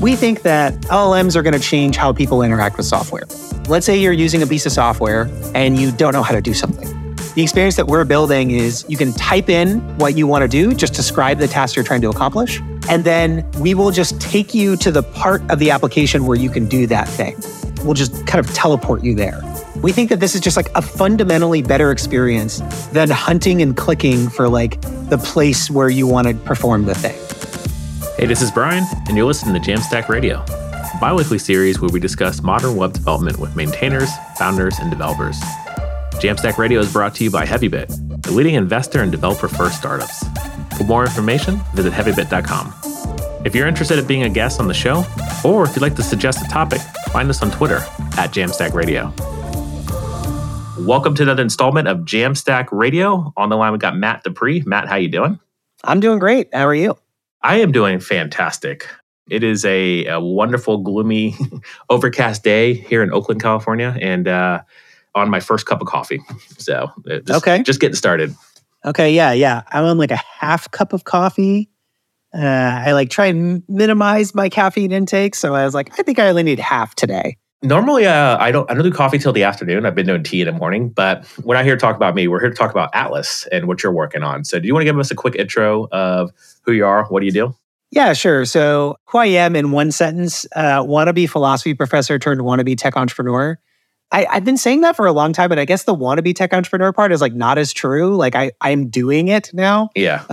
We 0.00 0.14
think 0.14 0.42
that 0.42 0.74
LLMs 0.82 1.34
are 1.34 1.42
going 1.42 1.54
to 1.54 1.60
change 1.60 1.96
how 1.96 2.12
people 2.12 2.42
interact 2.42 2.76
with 2.76 2.86
software. 2.86 3.24
Let's 3.66 3.84
say 3.84 3.98
you're 3.98 4.12
using 4.12 4.42
a 4.42 4.46
piece 4.46 4.64
of 4.64 4.70
software 4.70 5.28
and 5.56 5.76
you 5.76 5.90
don't 5.90 6.12
know 6.12 6.22
how 6.22 6.34
to 6.34 6.40
do 6.40 6.54
something. 6.54 6.86
The 7.34 7.42
experience 7.42 7.74
that 7.76 7.88
we're 7.88 8.04
building 8.04 8.52
is 8.52 8.84
you 8.88 8.96
can 8.96 9.12
type 9.12 9.48
in 9.48 9.80
what 9.98 10.16
you 10.16 10.28
want 10.28 10.42
to 10.42 10.48
do, 10.48 10.72
just 10.72 10.94
describe 10.94 11.38
the 11.38 11.48
task 11.48 11.74
you're 11.74 11.84
trying 11.84 12.00
to 12.02 12.10
accomplish, 12.10 12.60
and 12.88 13.02
then 13.02 13.44
we 13.58 13.74
will 13.74 13.90
just 13.90 14.20
take 14.20 14.54
you 14.54 14.76
to 14.76 14.92
the 14.92 15.02
part 15.02 15.42
of 15.50 15.58
the 15.58 15.72
application 15.72 16.26
where 16.26 16.38
you 16.38 16.48
can 16.48 16.68
do 16.68 16.86
that 16.86 17.08
thing. 17.08 17.36
We'll 17.84 17.94
just 17.94 18.24
kind 18.24 18.44
of 18.44 18.52
teleport 18.54 19.02
you 19.02 19.16
there. 19.16 19.40
We 19.82 19.90
think 19.90 20.10
that 20.10 20.20
this 20.20 20.36
is 20.36 20.40
just 20.40 20.56
like 20.56 20.70
a 20.76 20.82
fundamentally 20.82 21.62
better 21.62 21.90
experience 21.90 22.60
than 22.92 23.10
hunting 23.10 23.62
and 23.62 23.76
clicking 23.76 24.28
for 24.28 24.48
like 24.48 24.80
the 25.08 25.18
place 25.18 25.68
where 25.70 25.88
you 25.90 26.06
want 26.06 26.28
to 26.28 26.34
perform 26.34 26.84
the 26.84 26.94
thing. 26.94 27.18
Hey, 27.98 28.26
this 28.26 28.42
is 28.42 28.50
Brian, 28.50 28.84
and 29.08 29.16
you're 29.16 29.26
listening 29.26 29.60
to 29.60 29.70
Jamstack 29.70 30.08
Radio, 30.08 30.44
a 30.48 30.98
bi 31.00 31.12
weekly 31.12 31.38
series 31.38 31.80
where 31.80 31.90
we 31.90 31.98
discuss 31.98 32.42
modern 32.42 32.76
web 32.76 32.92
development 32.92 33.38
with 33.38 33.56
maintainers, 33.56 34.10
founders, 34.36 34.78
and 34.78 34.90
developers. 34.90 35.40
Jamstack 36.20 36.58
Radio 36.58 36.80
is 36.80 36.92
brought 36.92 37.14
to 37.16 37.24
you 37.24 37.30
by 37.30 37.44
HeavyBit, 37.44 38.22
the 38.22 38.30
leading 38.30 38.54
investor 38.54 39.02
and 39.02 39.10
developer 39.10 39.48
first 39.48 39.78
startups. 39.78 40.24
For 40.76 40.84
more 40.84 41.04
information, 41.04 41.60
visit 41.74 41.92
heavybit.com. 41.92 42.74
If 43.44 43.54
you're 43.54 43.66
interested 43.66 43.98
in 43.98 44.06
being 44.06 44.24
a 44.24 44.28
guest 44.28 44.60
on 44.60 44.68
the 44.68 44.74
show, 44.74 45.04
or 45.44 45.64
if 45.64 45.74
you'd 45.74 45.82
like 45.82 45.96
to 45.96 46.02
suggest 46.02 46.44
a 46.44 46.48
topic, 46.48 46.80
find 47.12 47.28
us 47.30 47.42
on 47.42 47.50
Twitter 47.50 47.78
at 48.16 48.30
Jamstack 48.32 48.74
Radio. 48.74 49.12
Welcome 50.84 51.14
to 51.16 51.22
another 51.24 51.42
installment 51.42 51.88
of 51.88 51.98
Jamstack 52.00 52.68
Radio. 52.70 53.32
On 53.36 53.48
the 53.48 53.56
line, 53.56 53.72
we've 53.72 53.80
got 53.80 53.96
Matt 53.96 54.22
Dupree. 54.22 54.62
Matt, 54.66 54.88
how 54.88 54.96
you 54.96 55.08
doing? 55.08 55.40
I'm 55.84 56.00
doing 56.00 56.18
great. 56.18 56.48
How 56.52 56.66
are 56.66 56.74
you? 56.74 56.96
I 57.42 57.56
am 57.60 57.72
doing 57.72 58.00
fantastic. 58.00 58.88
It 59.30 59.44
is 59.44 59.64
a, 59.64 60.06
a 60.06 60.20
wonderful, 60.20 60.78
gloomy, 60.78 61.34
overcast 61.90 62.42
day 62.42 62.74
here 62.74 63.02
in 63.02 63.12
Oakland, 63.12 63.42
California, 63.42 63.96
and 64.00 64.26
uh, 64.26 64.62
on 65.14 65.30
my 65.30 65.40
first 65.40 65.66
cup 65.66 65.80
of 65.80 65.86
coffee. 65.86 66.20
So, 66.58 66.90
uh, 67.10 67.18
just, 67.18 67.30
Okay. 67.46 67.62
just 67.62 67.80
getting 67.80 67.94
started. 67.96 68.34
Okay, 68.84 69.12
yeah, 69.12 69.32
yeah. 69.32 69.62
I'm 69.68 69.84
on 69.84 69.98
like 69.98 70.10
a 70.10 70.16
half 70.16 70.70
cup 70.70 70.92
of 70.92 71.04
coffee. 71.04 71.68
Uh, 72.34 72.38
I 72.40 72.92
like 72.92 73.10
try 73.10 73.26
and 73.26 73.62
minimize 73.68 74.34
my 74.34 74.48
caffeine 74.48 74.92
intake, 74.92 75.34
so 75.34 75.54
I 75.54 75.64
was 75.64 75.74
like, 75.74 75.98
I 75.98 76.02
think 76.02 76.18
I 76.18 76.28
only 76.28 76.42
need 76.42 76.58
half 76.58 76.94
today. 76.94 77.36
Normally, 77.62 78.06
uh, 78.06 78.38
I 78.38 78.52
don't 78.52 78.70
I 78.70 78.74
don't 78.74 78.84
do 78.84 78.92
coffee 78.92 79.18
till 79.18 79.32
the 79.32 79.42
afternoon. 79.42 79.84
I've 79.84 79.94
been 79.94 80.06
doing 80.06 80.22
tea 80.22 80.42
in 80.42 80.46
the 80.46 80.52
morning, 80.52 80.90
but 80.90 81.26
we're 81.42 81.56
not 81.56 81.64
here 81.64 81.74
to 81.74 81.80
talk 81.80 81.96
about 81.96 82.14
me. 82.14 82.28
We're 82.28 82.40
here 82.40 82.50
to 82.50 82.54
talk 82.54 82.70
about 82.70 82.90
Atlas 82.94 83.48
and 83.50 83.66
what 83.66 83.82
you're 83.82 83.92
working 83.92 84.22
on. 84.22 84.44
So, 84.44 84.60
do 84.60 84.66
you 84.68 84.74
want 84.74 84.82
to 84.82 84.84
give 84.84 84.98
us 84.98 85.10
a 85.10 85.16
quick 85.16 85.34
intro 85.34 85.88
of 85.90 86.30
who 86.62 86.70
you 86.72 86.86
are? 86.86 87.04
What 87.06 87.18
do 87.20 87.26
you 87.26 87.32
do? 87.32 87.54
Yeah, 87.90 88.12
sure. 88.12 88.44
So, 88.44 88.96
who 89.06 89.18
I 89.18 89.26
am 89.26 89.56
in 89.56 89.72
one 89.72 89.90
sentence: 89.90 90.46
uh, 90.54 90.84
wannabe 90.84 91.28
philosophy 91.28 91.74
professor 91.74 92.16
turned 92.16 92.42
wannabe 92.42 92.78
tech 92.78 92.96
entrepreneur. 92.96 93.58
I, 94.12 94.26
I've 94.26 94.44
been 94.44 94.56
saying 94.56 94.82
that 94.82 94.94
for 94.94 95.06
a 95.06 95.12
long 95.12 95.32
time, 95.32 95.48
but 95.48 95.58
I 95.58 95.64
guess 95.64 95.82
the 95.82 95.96
wannabe 95.96 96.36
tech 96.36 96.54
entrepreneur 96.54 96.92
part 96.92 97.10
is 97.10 97.20
like 97.20 97.34
not 97.34 97.58
as 97.58 97.72
true. 97.72 98.16
Like 98.16 98.36
I, 98.36 98.52
I'm 98.60 98.88
doing 98.88 99.28
it 99.28 99.50
now. 99.52 99.90
Yeah, 99.96 100.24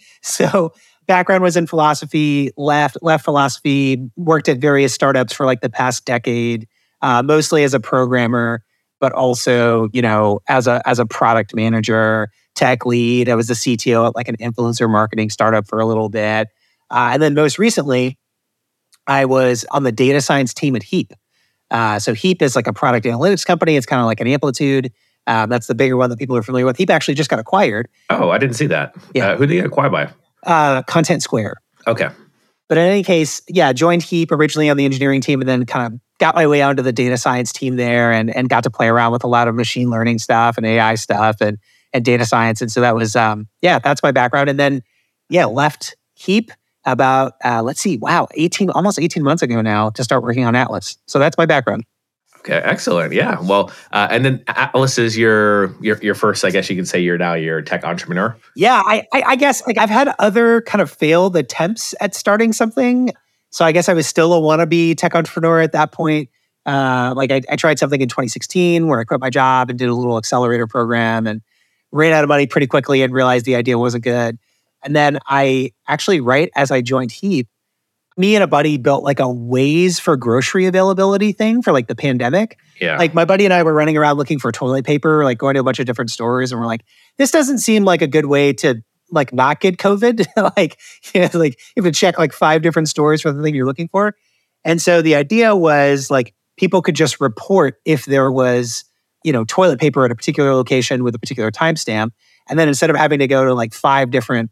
so 0.22 0.72
background 1.08 1.42
was 1.42 1.56
in 1.56 1.66
philosophy 1.66 2.52
left 2.56 2.96
left 3.02 3.24
philosophy 3.24 4.08
worked 4.16 4.48
at 4.48 4.58
various 4.58 4.94
startups 4.94 5.32
for 5.32 5.44
like 5.46 5.60
the 5.60 5.70
past 5.70 6.04
decade 6.04 6.68
uh, 7.02 7.22
mostly 7.22 7.64
as 7.64 7.74
a 7.74 7.80
programmer 7.80 8.62
but 9.00 9.12
also 9.12 9.88
you 9.92 10.02
know 10.02 10.40
as 10.48 10.66
a 10.66 10.80
as 10.86 10.98
a 10.98 11.06
product 11.06 11.54
manager 11.54 12.28
tech 12.54 12.84
lead. 12.84 13.28
I 13.28 13.34
was 13.34 13.48
the 13.48 13.54
cto 13.54 14.06
at 14.06 14.16
like 14.16 14.28
an 14.28 14.36
influencer 14.36 14.90
marketing 14.90 15.30
startup 15.30 15.66
for 15.66 15.78
a 15.78 15.86
little 15.86 16.08
bit. 16.08 16.48
Uh, 16.90 17.10
and 17.12 17.22
then 17.22 17.34
most 17.34 17.58
recently 17.58 18.18
i 19.06 19.24
was 19.24 19.64
on 19.70 19.84
the 19.84 19.92
data 19.92 20.20
science 20.20 20.52
team 20.52 20.76
at 20.76 20.82
heap. 20.82 21.12
Uh, 21.70 21.98
so 21.98 22.14
heap 22.14 22.42
is 22.42 22.56
like 22.56 22.66
a 22.66 22.72
product 22.72 23.06
analytics 23.06 23.44
company. 23.44 23.76
It's 23.76 23.86
kind 23.86 24.00
of 24.00 24.06
like 24.06 24.20
an 24.20 24.26
amplitude. 24.26 24.92
Um, 25.26 25.50
that's 25.50 25.66
the 25.66 25.74
bigger 25.74 25.96
one 25.96 26.08
that 26.10 26.18
people 26.18 26.34
are 26.36 26.42
familiar 26.42 26.64
with. 26.64 26.78
Heap 26.78 26.88
actually 26.88 27.14
just 27.14 27.28
got 27.28 27.38
acquired. 27.38 27.88
Oh, 28.08 28.30
I 28.30 28.38
didn't 28.38 28.56
see 28.56 28.66
that. 28.68 28.96
Yeah. 29.14 29.28
Uh, 29.28 29.36
who 29.36 29.46
did 29.46 29.50
they 29.50 29.56
get 29.56 29.66
acquired 29.66 29.92
by? 29.92 30.10
Uh, 30.44 30.82
Contentsquare 30.82 31.54
Okay. 31.88 32.10
But 32.68 32.76
in 32.76 32.84
any 32.84 33.02
case, 33.02 33.40
yeah, 33.48 33.72
joined 33.72 34.02
Heap 34.02 34.30
originally 34.30 34.68
on 34.68 34.76
the 34.76 34.84
engineering 34.84 35.22
team 35.22 35.40
and 35.40 35.48
then 35.48 35.64
kind 35.64 35.92
of 35.92 36.00
got 36.18 36.34
my 36.34 36.46
way 36.46 36.60
onto 36.60 36.82
the 36.82 36.92
data 36.92 37.16
science 37.16 37.50
team 37.50 37.76
there 37.76 38.12
and, 38.12 38.34
and 38.34 38.48
got 38.48 38.62
to 38.64 38.70
play 38.70 38.88
around 38.88 39.12
with 39.12 39.24
a 39.24 39.26
lot 39.26 39.48
of 39.48 39.54
machine 39.54 39.88
learning 39.88 40.18
stuff 40.18 40.58
and 40.58 40.66
AI 40.66 40.94
stuff 40.96 41.36
and, 41.40 41.56
and 41.94 42.04
data 42.04 42.26
science. 42.26 42.60
And 42.60 42.70
so 42.70 42.82
that 42.82 42.94
was, 42.94 43.16
um, 43.16 43.48
yeah, 43.62 43.78
that's 43.78 44.02
my 44.02 44.12
background. 44.12 44.50
And 44.50 44.60
then, 44.60 44.82
yeah, 45.30 45.46
left 45.46 45.96
Heap 46.14 46.50
about, 46.84 47.34
uh, 47.42 47.62
let's 47.62 47.80
see, 47.80 47.96
wow, 47.96 48.28
18, 48.34 48.70
almost 48.70 48.98
18 48.98 49.22
months 49.22 49.42
ago 49.42 49.62
now 49.62 49.90
to 49.90 50.04
start 50.04 50.22
working 50.22 50.44
on 50.44 50.54
Atlas. 50.54 50.98
So 51.06 51.18
that's 51.18 51.38
my 51.38 51.46
background. 51.46 51.84
Okay, 52.48 52.62
excellent. 52.64 53.12
Yeah. 53.12 53.38
Well, 53.42 53.70
uh, 53.92 54.08
and 54.10 54.24
then 54.24 54.42
Atlas 54.48 54.96
is 54.96 55.18
your 55.18 55.76
your 55.82 55.98
your 55.98 56.14
first. 56.14 56.46
I 56.46 56.50
guess 56.50 56.70
you 56.70 56.76
could 56.76 56.88
say 56.88 56.98
you're 56.98 57.18
now 57.18 57.34
your 57.34 57.60
tech 57.60 57.84
entrepreneur. 57.84 58.34
Yeah, 58.56 58.82
I, 58.86 59.06
I, 59.12 59.22
I 59.26 59.36
guess 59.36 59.66
like 59.66 59.76
I've 59.76 59.90
had 59.90 60.14
other 60.18 60.62
kind 60.62 60.80
of 60.80 60.90
failed 60.90 61.36
attempts 61.36 61.94
at 62.00 62.14
starting 62.14 62.54
something. 62.54 63.10
So 63.50 63.66
I 63.66 63.72
guess 63.72 63.90
I 63.90 63.92
was 63.92 64.06
still 64.06 64.32
a 64.32 64.40
wannabe 64.40 64.96
tech 64.96 65.14
entrepreneur 65.14 65.60
at 65.60 65.72
that 65.72 65.92
point. 65.92 66.30
Uh, 66.64 67.12
like 67.14 67.30
I, 67.30 67.42
I 67.50 67.56
tried 67.56 67.78
something 67.78 68.00
in 68.00 68.08
2016 68.08 68.86
where 68.86 68.98
I 68.98 69.04
quit 69.04 69.20
my 69.20 69.30
job 69.30 69.68
and 69.68 69.78
did 69.78 69.90
a 69.90 69.94
little 69.94 70.16
accelerator 70.16 70.66
program 70.66 71.26
and 71.26 71.42
ran 71.92 72.14
out 72.14 72.24
of 72.24 72.28
money 72.28 72.46
pretty 72.46 72.66
quickly 72.66 73.02
and 73.02 73.12
realized 73.12 73.44
the 73.44 73.56
idea 73.56 73.78
wasn't 73.78 74.04
good. 74.04 74.38
And 74.82 74.96
then 74.96 75.18
I 75.26 75.72
actually, 75.86 76.20
right 76.20 76.50
as 76.56 76.70
I 76.70 76.80
joined 76.80 77.12
Heap, 77.12 77.48
me 78.18 78.34
and 78.34 78.42
a 78.42 78.46
buddy 78.48 78.76
built 78.76 79.04
like 79.04 79.20
a 79.20 79.24
Waze 79.24 80.00
for 80.00 80.16
grocery 80.16 80.66
availability 80.66 81.32
thing 81.32 81.62
for 81.62 81.72
like 81.72 81.86
the 81.86 81.94
pandemic 81.94 82.58
Yeah. 82.80 82.98
like 82.98 83.14
my 83.14 83.24
buddy 83.24 83.44
and 83.44 83.54
I 83.54 83.62
were 83.62 83.72
running 83.72 83.96
around 83.96 84.16
looking 84.18 84.38
for 84.38 84.50
toilet 84.52 84.84
paper, 84.84 85.24
like 85.24 85.38
going 85.38 85.54
to 85.54 85.60
a 85.60 85.64
bunch 85.64 85.78
of 85.78 85.86
different 85.86 86.10
stores, 86.10 86.50
and 86.52 86.60
we're 86.60 86.66
like, 86.66 86.84
this 87.16 87.30
doesn't 87.30 87.58
seem 87.58 87.84
like 87.84 88.02
a 88.02 88.06
good 88.08 88.26
way 88.26 88.52
to 88.54 88.82
like 89.10 89.32
not 89.32 89.60
get 89.60 89.78
COVID. 89.78 90.26
like, 90.56 90.78
you 91.14 91.20
know, 91.22 91.30
like 91.34 91.58
you 91.76 91.82
have 91.82 91.92
to 91.92 91.98
check 91.98 92.18
like 92.18 92.32
five 92.32 92.60
different 92.60 92.88
stores 92.88 93.22
for 93.22 93.32
the 93.32 93.42
thing 93.42 93.54
you're 93.54 93.66
looking 93.66 93.88
for. 93.88 94.14
And 94.64 94.82
so 94.82 95.00
the 95.00 95.14
idea 95.14 95.54
was 95.56 96.10
like 96.10 96.34
people 96.58 96.82
could 96.82 96.96
just 96.96 97.20
report 97.20 97.76
if 97.84 98.04
there 98.04 98.30
was, 98.32 98.84
you 99.24 99.32
know, 99.32 99.44
toilet 99.44 99.80
paper 99.80 100.04
at 100.04 100.10
a 100.10 100.16
particular 100.16 100.52
location 100.54 101.04
with 101.04 101.14
a 101.14 101.18
particular 101.18 101.50
timestamp. 101.50 102.10
And 102.50 102.58
then 102.58 102.66
instead 102.68 102.90
of 102.90 102.96
having 102.96 103.20
to 103.20 103.26
go 103.28 103.44
to 103.44 103.54
like 103.54 103.72
five 103.72 104.10
different 104.10 104.50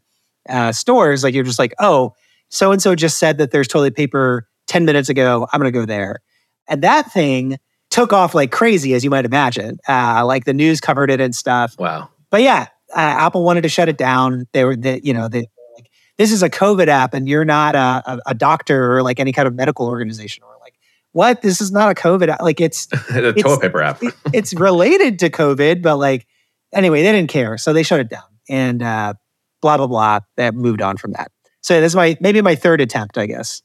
uh, 0.49 0.71
stores, 0.71 1.23
like 1.23 1.33
you're 1.33 1.43
just 1.43 1.59
like, 1.59 1.73
oh, 1.79 2.13
so 2.49 2.71
and 2.71 2.81
so 2.81 2.95
just 2.95 3.17
said 3.17 3.37
that 3.39 3.51
there's 3.51 3.67
toilet 3.67 3.95
paper 3.95 4.47
10 4.67 4.85
minutes 4.85 5.09
ago. 5.09 5.47
I'm 5.51 5.59
going 5.59 5.71
to 5.71 5.77
go 5.79 5.85
there. 5.85 6.19
And 6.67 6.81
that 6.83 7.11
thing 7.11 7.57
took 7.89 8.11
off 8.13 8.35
like 8.35 8.51
crazy, 8.51 8.93
as 8.93 9.03
you 9.03 9.09
might 9.09 9.25
imagine. 9.25 9.77
Uh, 9.87 10.25
like 10.25 10.45
the 10.45 10.53
news 10.53 10.81
covered 10.81 11.09
it 11.09 11.19
and 11.21 11.33
stuff. 11.35 11.75
wow. 11.79 12.09
But 12.29 12.41
yeah, 12.41 12.67
uh, 12.93 12.99
Apple 12.99 13.43
wanted 13.43 13.61
to 13.61 13.69
shut 13.69 13.87
it 13.87 13.97
down. 13.97 14.47
They 14.51 14.65
were, 14.65 14.75
they, 14.75 14.99
you 15.03 15.13
know, 15.13 15.29
they 15.29 15.47
like, 15.77 15.89
this 16.17 16.31
is 16.33 16.43
a 16.43 16.49
COVID 16.49 16.87
app, 16.87 17.13
and 17.13 17.27
you're 17.29 17.45
not 17.45 17.75
a, 17.75 18.03
a, 18.05 18.19
a 18.27 18.33
doctor 18.33 18.93
or 18.97 19.03
like 19.03 19.19
any 19.21 19.31
kind 19.31 19.47
of 19.47 19.55
medical 19.55 19.87
organization. 19.87 20.43
Or 20.43 20.53
like, 20.59 20.73
what? 21.13 21.41
This 21.41 21.61
is 21.61 21.71
not 21.71 21.89
a 21.89 21.95
COVID 21.95 22.27
app. 22.27 22.41
Like 22.41 22.59
it's 22.59 22.85
the 23.09 23.29
It's- 23.29 23.41
toilet 23.43 23.61
paper 23.61 23.81
app. 23.81 24.03
it- 24.03 24.13
it's 24.33 24.53
related 24.53 25.19
to 25.19 25.29
COVID, 25.29 25.81
but 25.81 25.95
like 25.95 26.27
anyway, 26.73 27.01
they 27.03 27.11
didn't 27.13 27.29
care, 27.29 27.57
so 27.57 27.71
they 27.71 27.83
shut 27.83 28.01
it 28.01 28.09
down. 28.09 28.23
And 28.49 28.83
uh, 28.83 29.13
blah 29.61 29.77
blah 29.77 29.87
blah. 29.87 30.19
That 30.35 30.53
moved 30.55 30.81
on 30.81 30.97
from 30.97 31.13
that. 31.13 31.31
So 31.67 31.81
this 31.81 31.91
is 31.91 31.95
my 31.97 32.17
maybe 32.21 32.39
my 32.41 32.55
third 32.55 32.79
attempt, 32.79 33.17
I 33.17 33.25
guess. 33.25 33.61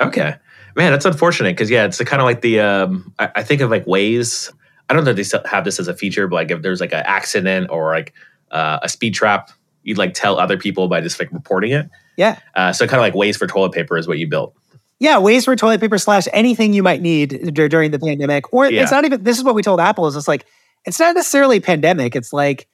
Okay, 0.00 0.34
man, 0.76 0.92
that's 0.92 1.04
unfortunate 1.04 1.50
because 1.50 1.68
yeah, 1.68 1.84
it's 1.84 1.98
kind 1.98 2.22
of 2.22 2.24
like 2.24 2.40
the 2.40 2.58
um, 2.60 3.12
I, 3.18 3.30
I 3.36 3.42
think 3.42 3.60
of 3.60 3.70
like 3.70 3.84
Waze. 3.84 4.50
I 4.88 4.94
don't 4.94 5.04
know 5.04 5.10
if 5.10 5.16
they 5.16 5.24
still 5.24 5.42
have 5.44 5.64
this 5.64 5.78
as 5.78 5.86
a 5.86 5.94
feature, 5.94 6.26
but 6.26 6.36
like 6.36 6.50
if 6.50 6.62
there's 6.62 6.80
like 6.80 6.94
an 6.94 7.02
accident 7.04 7.68
or 7.68 7.94
like 7.94 8.14
uh, 8.50 8.78
a 8.82 8.88
speed 8.88 9.12
trap, 9.12 9.50
you'd 9.82 9.98
like 9.98 10.14
tell 10.14 10.38
other 10.38 10.56
people 10.56 10.88
by 10.88 11.02
just 11.02 11.20
like 11.20 11.30
reporting 11.32 11.72
it. 11.72 11.90
Yeah. 12.16 12.38
Uh, 12.54 12.72
so 12.72 12.86
kind 12.86 12.96
of 12.96 13.00
like 13.02 13.12
Waze 13.12 13.36
for 13.36 13.46
toilet 13.46 13.72
paper 13.72 13.98
is 13.98 14.08
what 14.08 14.18
you 14.18 14.26
built. 14.26 14.54
Yeah, 14.98 15.16
Waze 15.16 15.44
for 15.44 15.54
toilet 15.54 15.82
paper 15.82 15.98
slash 15.98 16.26
anything 16.32 16.72
you 16.72 16.82
might 16.82 17.02
need 17.02 17.52
dur- 17.52 17.68
during 17.68 17.90
the 17.90 17.98
pandemic. 17.98 18.50
Or 18.54 18.70
Yeah. 18.70 18.82
it's 18.84 18.90
not 18.90 19.04
even, 19.04 19.22
this 19.22 19.36
is 19.36 19.44
what 19.44 19.54
we 19.54 19.60
told 19.60 19.80
Apple 19.80 20.06
is 20.06 20.16
it's 20.16 20.28
like, 20.28 20.46
it's 20.86 20.98
not 20.98 21.14
necessarily 21.14 21.60
pandemic. 21.60 22.16
It's 22.16 22.32
like 22.32 22.68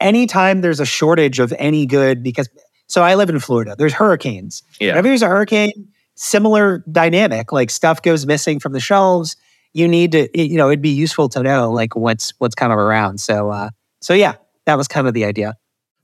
anytime 0.00 0.62
there's 0.62 0.80
a 0.80 0.86
shortage 0.86 1.38
of 1.38 1.52
any 1.58 1.86
good, 1.86 2.24
because, 2.24 2.48
so 2.86 3.02
I 3.02 3.14
live 3.14 3.30
in 3.30 3.38
Florida, 3.40 3.74
there's 3.76 3.92
hurricanes. 3.92 4.62
Yeah. 4.80 4.92
Whenever 4.92 5.08
there's 5.08 5.22
a 5.22 5.28
hurricane, 5.28 5.88
similar 6.14 6.84
dynamic, 6.90 7.52
like 7.52 7.70
stuff 7.70 8.02
goes 8.02 8.26
missing 8.26 8.60
from 8.60 8.72
the 8.72 8.80
shelves. 8.80 9.36
You 9.72 9.88
need 9.88 10.12
to, 10.12 10.28
you 10.40 10.56
know, 10.56 10.68
it'd 10.68 10.80
be 10.80 10.88
useful 10.90 11.28
to 11.30 11.42
know 11.42 11.70
like 11.70 11.94
what's, 11.94 12.32
what's 12.38 12.54
kind 12.54 12.72
of 12.72 12.78
around. 12.78 13.20
So, 13.20 13.50
uh, 13.50 13.70
so 14.00 14.14
yeah, 14.14 14.36
that 14.64 14.76
was 14.76 14.88
kind 14.88 15.06
of 15.06 15.14
the 15.14 15.24
idea. 15.24 15.56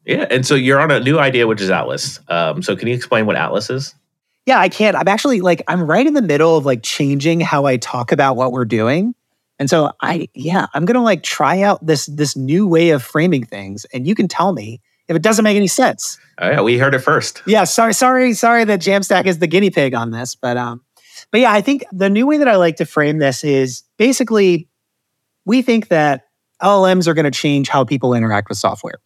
Yeah, 0.04 0.26
and 0.30 0.44
so 0.44 0.54
you're 0.54 0.80
on 0.80 0.90
a 0.90 1.00
new 1.00 1.18
idea, 1.18 1.46
which 1.46 1.60
is 1.60 1.70
Atlas. 1.70 2.18
Um, 2.28 2.62
so 2.62 2.74
can 2.74 2.88
you 2.88 2.94
explain 2.94 3.26
what 3.26 3.36
Atlas 3.36 3.70
is? 3.70 3.94
Yeah, 4.46 4.58
I 4.58 4.68
can't. 4.68 4.96
I'm 4.96 5.06
actually 5.06 5.40
like 5.40 5.62
I'm 5.68 5.82
right 5.82 6.06
in 6.06 6.14
the 6.14 6.22
middle 6.22 6.56
of 6.56 6.66
like 6.66 6.82
changing 6.82 7.40
how 7.40 7.66
I 7.66 7.76
talk 7.76 8.10
about 8.10 8.36
what 8.36 8.50
we're 8.50 8.64
doing. 8.64 9.14
And 9.60 9.70
so 9.70 9.92
I 10.00 10.28
yeah, 10.34 10.66
I'm 10.74 10.84
going 10.84 10.96
to 10.96 11.02
like 11.02 11.22
try 11.22 11.62
out 11.62 11.84
this 11.86 12.06
this 12.06 12.36
new 12.36 12.66
way 12.66 12.90
of 12.90 13.02
framing 13.02 13.44
things 13.44 13.84
and 13.92 14.06
you 14.06 14.16
can 14.16 14.26
tell 14.26 14.52
me 14.52 14.80
if 15.12 15.16
it 15.16 15.22
doesn't 15.22 15.44
make 15.44 15.56
any 15.56 15.66
sense. 15.66 16.18
Oh 16.38 16.48
yeah, 16.48 16.62
we 16.62 16.78
heard 16.78 16.94
it 16.94 17.00
first. 17.00 17.42
Yeah, 17.46 17.64
sorry 17.64 17.92
sorry 17.92 18.32
sorry 18.32 18.64
that 18.64 18.80
Jamstack 18.80 19.26
is 19.26 19.38
the 19.38 19.46
guinea 19.46 19.70
pig 19.70 19.94
on 19.94 20.10
this, 20.10 20.34
but 20.34 20.56
um 20.56 20.80
But 21.30 21.40
yeah, 21.40 21.52
I 21.52 21.60
think 21.60 21.84
the 21.92 22.08
new 22.08 22.26
way 22.26 22.38
that 22.38 22.48
I 22.48 22.56
like 22.56 22.76
to 22.76 22.86
frame 22.86 23.18
this 23.18 23.44
is 23.44 23.82
basically 23.98 24.68
we 25.44 25.60
think 25.60 25.88
that 25.88 26.22
LLMs 26.62 27.06
are 27.06 27.14
going 27.14 27.24
to 27.24 27.30
change 27.30 27.68
how 27.68 27.84
people 27.84 28.14
interact 28.14 28.48
with 28.48 28.56
software. 28.56 29.00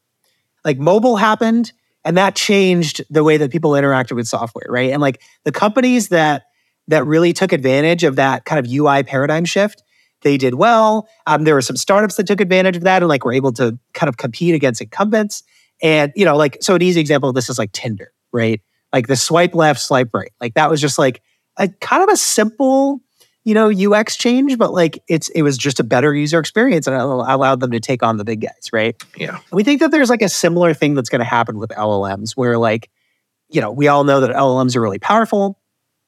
Like 0.65 0.79
mobile 0.79 1.17
happened 1.17 1.73
and 2.05 2.17
that 2.17 2.37
changed 2.37 3.05
the 3.11 3.25
way 3.25 3.37
that 3.37 3.51
people 3.51 3.73
interacted 3.73 4.15
with 4.15 4.29
software, 4.29 4.67
right? 4.69 4.93
And 4.93 5.03
like 5.03 5.21
the 5.45 5.53
companies 5.53 6.09
that 6.11 6.45
that 6.89 7.05
really 7.05 7.33
took 7.33 7.53
advantage 7.53 8.05
of 8.05 8.15
that 8.15 8.45
kind 8.45 8.65
of 8.65 8.73
UI 8.73 9.03
paradigm 9.03 9.45
shift, 9.45 9.83
they 10.23 10.37
did 10.37 10.55
well. 10.55 11.09
Um, 11.27 11.45
there 11.45 11.55
were 11.55 11.63
some 11.63 11.77
startups 11.77 12.17
that 12.17 12.27
took 12.27 12.41
advantage 12.41 12.77
of 12.77 12.83
that 12.83 13.03
and 13.03 13.09
like 13.09 13.25
were 13.25 13.33
able 13.33 13.53
to 13.55 13.79
kind 13.93 14.09
of 14.09 14.17
compete 14.17 14.55
against 14.55 14.81
incumbents. 14.81 15.43
And 15.83 16.13
you 16.17 16.25
know, 16.25 16.37
like 16.37 16.59
so 16.61 16.75
an 16.75 16.83
easy 16.83 17.01
example 17.01 17.29
of 17.29 17.35
this 17.35 17.49
is 17.49 17.59
like 17.59 17.73
Tinder, 17.73 18.13
right? 18.33 18.61
Like 18.93 19.07
the 19.07 19.17
swipe 19.17 19.55
left, 19.55 19.81
swipe 19.81 20.11
right. 20.15 20.33
Like 20.41 20.55
that 20.55 20.71
was 20.71 20.81
just 20.81 20.99
like 20.99 21.23
a 21.59 21.69
kind 21.69 22.03
of 22.03 22.09
a 22.09 22.17
simple, 22.17 23.01
you 23.45 23.55
know, 23.55 23.71
UX 23.71 24.17
change, 24.17 24.57
but 24.59 24.73
like 24.73 25.03
it's 25.09 25.29
it 25.31 25.43
was 25.43 25.59
just 25.59 25.81
a 25.81 25.85
better 25.85 26.15
user 26.15 26.39
experience 26.39 26.87
and 26.87 26.97
allowed 26.97 27.61
them 27.61 27.73
to 27.73 27.81
take 27.81 28.03
on 28.03 28.17
the 28.17 28.25
big 28.25 28.41
guys, 28.41 28.71
right? 28.73 28.97
Yeah. 29.17 29.39
We 29.53 29.65
think 29.65 29.81
that 29.81 29.91
there's 29.91 30.11
like 30.11 30.23
a 30.23 30.29
similar 30.29 30.75
thing 30.75 30.95
that's 30.95 31.09
going 31.09 31.21
to 31.21 31.25
happen 31.25 31.59
with 31.59 31.71
LLMs 31.71 32.33
where 32.33 32.59
like, 32.59 32.91
you 33.49 33.61
know, 33.61 33.71
we 33.71 33.89
all 33.89 34.05
know 34.05 34.21
that 34.21 34.31
LLMs 34.31 34.77
are 34.77 34.81
really 34.81 34.99
powerful 34.99 35.61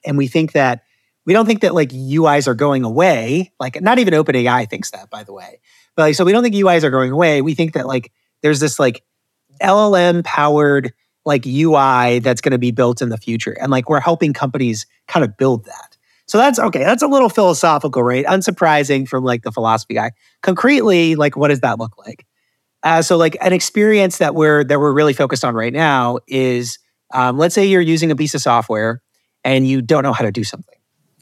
and 0.05 0.17
we 0.17 0.27
think 0.27 0.53
that 0.53 0.83
we 1.27 1.35
don't 1.35 1.45
think 1.45 1.61
that 1.61 1.75
like 1.75 1.91
UIs 1.91 2.49
are 2.49 2.55
going 2.55 2.85
away. 2.85 3.53
Like 3.61 3.83
not 3.83 3.99
even 3.99 4.15
OpenAI 4.15 4.69
thinks 4.69 4.93
that, 4.93 5.11
by 5.11 5.25
the 5.25 5.33
way. 5.35 5.61
But 5.95 6.03
like, 6.03 6.15
so 6.15 6.25
we 6.25 6.33
don't 6.33 6.43
think 6.43 6.55
UIs 6.55 6.85
are 6.85 6.91
going 6.91 7.13
away. 7.13 7.43
We 7.43 7.55
think 7.55 7.75
that 7.75 7.87
like 7.87 8.13
there's 8.43 8.61
this 8.61 8.79
like 8.79 9.05
LLM 9.63 10.25
powered 10.25 10.93
like 11.25 11.47
UI 11.47 12.21
that's 12.21 12.41
going 12.41 12.53
to 12.53 12.59
be 12.59 12.71
built 12.71 13.03
in 13.03 13.11
the 13.11 13.19
future. 13.19 13.57
And 13.61 13.71
like 13.71 13.89
we're 13.89 14.01
helping 14.01 14.33
companies 14.33 14.87
kind 15.07 15.25
of 15.25 15.37
build 15.37 15.65
that. 15.67 15.97
So 16.27 16.37
that's 16.39 16.59
okay. 16.59 16.81
That's 16.81 17.03
a 17.03 17.07
little 17.07 17.29
philosophical, 17.29 18.03
right? 18.03 18.25
Unsurprising 18.27 19.09
from 19.09 19.25
like 19.25 19.43
the 19.43 19.53
philosophy 19.53 19.95
guy. 19.95 20.13
Concretely, 20.43 21.15
like 21.15 21.37
what 21.37 21.49
does 21.49 21.61
that 21.61 21.79
look 21.79 21.97
like? 22.07 22.27
Uh, 22.83 23.03
so 23.03 23.17
like 23.17 23.37
an 23.41 23.53
experience 23.53 24.19
that 24.19 24.35
we're 24.35 24.63
that 24.65 24.79
we're 24.79 24.93
really 24.93 25.15
focused 25.15 25.45
on 25.45 25.55
right 25.55 25.73
now 25.73 26.19
is 26.29 26.79
um, 27.13 27.39
let's 27.39 27.55
say 27.55 27.67
you're 27.67 27.81
using 27.81 28.11
a 28.11 28.17
piece 28.17 28.35
of 28.35 28.41
software 28.41 29.03
and 29.43 29.67
you 29.67 29.81
don't 29.83 30.03
know 30.03 30.13
how 30.13 30.25
to 30.25 30.31
do 30.31 30.45
something. 30.45 30.77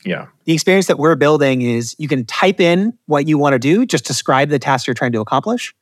Yeah. 0.04 0.26
The 0.44 0.52
experience 0.52 0.86
that 0.86 0.98
we're 0.98 1.16
building 1.16 1.62
is 1.62 1.96
you 1.98 2.08
can 2.08 2.24
type 2.24 2.60
in 2.60 2.96
what 3.06 3.26
you 3.26 3.38
want 3.38 3.54
to 3.54 3.58
do, 3.58 3.86
just 3.86 4.04
describe 4.04 4.48
the 4.48 4.58
task 4.58 4.86
you're 4.86 4.94
trying 4.94 5.12
to 5.12 5.20
accomplish. 5.20 5.74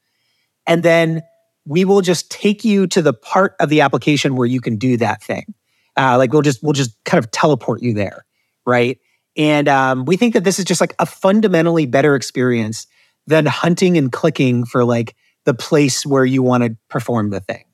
And 0.66 0.82
then 0.82 1.22
we 1.66 1.84
will 1.84 2.00
just 2.00 2.30
take 2.30 2.64
you 2.64 2.86
to 2.88 3.02
the 3.02 3.12
part 3.12 3.54
of 3.60 3.68
the 3.68 3.80
application 3.80 4.36
where 4.36 4.46
you 4.46 4.60
can 4.60 4.76
do 4.76 4.96
that 4.98 5.22
thing. 5.22 5.54
Uh, 5.96 6.18
like 6.18 6.32
we'll 6.32 6.42
just 6.42 6.62
we'll 6.62 6.72
just 6.72 6.96
kind 7.04 7.22
of 7.22 7.30
teleport 7.30 7.82
you 7.82 7.94
there, 7.94 8.24
right? 8.66 8.98
And 9.36 9.68
um, 9.68 10.04
we 10.04 10.16
think 10.16 10.34
that 10.34 10.44
this 10.44 10.58
is 10.58 10.64
just 10.64 10.80
like 10.80 10.94
a 10.98 11.06
fundamentally 11.06 11.86
better 11.86 12.14
experience 12.14 12.86
than 13.26 13.46
hunting 13.46 13.96
and 13.96 14.12
clicking 14.12 14.64
for 14.64 14.84
like 14.84 15.16
the 15.44 15.54
place 15.54 16.04
where 16.04 16.24
you 16.24 16.42
want 16.42 16.64
to 16.64 16.76
perform 16.88 17.30
the 17.30 17.40
thing. 17.40 17.64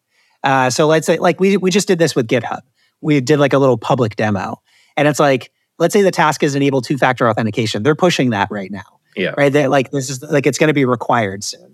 Uh, 0.43 0.71
so 0.71 0.87
let's 0.87 1.07
say 1.07 1.19
like 1.19 1.41
we 1.41 1.57
we 1.57 1.71
just 1.71 1.89
did 1.89 1.99
this 1.99 2.15
with 2.15 2.27
GitHub. 2.27 2.61
We 3.01 3.21
did 3.21 3.39
like 3.39 3.53
a 3.53 3.59
little 3.59 3.79
public 3.79 4.17
demo, 4.17 4.63
and 4.97 5.09
it's 5.09 5.21
like 5.21 5.51
let's 5.79 5.93
say 5.93 6.03
the 6.03 6.11
task 6.11 6.43
is 6.43 6.55
enable 6.55 6.83
two 6.83 6.99
factor 6.99 7.29
authentication. 7.29 7.83
They're 7.83 7.95
pushing 7.95 8.31
that 8.31 8.49
right 8.51 8.71
now. 8.71 9.01
Yeah. 9.17 9.35
Right. 9.37 9.53
They're 9.53 9.69
like 9.69 9.91
this 9.91 10.09
is 10.09 10.23
like 10.23 10.47
it's 10.47 10.59
going 10.59 10.69
to 10.69 10.75
be 10.75 10.85
required 10.85 11.43
soon. 11.43 11.70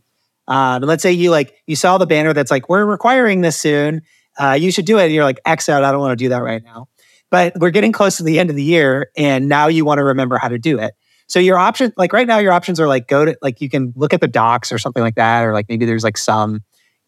Um, 0.48 0.76
and 0.76 0.86
let's 0.86 1.02
say 1.02 1.12
you 1.12 1.30
like 1.30 1.54
you 1.66 1.76
saw 1.76 1.98
the 1.98 2.06
banner 2.06 2.32
that's 2.32 2.50
like 2.50 2.68
we're 2.68 2.84
requiring 2.84 3.40
this 3.40 3.58
soon. 3.58 4.02
Uh, 4.38 4.52
you 4.52 4.70
should 4.70 4.84
do 4.84 4.98
it. 4.98 5.04
And 5.04 5.14
you're 5.14 5.24
like 5.24 5.40
X 5.44 5.68
out. 5.68 5.82
I 5.82 5.90
don't 5.90 6.00
want 6.00 6.18
to 6.18 6.24
do 6.24 6.28
that 6.28 6.42
right 6.42 6.62
now. 6.62 6.88
But 7.30 7.54
we're 7.58 7.70
getting 7.70 7.92
close 7.92 8.18
to 8.18 8.22
the 8.22 8.38
end 8.38 8.50
of 8.50 8.56
the 8.56 8.62
year, 8.62 9.10
and 9.16 9.48
now 9.48 9.66
you 9.66 9.84
want 9.84 9.98
to 9.98 10.04
remember 10.04 10.38
how 10.38 10.48
to 10.48 10.58
do 10.58 10.78
it. 10.78 10.94
So 11.26 11.40
your 11.40 11.58
option, 11.58 11.92
like 11.96 12.12
right 12.12 12.26
now, 12.26 12.38
your 12.38 12.52
options 12.52 12.78
are 12.78 12.86
like 12.86 13.08
go 13.08 13.24
to 13.24 13.36
like 13.42 13.60
you 13.60 13.68
can 13.68 13.92
look 13.96 14.14
at 14.14 14.20
the 14.20 14.28
docs 14.28 14.70
or 14.70 14.78
something 14.78 15.02
like 15.02 15.16
that, 15.16 15.44
or 15.44 15.52
like 15.52 15.66
maybe 15.68 15.84
there's 15.84 16.04
like 16.04 16.16
some 16.16 16.60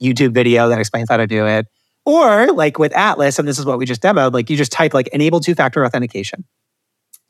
YouTube 0.02 0.32
video 0.32 0.68
that 0.68 0.78
explains 0.80 1.08
how 1.08 1.18
to 1.18 1.26
do 1.26 1.46
it. 1.46 1.66
Or 2.04 2.52
like 2.52 2.78
with 2.78 2.92
Atlas, 2.96 3.38
and 3.38 3.46
this 3.46 3.58
is 3.58 3.66
what 3.66 3.78
we 3.78 3.86
just 3.86 4.02
demoed, 4.02 4.32
like 4.32 4.50
you 4.50 4.56
just 4.56 4.72
type 4.72 4.94
like 4.94 5.08
enable 5.08 5.40
two 5.40 5.54
factor 5.54 5.84
authentication. 5.84 6.44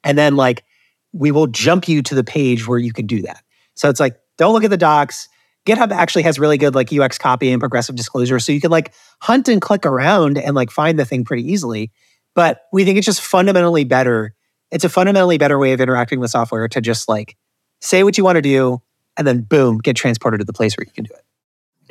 And 0.04 0.16
then 0.16 0.36
like 0.36 0.64
we 1.12 1.30
will 1.30 1.48
jump 1.48 1.88
you 1.88 2.02
to 2.02 2.14
the 2.14 2.24
page 2.24 2.66
where 2.66 2.78
you 2.78 2.92
can 2.92 3.06
do 3.06 3.22
that. 3.22 3.42
So 3.74 3.90
it's 3.90 4.00
like, 4.00 4.16
don't 4.36 4.52
look 4.52 4.64
at 4.64 4.70
the 4.70 4.76
docs. 4.76 5.28
GitHub 5.68 5.92
actually 5.92 6.22
has 6.22 6.38
really 6.38 6.58
good 6.58 6.74
like 6.74 6.92
UX 6.92 7.18
copy 7.18 7.50
and 7.52 7.60
progressive 7.60 7.94
disclosure. 7.94 8.38
So 8.38 8.52
you 8.52 8.60
can 8.60 8.70
like 8.70 8.92
hunt 9.20 9.48
and 9.48 9.60
click 9.60 9.84
around 9.84 10.38
and 10.38 10.54
like 10.54 10.70
find 10.70 10.98
the 10.98 11.04
thing 11.04 11.24
pretty 11.24 11.50
easily. 11.50 11.92
But 12.34 12.62
we 12.72 12.84
think 12.84 12.98
it's 12.98 13.04
just 13.04 13.20
fundamentally 13.20 13.84
better. 13.84 14.34
It's 14.70 14.84
a 14.84 14.88
fundamentally 14.88 15.38
better 15.38 15.58
way 15.58 15.72
of 15.72 15.80
interacting 15.80 16.20
with 16.20 16.30
software 16.30 16.68
to 16.68 16.80
just 16.80 17.08
like 17.08 17.36
say 17.80 18.02
what 18.02 18.16
you 18.16 18.24
want 18.24 18.36
to 18.36 18.42
do 18.42 18.80
and 19.16 19.26
then 19.26 19.42
boom, 19.42 19.78
get 19.78 19.96
transported 19.96 20.40
to 20.40 20.44
the 20.44 20.52
place 20.52 20.76
where 20.76 20.84
you 20.86 20.92
can 20.92 21.04
do 21.04 21.14
it. 21.14 21.24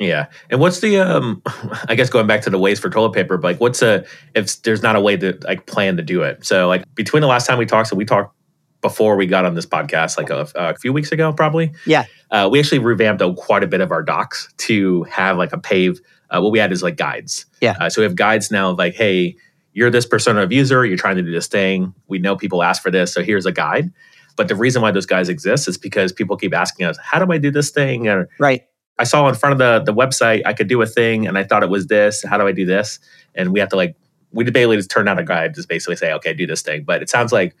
Yeah. 0.00 0.26
And 0.50 0.60
what's 0.60 0.80
the 0.80 0.98
um 0.98 1.42
I 1.88 1.94
guess 1.94 2.10
going 2.10 2.26
back 2.26 2.42
to 2.42 2.50
the 2.50 2.58
Waze 2.58 2.80
for 2.80 2.90
toilet 2.90 3.12
paper, 3.12 3.36
but 3.36 3.52
like 3.52 3.60
what's 3.60 3.82
a 3.82 4.04
if 4.34 4.62
there's 4.62 4.82
not 4.82 4.96
a 4.96 5.00
way 5.00 5.16
to 5.16 5.38
like 5.42 5.66
plan 5.66 5.96
to 5.96 6.02
do 6.02 6.22
it. 6.22 6.44
So 6.44 6.68
like 6.68 6.82
between 6.94 7.20
the 7.20 7.26
last 7.26 7.46
time 7.46 7.58
we 7.58 7.66
talked, 7.66 7.88
so 7.88 7.96
we 7.96 8.04
talked 8.04 8.34
before 8.80 9.16
we 9.16 9.26
got 9.26 9.44
on 9.44 9.54
this 9.54 9.66
podcast, 9.66 10.16
like 10.18 10.30
a, 10.30 10.48
a 10.54 10.74
few 10.76 10.92
weeks 10.92 11.10
ago, 11.12 11.32
probably. 11.32 11.72
Yeah. 11.86 12.04
Uh, 12.30 12.48
we 12.50 12.60
actually 12.60 12.78
revamped 12.78 13.22
uh, 13.22 13.32
quite 13.34 13.62
a 13.64 13.66
bit 13.66 13.80
of 13.80 13.90
our 13.90 14.02
docs 14.02 14.52
to 14.58 15.02
have 15.04 15.36
like 15.36 15.52
a 15.52 15.58
pave. 15.58 16.00
Uh, 16.30 16.40
what 16.40 16.52
we 16.52 16.58
had 16.58 16.72
is 16.72 16.82
like 16.82 16.96
guides. 16.96 17.46
Yeah. 17.60 17.74
Uh, 17.80 17.90
so 17.90 18.02
we 18.02 18.04
have 18.04 18.14
guides 18.14 18.50
now 18.50 18.70
of 18.70 18.78
like, 18.78 18.94
hey, 18.94 19.36
you're 19.72 19.90
this 19.90 20.06
persona 20.06 20.42
of 20.42 20.52
user, 20.52 20.84
you're 20.84 20.96
trying 20.96 21.16
to 21.16 21.22
do 21.22 21.32
this 21.32 21.46
thing. 21.46 21.94
We 22.06 22.18
know 22.18 22.36
people 22.36 22.62
ask 22.62 22.82
for 22.82 22.90
this, 22.90 23.12
so 23.12 23.22
here's 23.22 23.46
a 23.46 23.52
guide. 23.52 23.92
But 24.36 24.48
the 24.48 24.54
reason 24.54 24.82
why 24.82 24.92
those 24.92 25.06
guides 25.06 25.28
exist 25.28 25.66
is 25.66 25.76
because 25.76 26.12
people 26.12 26.36
keep 26.36 26.54
asking 26.54 26.86
us, 26.86 26.96
how 27.02 27.24
do 27.24 27.32
I 27.32 27.38
do 27.38 27.50
this 27.50 27.70
thing? 27.70 28.06
Or 28.06 28.28
Right. 28.38 28.64
I 28.98 29.04
saw 29.04 29.28
in 29.28 29.34
front 29.34 29.52
of 29.52 29.58
the 29.58 29.92
the 29.92 29.96
website 29.96 30.42
I 30.44 30.52
could 30.52 30.68
do 30.68 30.82
a 30.82 30.86
thing, 30.86 31.26
and 31.26 31.38
I 31.38 31.44
thought 31.44 31.62
it 31.62 31.70
was 31.70 31.86
this. 31.86 32.24
How 32.24 32.36
do 32.36 32.46
I 32.46 32.52
do 32.52 32.66
this? 32.66 32.98
And 33.34 33.52
we 33.52 33.60
have 33.60 33.68
to 33.70 33.76
like 33.76 33.96
we 34.32 34.44
basically 34.44 34.76
just 34.76 34.90
turn 34.90 35.08
out 35.08 35.18
a 35.18 35.24
guide, 35.24 35.54
just 35.54 35.68
basically 35.68 35.96
say, 35.96 36.12
okay, 36.14 36.34
do 36.34 36.46
this 36.46 36.62
thing. 36.62 36.84
But 36.84 37.02
it 37.02 37.08
sounds 37.08 37.32
like 37.32 37.54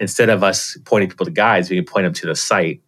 instead 0.00 0.28
of 0.30 0.42
us 0.42 0.76
pointing 0.84 1.08
people 1.08 1.26
to 1.26 1.32
guides, 1.32 1.70
we 1.70 1.76
can 1.76 1.84
point 1.84 2.04
them 2.04 2.12
to 2.14 2.26
the 2.26 2.34
site 2.36 2.82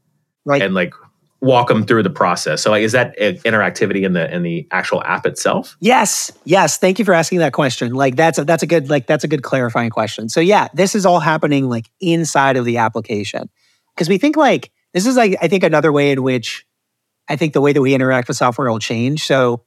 Right. 0.46 0.62
and 0.62 0.74
like 0.74 0.94
walk 1.42 1.68
them 1.68 1.84
through 1.84 2.02
the 2.02 2.10
process. 2.10 2.62
So 2.62 2.70
like, 2.70 2.82
is 2.82 2.92
that 2.92 3.16
interactivity 3.18 4.04
in 4.04 4.12
the 4.14 4.32
in 4.34 4.42
the 4.42 4.66
actual 4.70 5.02
app 5.04 5.26
itself? 5.26 5.76
Yes, 5.80 6.30
yes. 6.44 6.78
Thank 6.78 6.98
you 6.98 7.04
for 7.04 7.12
asking 7.14 7.38
that 7.40 7.52
question. 7.52 7.92
Like 7.94 8.16
that's 8.16 8.38
a, 8.38 8.44
that's 8.44 8.62
a 8.62 8.66
good 8.66 8.88
like 8.90 9.06
that's 9.06 9.24
a 9.24 9.28
good 9.28 9.42
clarifying 9.42 9.90
question. 9.90 10.28
So 10.28 10.40
yeah, 10.40 10.68
this 10.74 10.94
is 10.94 11.04
all 11.06 11.20
happening 11.20 11.68
like 11.68 11.86
inside 12.00 12.56
of 12.56 12.64
the 12.64 12.78
application 12.78 13.50
because 13.94 14.08
we 14.08 14.18
think 14.18 14.36
like 14.36 14.70
this 14.94 15.06
is 15.06 15.16
like 15.16 15.36
I 15.42 15.48
think 15.48 15.62
another 15.62 15.92
way 15.92 16.10
in 16.10 16.22
which 16.22 16.64
I 17.28 17.36
think 17.36 17.52
the 17.52 17.60
way 17.60 17.72
that 17.72 17.80
we 17.80 17.94
interact 17.94 18.28
with 18.28 18.36
software 18.36 18.70
will 18.70 18.78
change. 18.78 19.24
So 19.26 19.64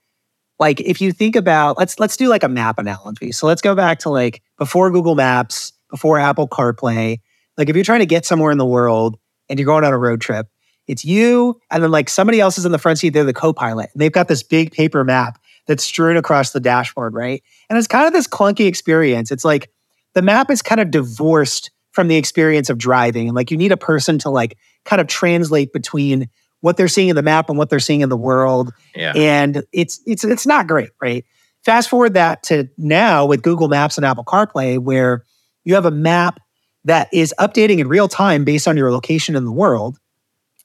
like 0.58 0.80
if 0.80 1.00
you 1.00 1.12
think 1.12 1.34
about 1.36 1.78
let's 1.78 1.98
let's 1.98 2.16
do 2.16 2.28
like 2.28 2.42
a 2.42 2.48
map 2.48 2.78
analogy. 2.78 3.32
So 3.32 3.46
let's 3.46 3.62
go 3.62 3.74
back 3.74 4.00
to 4.00 4.10
like 4.10 4.42
before 4.58 4.90
Google 4.90 5.14
Maps, 5.14 5.72
before 5.90 6.18
Apple 6.18 6.48
CarPlay. 6.48 7.20
Like 7.56 7.68
if 7.68 7.76
you're 7.76 7.84
trying 7.84 8.00
to 8.00 8.06
get 8.06 8.26
somewhere 8.26 8.52
in 8.52 8.58
the 8.58 8.66
world 8.66 9.18
and 9.48 9.58
you're 9.58 9.66
going 9.66 9.84
on 9.84 9.92
a 9.92 9.98
road 9.98 10.20
trip, 10.20 10.48
it's 10.86 11.04
you 11.04 11.60
and 11.70 11.82
then 11.82 11.90
like 11.90 12.08
somebody 12.08 12.40
else 12.40 12.58
is 12.58 12.66
in 12.66 12.72
the 12.72 12.78
front 12.78 12.98
seat, 12.98 13.10
they're 13.10 13.24
the 13.24 13.32
co-pilot. 13.32 13.90
And 13.92 14.00
they've 14.00 14.12
got 14.12 14.28
this 14.28 14.42
big 14.42 14.72
paper 14.72 15.04
map 15.04 15.38
that's 15.66 15.84
strewn 15.84 16.16
across 16.16 16.52
the 16.52 16.60
dashboard, 16.60 17.14
right? 17.14 17.42
And 17.70 17.78
it's 17.78 17.88
kind 17.88 18.06
of 18.06 18.12
this 18.12 18.26
clunky 18.26 18.66
experience. 18.66 19.30
It's 19.30 19.44
like 19.44 19.70
the 20.14 20.22
map 20.22 20.50
is 20.50 20.62
kind 20.62 20.80
of 20.80 20.90
divorced 20.90 21.70
from 21.92 22.08
the 22.08 22.16
experience 22.16 22.68
of 22.70 22.76
driving. 22.76 23.28
And 23.28 23.36
like 23.36 23.50
you 23.50 23.56
need 23.56 23.72
a 23.72 23.76
person 23.76 24.18
to 24.18 24.30
like 24.30 24.58
kind 24.84 25.00
of 25.00 25.06
translate 25.06 25.72
between 25.72 26.28
what 26.60 26.76
they're 26.76 26.88
seeing 26.88 27.08
in 27.08 27.16
the 27.16 27.22
map 27.22 27.48
and 27.48 27.58
what 27.58 27.70
they're 27.70 27.78
seeing 27.78 28.00
in 28.00 28.08
the 28.08 28.16
world. 28.16 28.72
Yeah. 28.94 29.12
And 29.14 29.64
it's 29.72 30.00
it's 30.06 30.24
it's 30.24 30.46
not 30.46 30.66
great, 30.66 30.90
right? 31.00 31.24
Fast 31.64 31.88
forward 31.88 32.14
that 32.14 32.42
to 32.44 32.68
now 32.76 33.26
with 33.26 33.42
Google 33.42 33.68
Maps 33.68 33.96
and 33.96 34.04
Apple 34.04 34.24
CarPlay, 34.24 34.78
where 34.78 35.24
you 35.64 35.74
have 35.74 35.86
a 35.86 35.90
map 35.90 36.40
that 36.84 37.08
is 37.12 37.34
updating 37.38 37.78
in 37.78 37.88
real 37.88 38.08
time 38.08 38.44
based 38.44 38.68
on 38.68 38.76
your 38.76 38.92
location 38.92 39.36
in 39.36 39.44
the 39.44 39.52
world. 39.52 39.98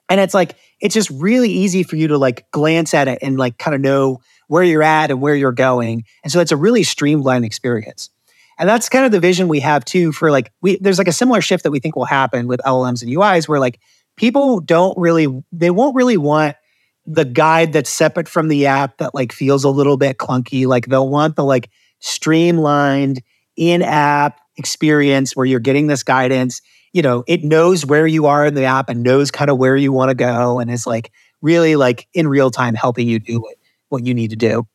And 0.10 0.20
it's 0.20 0.34
like, 0.34 0.56
it's 0.82 0.94
just 0.94 1.10
really 1.12 1.50
easy 1.50 1.84
for 1.84 1.96
you 1.96 2.08
to 2.08 2.18
like 2.18 2.50
glance 2.52 2.94
at 2.94 3.08
it 3.08 3.20
and 3.22 3.38
like 3.38 3.58
kind 3.58 3.76
of 3.76 3.82
know 3.82 4.20
where 4.48 4.64
you're 4.64 4.84
at 4.84 5.12
and 5.12 5.22
where 5.22 5.36
you're 5.36 5.52
going. 5.52 6.04
And 6.24 6.32
so 6.32 6.40
it's 6.40 6.52
a 6.52 6.58
really 6.58 6.84
streamlined 6.84 7.46
experience. 7.46 8.10
And 8.58 8.68
that's 8.68 8.90
kind 8.90 9.06
of 9.06 9.12
the 9.12 9.20
vision 9.20 9.48
we 9.48 9.62
have 9.62 9.86
too 9.86 10.12
for 10.12 10.32
like, 10.32 10.52
we, 10.62 10.78
there's 10.82 10.98
like 10.98 11.08
a 11.08 11.14
similar 11.14 11.42
shift 11.42 11.64
that 11.64 11.72
we 11.72 11.80
think 11.80 11.96
will 11.96 12.06
happen 12.06 12.48
with 12.48 12.60
LLMs 12.66 13.02
and 13.02 13.12
UIs 13.12 13.48
where 13.48 13.60
like 13.60 13.80
people 14.18 14.60
don't 14.60 14.98
really, 14.98 15.44
they 15.52 15.70
won't 15.70 15.96
really 15.96 16.18
want 16.18 16.58
the 17.06 17.26
guide 17.26 17.72
that's 17.72 17.90
separate 17.90 18.28
from 18.28 18.50
the 18.50 18.66
app 18.66 18.98
that 18.98 19.16
like 19.16 19.32
feels 19.32 19.64
a 19.64 19.70
little 19.70 19.96
bit 19.96 20.18
clunky. 20.18 20.68
Like 20.68 20.88
they'll 20.88 21.10
want 21.10 21.36
the 21.36 21.46
like 21.46 21.70
streamlined 22.00 23.22
in 23.56 23.82
app 23.82 24.42
experience 24.60 25.36
where 25.36 25.46
you're 25.46 25.60
getting 25.60 25.88
this 25.88 26.04
guidance. 26.04 26.62
You 26.94 27.02
know, 27.02 27.24
it 27.28 27.44
knows 27.44 27.86
where 27.86 28.06
you 28.06 28.26
are 28.28 28.46
in 28.46 28.54
the 28.54 28.66
app 28.66 28.90
and 28.90 29.02
knows 29.04 29.32
kind 29.32 29.50
of 29.50 29.58
where 29.58 29.76
you 29.76 29.92
want 29.92 30.10
to 30.10 30.16
go 30.16 30.60
and 30.60 30.70
is 30.70 30.86
like 30.86 31.12
really 31.42 31.76
like 31.76 32.08
in 32.14 32.28
real 32.28 32.52
time 32.52 32.76
helping 32.76 33.08
you 33.08 33.20
do 33.20 33.40
what, 33.40 33.56
what 33.90 34.06
you 34.06 34.14
need 34.14 34.30
to 34.32 34.36
do. 34.36 34.68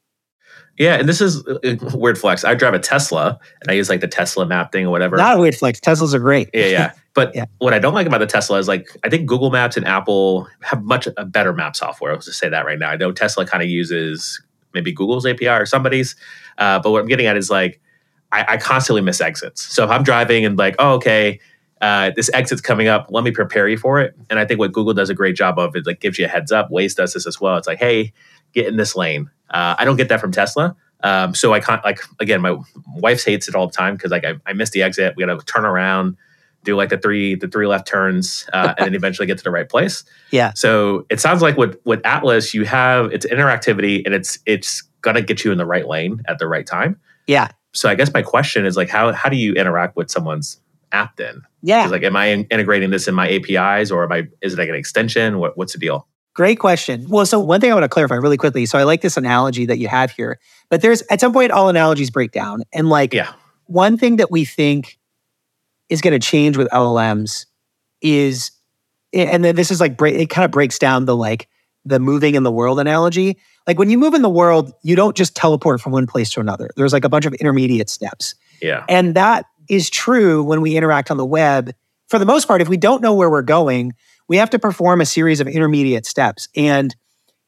Yeah, 0.77 0.95
and 0.97 1.09
this 1.09 1.21
is 1.21 1.47
uh, 1.47 1.59
weird 1.95 2.19
flex. 2.19 2.45
I 2.45 2.55
drive 2.55 2.75
a 2.75 2.81
Tesla, 2.81 3.39
and 3.63 3.71
I 3.71 3.75
use 3.75 3.89
like 3.89 4.01
the 4.01 4.09
Tesla 4.09 4.45
map 4.45 4.73
thing 4.73 4.85
or 4.87 4.91
whatever. 4.91 5.17
Not 5.17 5.37
a 5.37 5.41
weird 5.41 5.55
flex. 5.55 5.79
Teslas 5.79 6.15
are 6.15 6.19
great. 6.19 6.51
yeah, 6.53 6.67
yeah. 6.67 6.93
But 7.15 7.33
Yeah. 7.33 7.45
what 7.59 7.73
I 7.73 7.79
don't 7.79 7.95
like 7.95 8.09
about 8.09 8.19
the 8.19 8.27
Tesla 8.27 8.59
is 8.59 8.67
like 8.67 8.89
I 9.05 9.09
think 9.09 9.27
Google 9.27 9.51
Maps 9.53 9.77
and 9.77 9.87
Apple 9.87 10.49
have 10.63 10.83
much 10.83 11.07
a 11.17 11.25
better 11.25 11.53
map 11.53 11.77
software. 11.77 12.11
I'll 12.11 12.19
just 12.19 12.41
say 12.41 12.49
that 12.49 12.67
right 12.67 12.77
now. 12.77 12.91
I 12.91 12.97
know 12.97 13.13
Tesla 13.13 13.47
kind 13.47 13.63
of 13.63 13.69
uses 13.69 14.43
maybe 14.73 14.91
Google's 14.93 15.25
API 15.25 15.47
or 15.47 15.65
somebody's, 15.65 16.17
uh, 16.59 16.81
but 16.81 16.91
what 16.91 17.01
I'm 17.01 17.07
getting 17.07 17.27
at 17.27 17.37
is 17.37 17.51
like 17.51 17.81
I, 18.35 18.55
I 18.55 18.57
constantly 18.57 19.01
miss 19.01 19.21
exits. 19.21 19.65
So 19.75 19.85
if 19.85 19.91
I'm 19.91 20.03
driving 20.03 20.45
and 20.45 20.59
like, 20.59 20.75
oh 20.79 20.95
okay, 20.95 21.41
uh, 21.81 22.11
this 22.17 22.31
exit's 22.33 22.61
coming 22.61 22.89
up, 22.89 23.07
let 23.11 23.25
me 23.25 23.31
prepare 23.31 23.69
you 23.69 23.79
for 23.79 24.01
it. 24.01 24.15
And 24.31 24.39
I 24.39 24.45
think 24.45 24.59
what 24.59 24.73
Google 24.73 24.95
does 24.95 25.11
a 25.11 25.15
great 25.15 25.37
job 25.37 25.59
of 25.59 25.77
is 25.77 25.87
like 25.87 26.01
gives 26.01 26.19
you 26.19 26.25
a 26.25 26.29
heads 26.29 26.51
up. 26.51 26.71
Waze 26.71 26.97
does 26.97 27.13
this 27.13 27.27
as 27.27 27.41
well. 27.41 27.57
It's 27.57 27.67
like, 27.67 27.79
hey, 27.79 28.13
get 28.53 28.67
in 28.67 28.77
this 28.77 28.97
lane. 28.97 29.31
Uh, 29.51 29.77
I 29.79 29.85
don't 29.85 29.97
get 29.97 30.09
that 30.09 30.21
from 30.21 30.33
Tesla. 30.33 30.77
Um, 31.03 31.35
so 31.35 31.53
I 31.53 31.61
can't 31.61 31.85
like 31.85 32.01
again, 32.19 32.41
my 32.41 32.57
wife 32.97 33.25
hates 33.25 33.49
it 33.49 33.55
all 33.55 33.67
the 33.67 33.73
time 33.73 33.95
because 33.95 34.11
like 34.11 34.25
I, 34.25 34.35
I 34.47 34.55
missed 34.55 34.73
the 34.73 34.83
exit. 34.83 35.15
We 35.17 35.25
got 35.25 35.39
to 35.39 35.45
turn 35.45 35.67
around, 35.67 36.17
do 36.65 36.75
like 36.75 36.89
the 36.89 36.99
three 36.99 37.35
the 37.35 37.47
three 37.47 37.67
left 37.67 37.87
turns, 37.87 38.49
uh, 38.53 38.75
and 38.79 38.87
then 38.87 38.95
eventually 38.95 39.27
get 39.27 39.37
to 39.39 39.45
the 39.45 39.51
right 39.51 39.69
place. 39.69 40.05
Yeah. 40.31 40.53
So 40.57 41.07
it 41.11 41.21
sounds 41.21 41.43
like 41.43 41.57
with 41.57 41.79
with 41.85 42.01
Atlas, 42.05 42.55
you 42.55 42.65
have 42.65 43.13
it's 43.13 43.27
interactivity 43.27 44.03
and 44.05 44.15
it's 44.15 44.39
it's 44.47 44.83
gonna 45.03 45.23
get 45.23 45.45
you 45.45 45.53
in 45.53 45.59
the 45.59 45.67
right 45.67 45.87
lane 45.87 46.23
at 46.27 46.39
the 46.39 46.49
right 46.49 46.67
time. 46.67 46.99
Yeah. 47.27 47.49
So 47.75 47.89
I 47.89 47.95
guess 47.95 48.13
my 48.15 48.23
question 48.23 48.65
is 48.67 48.77
like, 48.77 48.89
how 48.89 49.13
how 49.13 49.29
do 49.29 49.37
you 49.37 49.53
interact 49.55 49.97
with 49.97 50.11
someone's 50.11 50.59
app 50.93 51.17
then? 51.17 51.43
Yeah. 51.63 51.87
like, 51.87 52.03
am 52.05 52.15
I 52.17 52.27
in- 52.27 52.45
integrating 52.51 52.91
this 52.91 53.09
in 53.09 53.15
my 53.15 53.29
APIs 53.29 53.91
or 53.91 54.05
am 54.05 54.13
I 54.13 54.29
is 54.43 54.55
it 54.55 54.59
like 54.59 54.69
an 54.69 54.75
extension? 54.75 55.39
What 55.39 55.57
what's 55.59 55.73
the 55.73 55.79
deal? 55.79 56.07
Great 56.35 56.59
question. 56.59 57.07
Well, 57.09 57.27
so 57.27 57.39
one 57.39 57.61
thing 57.61 57.71
I 57.71 57.75
want 57.75 57.85
to 57.85 57.89
clarify 57.89 58.17
really 58.17 58.37
quickly. 58.37 58.67
So 58.67 58.77
I 58.79 58.83
like 58.83 59.03
this 59.03 59.17
analogy 59.17 59.67
that 59.67 59.79
you 59.79 59.87
have 59.89 60.11
here, 60.11 60.41
but 60.69 60.81
there's 60.83 61.03
at 61.11 61.21
some 61.21 61.33
point 61.33 61.53
all 61.53 61.69
analogies 61.69 62.11
break 62.11 62.33
down. 62.33 62.63
And 62.73 62.89
like 62.89 63.13
Yeah. 63.15 63.33
one 63.67 63.97
thing 63.99 64.17
that 64.17 64.31
we 64.33 64.45
think 64.45 64.99
is 65.89 66.01
going 66.01 66.19
to 66.19 66.25
change 66.25 66.57
with 66.57 66.69
LLMs 66.71 67.47
is, 68.01 68.51
and 69.13 69.45
then 69.45 69.55
this 69.55 69.71
is 69.71 69.81
like 69.81 70.01
it 70.03 70.29
kind 70.31 70.45
of 70.45 70.51
breaks 70.51 70.79
down 70.79 71.05
the 71.05 71.15
like 71.17 71.49
the 71.85 72.01
moving 72.01 72.35
in 72.35 72.43
the 72.43 72.51
world 72.53 72.81
analogy. 72.81 73.39
Like 73.67 73.79
when 73.79 73.91
you 73.91 73.99
move 73.99 74.15
in 74.15 74.23
the 74.23 74.29
world, 74.29 74.73
you 74.83 74.95
don't 74.95 75.17
just 75.17 75.35
teleport 75.35 75.81
from 75.81 75.93
one 75.93 76.07
place 76.07 76.31
to 76.31 76.41
another. 76.41 76.71
There's 76.77 76.93
like 76.93 77.05
a 77.05 77.09
bunch 77.09 77.25
of 77.25 77.35
intermediate 77.35 77.89
steps. 77.89 78.35
Yeah. 78.61 78.85
And 78.89 79.15
that 79.15 79.47
is 79.69 79.89
true 79.89 80.43
when 80.43 80.61
we 80.61 80.77
interact 80.77 81.11
on 81.11 81.17
the 81.17 81.25
web. 81.25 81.75
For 82.09 82.19
the 82.19 82.27
most 82.27 82.47
part, 82.47 82.61
if 82.61 82.69
we 82.69 82.77
don't 82.77 83.01
know 83.01 83.15
where 83.15 83.31
we're 83.31 83.43
going, 83.43 83.95
we 84.29 84.37
have 84.37 84.51
to 84.51 84.59
perform 84.59 85.01
a 85.01 85.07
series 85.07 85.41
of 85.41 85.49
intermediate 85.49 86.07
steps. 86.07 86.49
And 86.55 86.95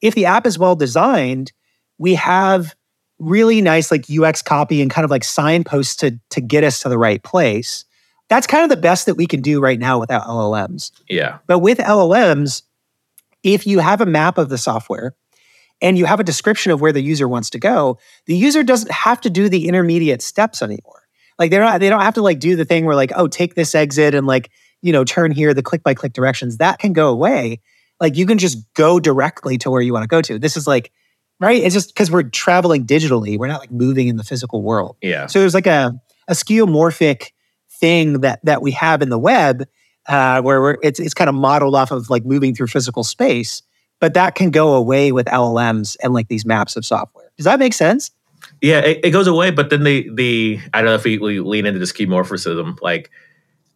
if 0.01 0.15
the 0.15 0.25
app 0.25 0.47
is 0.47 0.59
well 0.59 0.77
designed, 0.77 1.53
we 1.99 2.15
have 2.15 2.75
really 3.19 3.63
nice 3.63 3.91
like 3.91 4.07
UX 4.11 4.43
copy 4.43 4.83
and 4.83 4.91
kind 4.91 5.05
of 5.05 5.11
like 5.11 5.25
signposts 5.25 5.97
to, 5.97 6.19
to 6.31 6.41
get 6.41 6.65
us 6.65 6.81
to 6.81 6.89
the 6.89 6.99
right 6.99 7.23
place. 7.23 7.85
That's 8.29 8.47
kind 8.47 8.65
of 8.65 8.71
the 8.71 8.77
best 8.77 9.07
that 9.07 9.15
we 9.15 9.27
can 9.27 9.41
do 9.41 9.61
right 9.61 9.79
now 9.79 9.99
without 9.99 10.27
LLMs. 10.27 10.91
Yeah. 11.09 11.39
But 11.47 11.61
with 11.61 11.79
LLMs, 11.79 12.63
if 13.43 13.67
you 13.67 13.79
have 13.79 14.01
a 14.01 14.07
map 14.07 14.39
of 14.39 14.49
the 14.49 14.59
software 14.59 15.15
and 15.81 15.99
you 15.99 16.07
have 16.07 16.21
a 16.21 16.25
description 16.25 16.73
of 16.73 16.81
where 16.81 16.93
the 16.93 17.03
user 17.03 17.29
wants 17.29 17.51
to 17.51 17.59
go, 17.59 17.99
the 18.27 18.37
user 18.37 18.63
doesn't 18.63 18.91
have 18.91 19.21
to 19.23 19.31
do 19.31 19.49
the 19.49 19.69
intermediate 19.69 20.23
steps 20.23 20.63
anymore. 20.63 21.03
Like 21.39 21.51
they're 21.51 21.63
not, 21.63 21.81
they 21.81 21.91
don't 21.91 22.01
have 22.01 22.15
to 22.15 22.23
like 22.23 22.39
do 22.39 22.57
the 22.57 22.65
thing 22.65 22.87
where 22.87 22.97
like, 22.97 23.13
oh, 23.15 23.29
take 23.29 23.55
this 23.55 23.75
exit 23.75 24.15
and 24.15 24.27
like, 24.27 24.51
you 24.83 24.93
know, 24.93 25.05
turn 25.05 25.33
here, 25.33 25.53
the 25.53 25.63
click 25.63 25.83
by 25.83 25.95
click 25.95 26.13
directions. 26.13 26.59
That 26.59 26.79
can 26.79 26.93
go 26.93 27.09
away. 27.09 27.61
Like 28.01 28.17
you 28.17 28.27
can 28.27 28.39
just 28.39 28.59
go 28.75 29.01
directly 29.01 29.59
to 29.59 29.71
where 29.71 29.83
you 29.83 29.93
want 29.93 30.05
to 30.05 30.09
go 30.09 30.23
to. 30.23 30.39
This 30.39 30.57
is 30.57 30.67
like, 30.67 30.93
right? 31.41 31.63
It's 31.63 31.75
just 31.75 31.95
because 31.95 32.11
we're 32.11 32.23
traveling 32.23 32.87
digitally. 32.87 33.39
We're 33.39 33.49
not 33.49 33.61
like 33.61 33.71
moving 33.71 34.09
in 34.09 34.17
the 34.17 34.25
physical 34.25 34.63
world. 34.63 34.97
Yeah. 35.03 35.27
So 35.27 35.41
there's 35.41 35.55
like 35.55 35.67
a, 35.67 35.99
a 36.29 36.33
skeuomorphic 36.33 37.31
thing 37.71 38.21
that 38.21 38.41
that 38.45 38.63
we 38.63 38.71
have 38.73 39.03
in 39.03 39.11
the 39.11 39.19
web 39.19 39.67
uh, 40.09 40.41
where 40.41 40.61
we're, 40.61 40.77
it's 40.83 41.01
it's 41.01 41.15
kind 41.15 41.29
of 41.29 41.35
modeled 41.35 41.75
off 41.75 41.91
of 41.91 42.09
like 42.11 42.25
moving 42.25 42.55
through 42.55 42.69
physical 42.69 43.05
space, 43.05 43.63
but 44.01 44.15
that 44.15 44.35
can 44.35 44.51
go 44.51 44.75
away 44.75 45.13
with 45.13 45.27
LLMs 45.27 45.97
and 46.03 46.13
like 46.13 46.29
these 46.29 46.45
maps 46.45 46.77
of 46.77 46.85
software. 46.85 47.31
Does 47.37 47.45
that 47.45 47.59
make 47.59 47.73
sense? 47.73 48.11
Yeah, 48.63 48.81
it, 48.81 49.01
it 49.05 49.11
goes 49.11 49.27
away, 49.27 49.51
but 49.51 49.71
then 49.71 49.85
the 49.85 50.09
the 50.15 50.61
I 50.73 50.79
don't 50.81 50.87
know 50.87 50.95
if 50.95 51.05
we, 51.05 51.19
we 51.19 51.41
lean 51.41 51.67
into 51.67 51.79
the 51.79 51.85
skeuomorphism. 51.85 52.79
Like, 52.81 53.11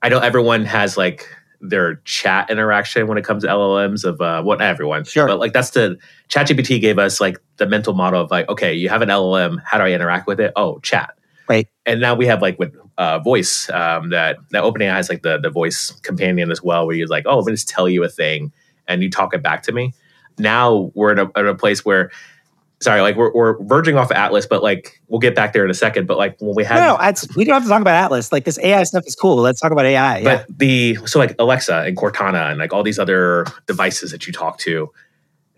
I 0.03 0.09
know 0.09 0.19
everyone 0.19 0.65
has 0.65 0.97
like 0.97 1.29
their 1.61 1.97
chat 2.05 2.49
interaction 2.51 3.07
when 3.07 3.19
it 3.19 3.25
comes 3.25 3.43
to 3.43 3.49
LLMs 3.49 4.05
of 4.05 4.21
uh, 4.21 4.43
what 4.43 4.59
not 4.61 4.69
everyone, 4.69 5.05
Sure. 5.05 5.27
but 5.27 5.39
like 5.39 5.53
that's 5.53 5.71
the 5.71 5.99
ChatGPT 6.29 6.81
gave 6.81 6.99
us 6.99 7.21
like 7.21 7.39
the 7.59 7.67
mental 7.67 7.93
model 7.93 8.23
of 8.23 8.31
like, 8.31 8.49
okay, 8.49 8.73
you 8.73 8.89
have 8.89 9.03
an 9.03 9.11
LLM, 9.11 9.59
how 9.65 9.77
do 9.77 9.85
I 9.85 9.93
interact 9.93 10.27
with 10.27 10.41
it? 10.41 10.53
Oh, 10.57 10.79
chat. 10.81 11.11
Right. 11.49 11.69
And 11.85 12.01
now 12.01 12.15
we 12.15 12.27
have 12.27 12.41
like 12.41 12.59
with 12.59 12.75
uh, 12.97 13.19
voice 13.19 13.69
um, 13.71 14.11
that 14.11 14.39
that 14.53 14.63
OpenAI 14.63 14.93
has 14.93 15.09
like 15.09 15.23
the 15.23 15.39
the 15.39 15.51
voice 15.51 15.91
companion 16.03 16.51
as 16.51 16.63
well, 16.63 16.87
where 16.87 16.97
you're 16.97 17.09
like, 17.09 17.25
oh, 17.27 17.39
let 17.39 17.47
me 17.47 17.53
just 17.53 17.69
tell 17.69 17.89
you 17.89 18.05
a 18.05 18.09
thing 18.09 18.53
and 18.89 19.03
you 19.03 19.11
talk 19.11 19.35
it 19.35 19.43
back 19.43 19.63
to 19.65 19.73
me. 19.73 19.93
Now 20.39 20.91
we're 20.95 21.13
in 21.13 21.19
a, 21.19 21.31
in 21.39 21.47
a 21.47 21.55
place 21.55 21.85
where 21.85 22.11
sorry, 22.83 23.03
like 23.03 23.15
we're, 23.15 23.31
we're 23.35 23.63
verging 23.65 23.97
off 23.99 24.11
of 24.11 24.17
Atlas, 24.17 24.47
but 24.47 24.63
like 24.63 25.01
we'll 25.09 25.21
get 25.21 25.35
back 25.35 25.53
there 25.53 25.65
in 25.65 25.71
a 25.71 25.75
second. 25.75 26.07
But 26.07 26.17
like 26.17 26.37
when 26.41 26.55
we 26.55 26.65
had, 26.65 26.77
no, 26.77 26.97
no, 26.97 27.13
we 27.37 27.45
don't 27.45 27.55
have 27.55 27.65
to 27.65 27.69
talk 27.69 27.83
about 27.83 27.95
Atlas. 27.95 28.33
Like 28.33 28.45
this 28.45 28.59
AI 28.59 28.83
stuff 28.85 29.05
is 29.07 29.15
cool. 29.15 29.37
Let's 29.37 29.61
talk 29.61 29.71
about 29.73 29.85
AI. 29.85 30.19
Yeah. 30.19 30.25
but 30.25 30.59
the 30.59 30.95
so 31.07 31.19
like 31.19 31.35
Alexa 31.39 31.81
and 31.81 31.97
Cortana 31.97 32.51
and 32.51 32.59
like 32.59 32.73
all 32.73 32.83
these 32.83 32.99
other 32.99 33.45
devices 33.67 34.13
that 34.13 34.27
you 34.27 34.33
talk 34.33 34.59
to, 34.61 34.91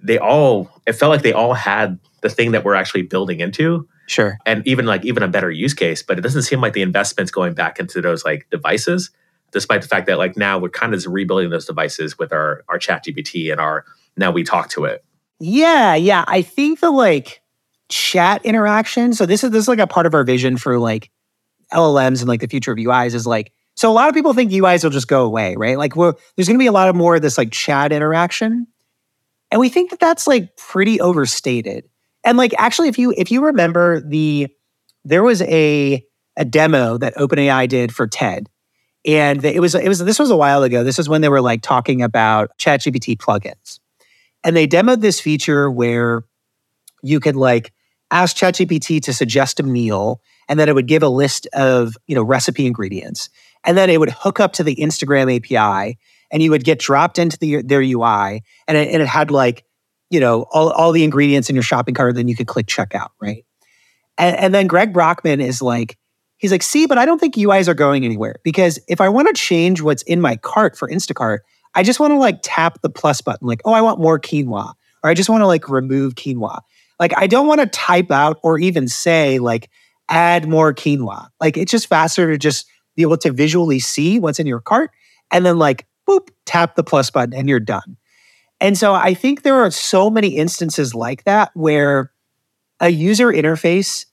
they 0.03 0.19
all 0.19 0.69
it 0.87 0.95
felt 0.95 1.11
like 1.11 1.23
they 1.23 1.33
all 1.33 1.55
had 1.55 1.99
the 2.23 2.29
thing 2.29 2.53
that 2.53 2.65
we're 2.65 2.75
actually 2.75 3.03
building 3.03 3.41
into, 3.41 3.87
Sure. 4.07 4.39
and 4.47 4.67
even 4.67 4.85
like 4.87 5.05
even 5.05 5.23
a 5.23 5.29
better 5.29 5.51
use 5.51 5.75
case. 5.75 6.03
But 6.03 6.19
it 6.19 6.23
doesn't 6.23 6.43
seem 6.43 6.61
like 6.61 6.73
the 6.73 6.83
investments 6.83 7.31
going 7.31 7.55
back 7.55 7.79
into 7.79 8.01
those 8.01 8.25
like 8.25 8.49
devices, 8.51 9.11
despite 9.53 9.83
the 9.83 9.89
fact 9.89 10.07
that 10.07 10.19
like 10.19 10.37
now 10.37 10.59
we're 10.59 10.71
kind 10.71 10.93
of 10.93 11.05
rebuilding 11.07 11.51
those 11.51 11.67
devices 11.67 12.19
with 12.19 12.33
our 12.33 12.65
our 12.69 12.79
Chat 12.79 13.05
GPT 13.05 13.53
and 13.53 13.61
our 13.61 13.85
now 14.17 14.31
we 14.31 14.45
talk 14.45 14.71
to 14.71 14.85
it. 14.85 15.05
Yeah, 15.41 15.95
yeah. 15.95 16.25
I 16.27 16.43
think 16.43 16.81
the 16.81 16.91
like 16.91 17.43
chat 17.89 18.45
interaction. 18.45 19.13
So 19.13 19.27
this 19.27 19.45
is 19.45 19.51
this 19.51 19.63
is 19.63 19.69
like 19.69 19.79
a 19.79 19.87
part 19.87 20.07
of 20.07 20.15
our 20.15 20.25
vision 20.25 20.57
for 20.57 20.79
like 20.79 21.11
LLMs 21.73 22.21
and 22.21 22.29
like 22.29 22.41
the 22.41 22.49
future 22.49 22.73
of 22.73 22.79
UIs 22.79 23.15
is 23.15 23.27
like 23.27 23.53
so 23.75 23.91
a 23.91 23.95
lot 23.95 24.09
of 24.09 24.15
people 24.15 24.35
think 24.35 24.53
UIs 24.53 24.85
will 24.85 24.91
just 24.91 25.09
go 25.09 25.25
away, 25.25 25.57
right? 25.57 25.79
Like 25.79 25.97
we're, 25.97 26.13
there's 26.37 26.47
going 26.47 26.59
to 26.59 26.63
be 26.63 26.67
a 26.67 26.73
lot 26.73 26.89
of 26.89 26.97
more 26.97 27.17
of 27.17 27.23
this 27.23 27.39
like 27.39 27.51
chat 27.53 27.93
interaction, 27.93 28.67
and 29.51 29.61
we 29.61 29.69
think 29.69 29.91
that 29.91 30.01
that's 30.01 30.27
like 30.27 30.57
pretty 30.57 31.01
overstated. 31.01 31.89
And 32.25 32.39
like 32.39 32.55
actually, 32.59 32.89
if 32.89 32.99
you 32.99 33.15
if 33.17 33.31
you 33.31 33.47
remember 33.47 34.01
the 34.01 34.49
there 35.05 35.23
was 35.23 35.43
a 35.43 36.05
a 36.37 36.45
demo 36.45 36.99
that 36.99 37.15
OpenAI 37.17 37.69
did 37.69 37.95
for 37.95 38.07
TED, 38.07 38.49
and 39.07 39.45
it 39.45 39.61
was 39.61 39.75
it 39.75 39.89
was 39.89 39.99
this 39.99 40.19
was 40.19 40.31
a 40.31 40.37
while 40.37 40.63
ago. 40.63 40.85
This 40.85 40.99
is 40.99 41.09
when 41.09 41.23
they 41.23 41.29
were 41.29 41.41
like 41.41 41.63
talking 41.63 42.03
about 42.03 42.51
ChatGPT 42.59 43.17
plugins, 43.17 43.81
and 44.45 44.57
they 44.57 44.67
demoed 44.67 45.01
this 45.01 45.21
feature 45.21 45.71
where 45.71 46.25
you 47.03 47.21
could 47.21 47.37
like 47.37 47.73
ask 48.11 48.37
ChatGPT 48.37 49.03
to 49.03 49.13
suggest 49.13 49.61
a 49.61 49.63
meal, 49.63 50.21
and 50.49 50.59
then 50.59 50.69
it 50.69 50.75
would 50.75 50.87
give 50.87 51.03
a 51.03 51.09
list 51.09 51.47
of 51.53 51.97
you 52.07 52.15
know 52.15 52.23
recipe 52.23 52.67
ingredients, 52.67 53.29
and 53.65 53.77
then 53.77 53.91
it 53.91 53.99
would 54.01 54.11
hook 54.11 54.41
up 54.41 54.53
to 54.55 54.65
the 54.65 54.77
Instacart 54.77 55.37
API, 55.37 55.99
and 56.31 56.43
you 56.43 56.51
would 56.51 56.65
get 56.65 56.79
dropped 56.79 57.19
into 57.19 57.39
the, 57.39 57.63
their 57.63 57.83
UI, 57.83 58.43
and 58.69 58.79
it, 58.79 58.89
and 58.93 59.03
it 59.03 59.09
had 59.09 59.31
like 59.31 59.65
you 60.11 60.21
know 60.21 60.47
all, 60.53 60.71
all 60.71 60.93
the 60.93 61.05
ingredients 61.05 61.49
in 61.49 61.57
your 61.57 61.63
shopping 61.63 61.95
cart, 61.95 62.15
then 62.15 62.29
you 62.29 62.37
could 62.37 62.47
click 62.47 62.67
checkout, 62.67 63.09
right? 63.21 63.45
And, 64.19 64.37
and 64.37 64.55
then 64.55 64.67
Greg 64.67 64.93
Brockman 64.93 65.41
is 65.41 65.63
like, 65.63 65.97
he's 66.37 66.53
like, 66.53 66.63
see, 66.63 66.87
but 66.87 66.99
I 66.99 67.07
don't 67.07 67.19
think 67.19 67.35
UIs 67.35 67.69
are 67.69 67.75
going 67.75 68.05
anywhere 68.05 68.37
because 68.45 68.79
if 68.89 69.01
I 69.01 69.09
want 69.09 69.29
to 69.29 69.35
change 69.35 69.81
what's 69.81 70.03
in 70.03 70.21
my 70.21 70.37
cart 70.37 70.77
for 70.77 70.89
Instacart, 70.89 71.39
I 71.75 71.83
just 71.83 72.01
want 72.01 72.13
to 72.13 72.19
like 72.19 72.39
tap 72.43 72.81
the 72.83 72.91
plus 72.91 73.21
button, 73.21 73.47
like, 73.47 73.61
oh, 73.65 73.73
I 73.73 73.81
want 73.81 74.01
more 74.01 74.19
quinoa, 74.19 74.75
or 75.03 75.11
I 75.11 75.15
just 75.15 75.29
want 75.29 75.43
to 75.43 75.47
like 75.47 75.69
remove 75.69 76.15
quinoa. 76.15 76.61
Like, 77.01 77.13
I 77.17 77.27
don't 77.27 77.47
want 77.47 77.61
to 77.61 77.67
type 77.67 78.11
out 78.11 78.39
or 78.43 78.59
even 78.59 78.89
say 78.89 79.39
like 79.39 79.71
add 80.09 80.49
more 80.49 80.75
quinoa. 80.75 81.29
Like, 81.41 81.57
it's 81.57 81.71
just 81.71 81.89
faster 81.89 82.31
to 82.31 82.39
just 82.39 82.67
be 82.95 83.03
able 83.03 83.17
to 83.19 83.33
visually 83.33 83.79
see 83.79 84.19
what's 84.19 84.39
in 84.39 84.47
your 84.47 84.61
cart 84.61 84.91
and 85.31 85.47
then 85.47 85.59
like 85.59 85.87
boop, 86.09 86.29
tap 86.45 86.75
the 86.75 86.85
plus 86.85 87.11
button 87.11 87.35
and 87.35 87.49
you're 87.49 87.61
done. 87.61 87.97
And 88.61 88.79
so 88.79 88.95
I 88.95 89.15
think 89.15 89.43
there 89.43 89.57
are 89.57 89.71
so 89.71 90.11
many 90.11 90.37
instances 90.37 90.95
like 90.95 91.25
that 91.25 91.51
where 91.55 92.13
a 92.81 92.89
user 92.89 93.33
interface 93.33 94.07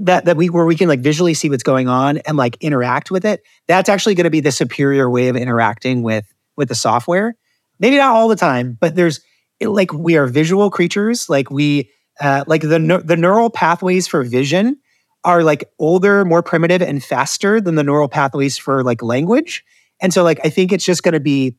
that 0.00 0.24
that 0.24 0.36
we 0.36 0.48
where 0.48 0.64
we 0.64 0.76
can 0.76 0.88
like 0.88 1.00
visually 1.00 1.34
see 1.34 1.50
what's 1.50 1.62
going 1.62 1.86
on 1.86 2.18
and 2.18 2.36
like 2.36 2.56
interact 2.60 3.10
with 3.10 3.24
it 3.24 3.42
that's 3.68 3.90
actually 3.90 4.14
going 4.14 4.24
to 4.24 4.30
be 4.30 4.40
the 4.40 4.50
superior 4.50 5.10
way 5.10 5.28
of 5.28 5.36
interacting 5.36 6.02
with 6.02 6.32
with 6.56 6.68
the 6.68 6.74
software 6.74 7.36
maybe 7.78 7.96
not 7.96 8.14
all 8.14 8.28
the 8.28 8.36
time 8.36 8.76
but 8.80 8.94
there's 8.94 9.20
like 9.60 9.92
we 9.92 10.16
are 10.16 10.26
visual 10.26 10.70
creatures 10.70 11.28
like 11.28 11.50
we 11.50 11.90
uh, 12.20 12.44
like 12.46 12.62
the 12.62 13.02
the 13.04 13.16
neural 13.16 13.50
pathways 13.50 14.06
for 14.06 14.22
vision 14.22 14.76
are 15.24 15.42
like 15.42 15.64
older 15.78 16.24
more 16.24 16.42
primitive 16.42 16.82
and 16.82 17.02
faster 17.04 17.60
than 17.60 17.74
the 17.74 17.84
neural 17.84 18.08
pathways 18.08 18.56
for 18.56 18.82
like 18.82 19.02
language 19.02 19.64
and 20.00 20.12
so 20.12 20.22
like 20.22 20.40
i 20.44 20.48
think 20.48 20.72
it's 20.72 20.84
just 20.84 21.02
going 21.02 21.14
to 21.14 21.20
be 21.20 21.54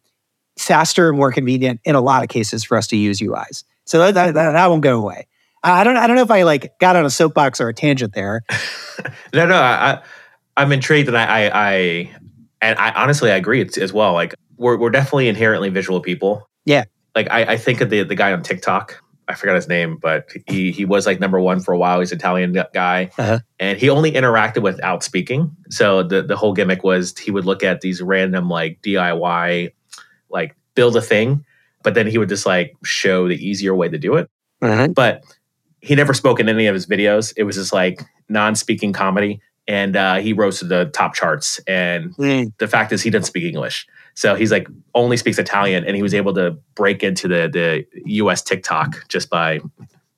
faster 0.57 1.09
and 1.09 1.17
more 1.17 1.31
convenient 1.31 1.79
in 1.85 1.95
a 1.95 2.01
lot 2.01 2.23
of 2.23 2.29
cases 2.29 2.63
for 2.63 2.77
us 2.77 2.87
to 2.87 2.97
use 2.97 3.19
uis 3.19 3.63
so 3.85 4.11
that, 4.11 4.33
that, 4.33 4.33
that 4.33 4.67
won't 4.67 4.83
go 4.83 4.97
away 4.97 5.27
I 5.63 5.83
don't. 5.83 5.97
I 5.97 6.07
don't 6.07 6.15
know 6.15 6.23
if 6.23 6.31
I 6.31 6.43
like 6.43 6.77
got 6.79 6.95
on 6.95 7.05
a 7.05 7.09
soapbox 7.09 7.61
or 7.61 7.69
a 7.69 7.73
tangent 7.73 8.13
there. 8.13 8.43
no, 9.33 9.45
no, 9.45 9.55
I, 9.55 10.01
I'm 10.57 10.71
intrigued, 10.71 11.07
and 11.07 11.17
I, 11.17 11.25
I, 11.25 11.71
I, 11.71 12.15
And 12.61 12.79
I 12.79 12.91
honestly 12.91 13.31
I 13.31 13.35
agree 13.35 13.61
it's, 13.61 13.77
as 13.77 13.93
well. 13.93 14.13
Like 14.13 14.33
we're 14.57 14.77
we're 14.77 14.89
definitely 14.91 15.27
inherently 15.27 15.69
visual 15.69 16.01
people. 16.01 16.47
Yeah. 16.65 16.85
Like 17.15 17.27
I, 17.31 17.53
I 17.53 17.57
think 17.57 17.81
of 17.81 17.89
the 17.89 18.03
the 18.03 18.15
guy 18.15 18.31
on 18.33 18.41
TikTok. 18.43 19.01
I 19.27 19.33
forgot 19.35 19.55
his 19.55 19.67
name, 19.67 19.97
but 20.01 20.29
he 20.47 20.71
he 20.71 20.83
was 20.83 21.05
like 21.05 21.19
number 21.19 21.39
one 21.39 21.61
for 21.61 21.73
a 21.73 21.77
while. 21.77 21.99
He's 21.99 22.11
an 22.11 22.17
Italian 22.17 22.57
guy, 22.73 23.11
Uh-huh. 23.17 23.39
and 23.59 23.77
he 23.77 23.89
only 23.89 24.11
interacted 24.11 24.61
without 24.61 25.03
speaking. 25.03 25.55
So 25.69 26.03
the 26.03 26.21
the 26.21 26.35
whole 26.35 26.53
gimmick 26.53 26.83
was 26.83 27.17
he 27.17 27.31
would 27.31 27.45
look 27.45 27.63
at 27.63 27.79
these 27.81 28.01
random 28.01 28.49
like 28.49 28.81
DIY, 28.81 29.71
like 30.29 30.55
build 30.75 30.97
a 30.97 31.01
thing, 31.01 31.45
but 31.83 31.93
then 31.93 32.07
he 32.07 32.17
would 32.17 32.29
just 32.29 32.45
like 32.45 32.75
show 32.83 33.27
the 33.27 33.35
easier 33.35 33.73
way 33.75 33.87
to 33.89 33.97
do 33.97 34.15
it. 34.15 34.29
Uh-huh. 34.61 34.89
But 34.89 35.23
he 35.81 35.95
never 35.95 36.13
spoke 36.13 36.39
in 36.39 36.49
any 36.49 36.67
of 36.67 36.73
his 36.73 36.85
videos. 36.85 37.33
It 37.37 37.43
was 37.43 37.55
just 37.55 37.71
like 37.73 38.01
non-speaking 38.27 38.91
comedy, 38.93 39.39
and 39.67 39.95
uh, 39.95 40.15
he 40.17 40.33
rose 40.33 40.59
to 40.59 40.65
the 40.65 40.85
top 40.85 41.13
charts. 41.13 41.59
And 41.67 42.13
Mm. 42.17 42.51
the 42.57 42.67
fact 42.67 42.91
is, 42.91 43.01
he 43.01 43.09
doesn't 43.09 43.25
speak 43.25 43.43
English, 43.45 43.87
so 44.21 44.35
he's 44.35 44.51
like 44.51 44.67
only 44.93 45.17
speaks 45.17 45.39
Italian, 45.39 45.83
and 45.83 45.95
he 45.95 46.03
was 46.03 46.13
able 46.13 46.31
to 46.35 46.51
break 46.75 47.01
into 47.01 47.27
the 47.27 47.49
the 47.51 48.01
U.S. 48.05 48.43
TikTok 48.43 49.07
just 49.07 49.31
by 49.31 49.59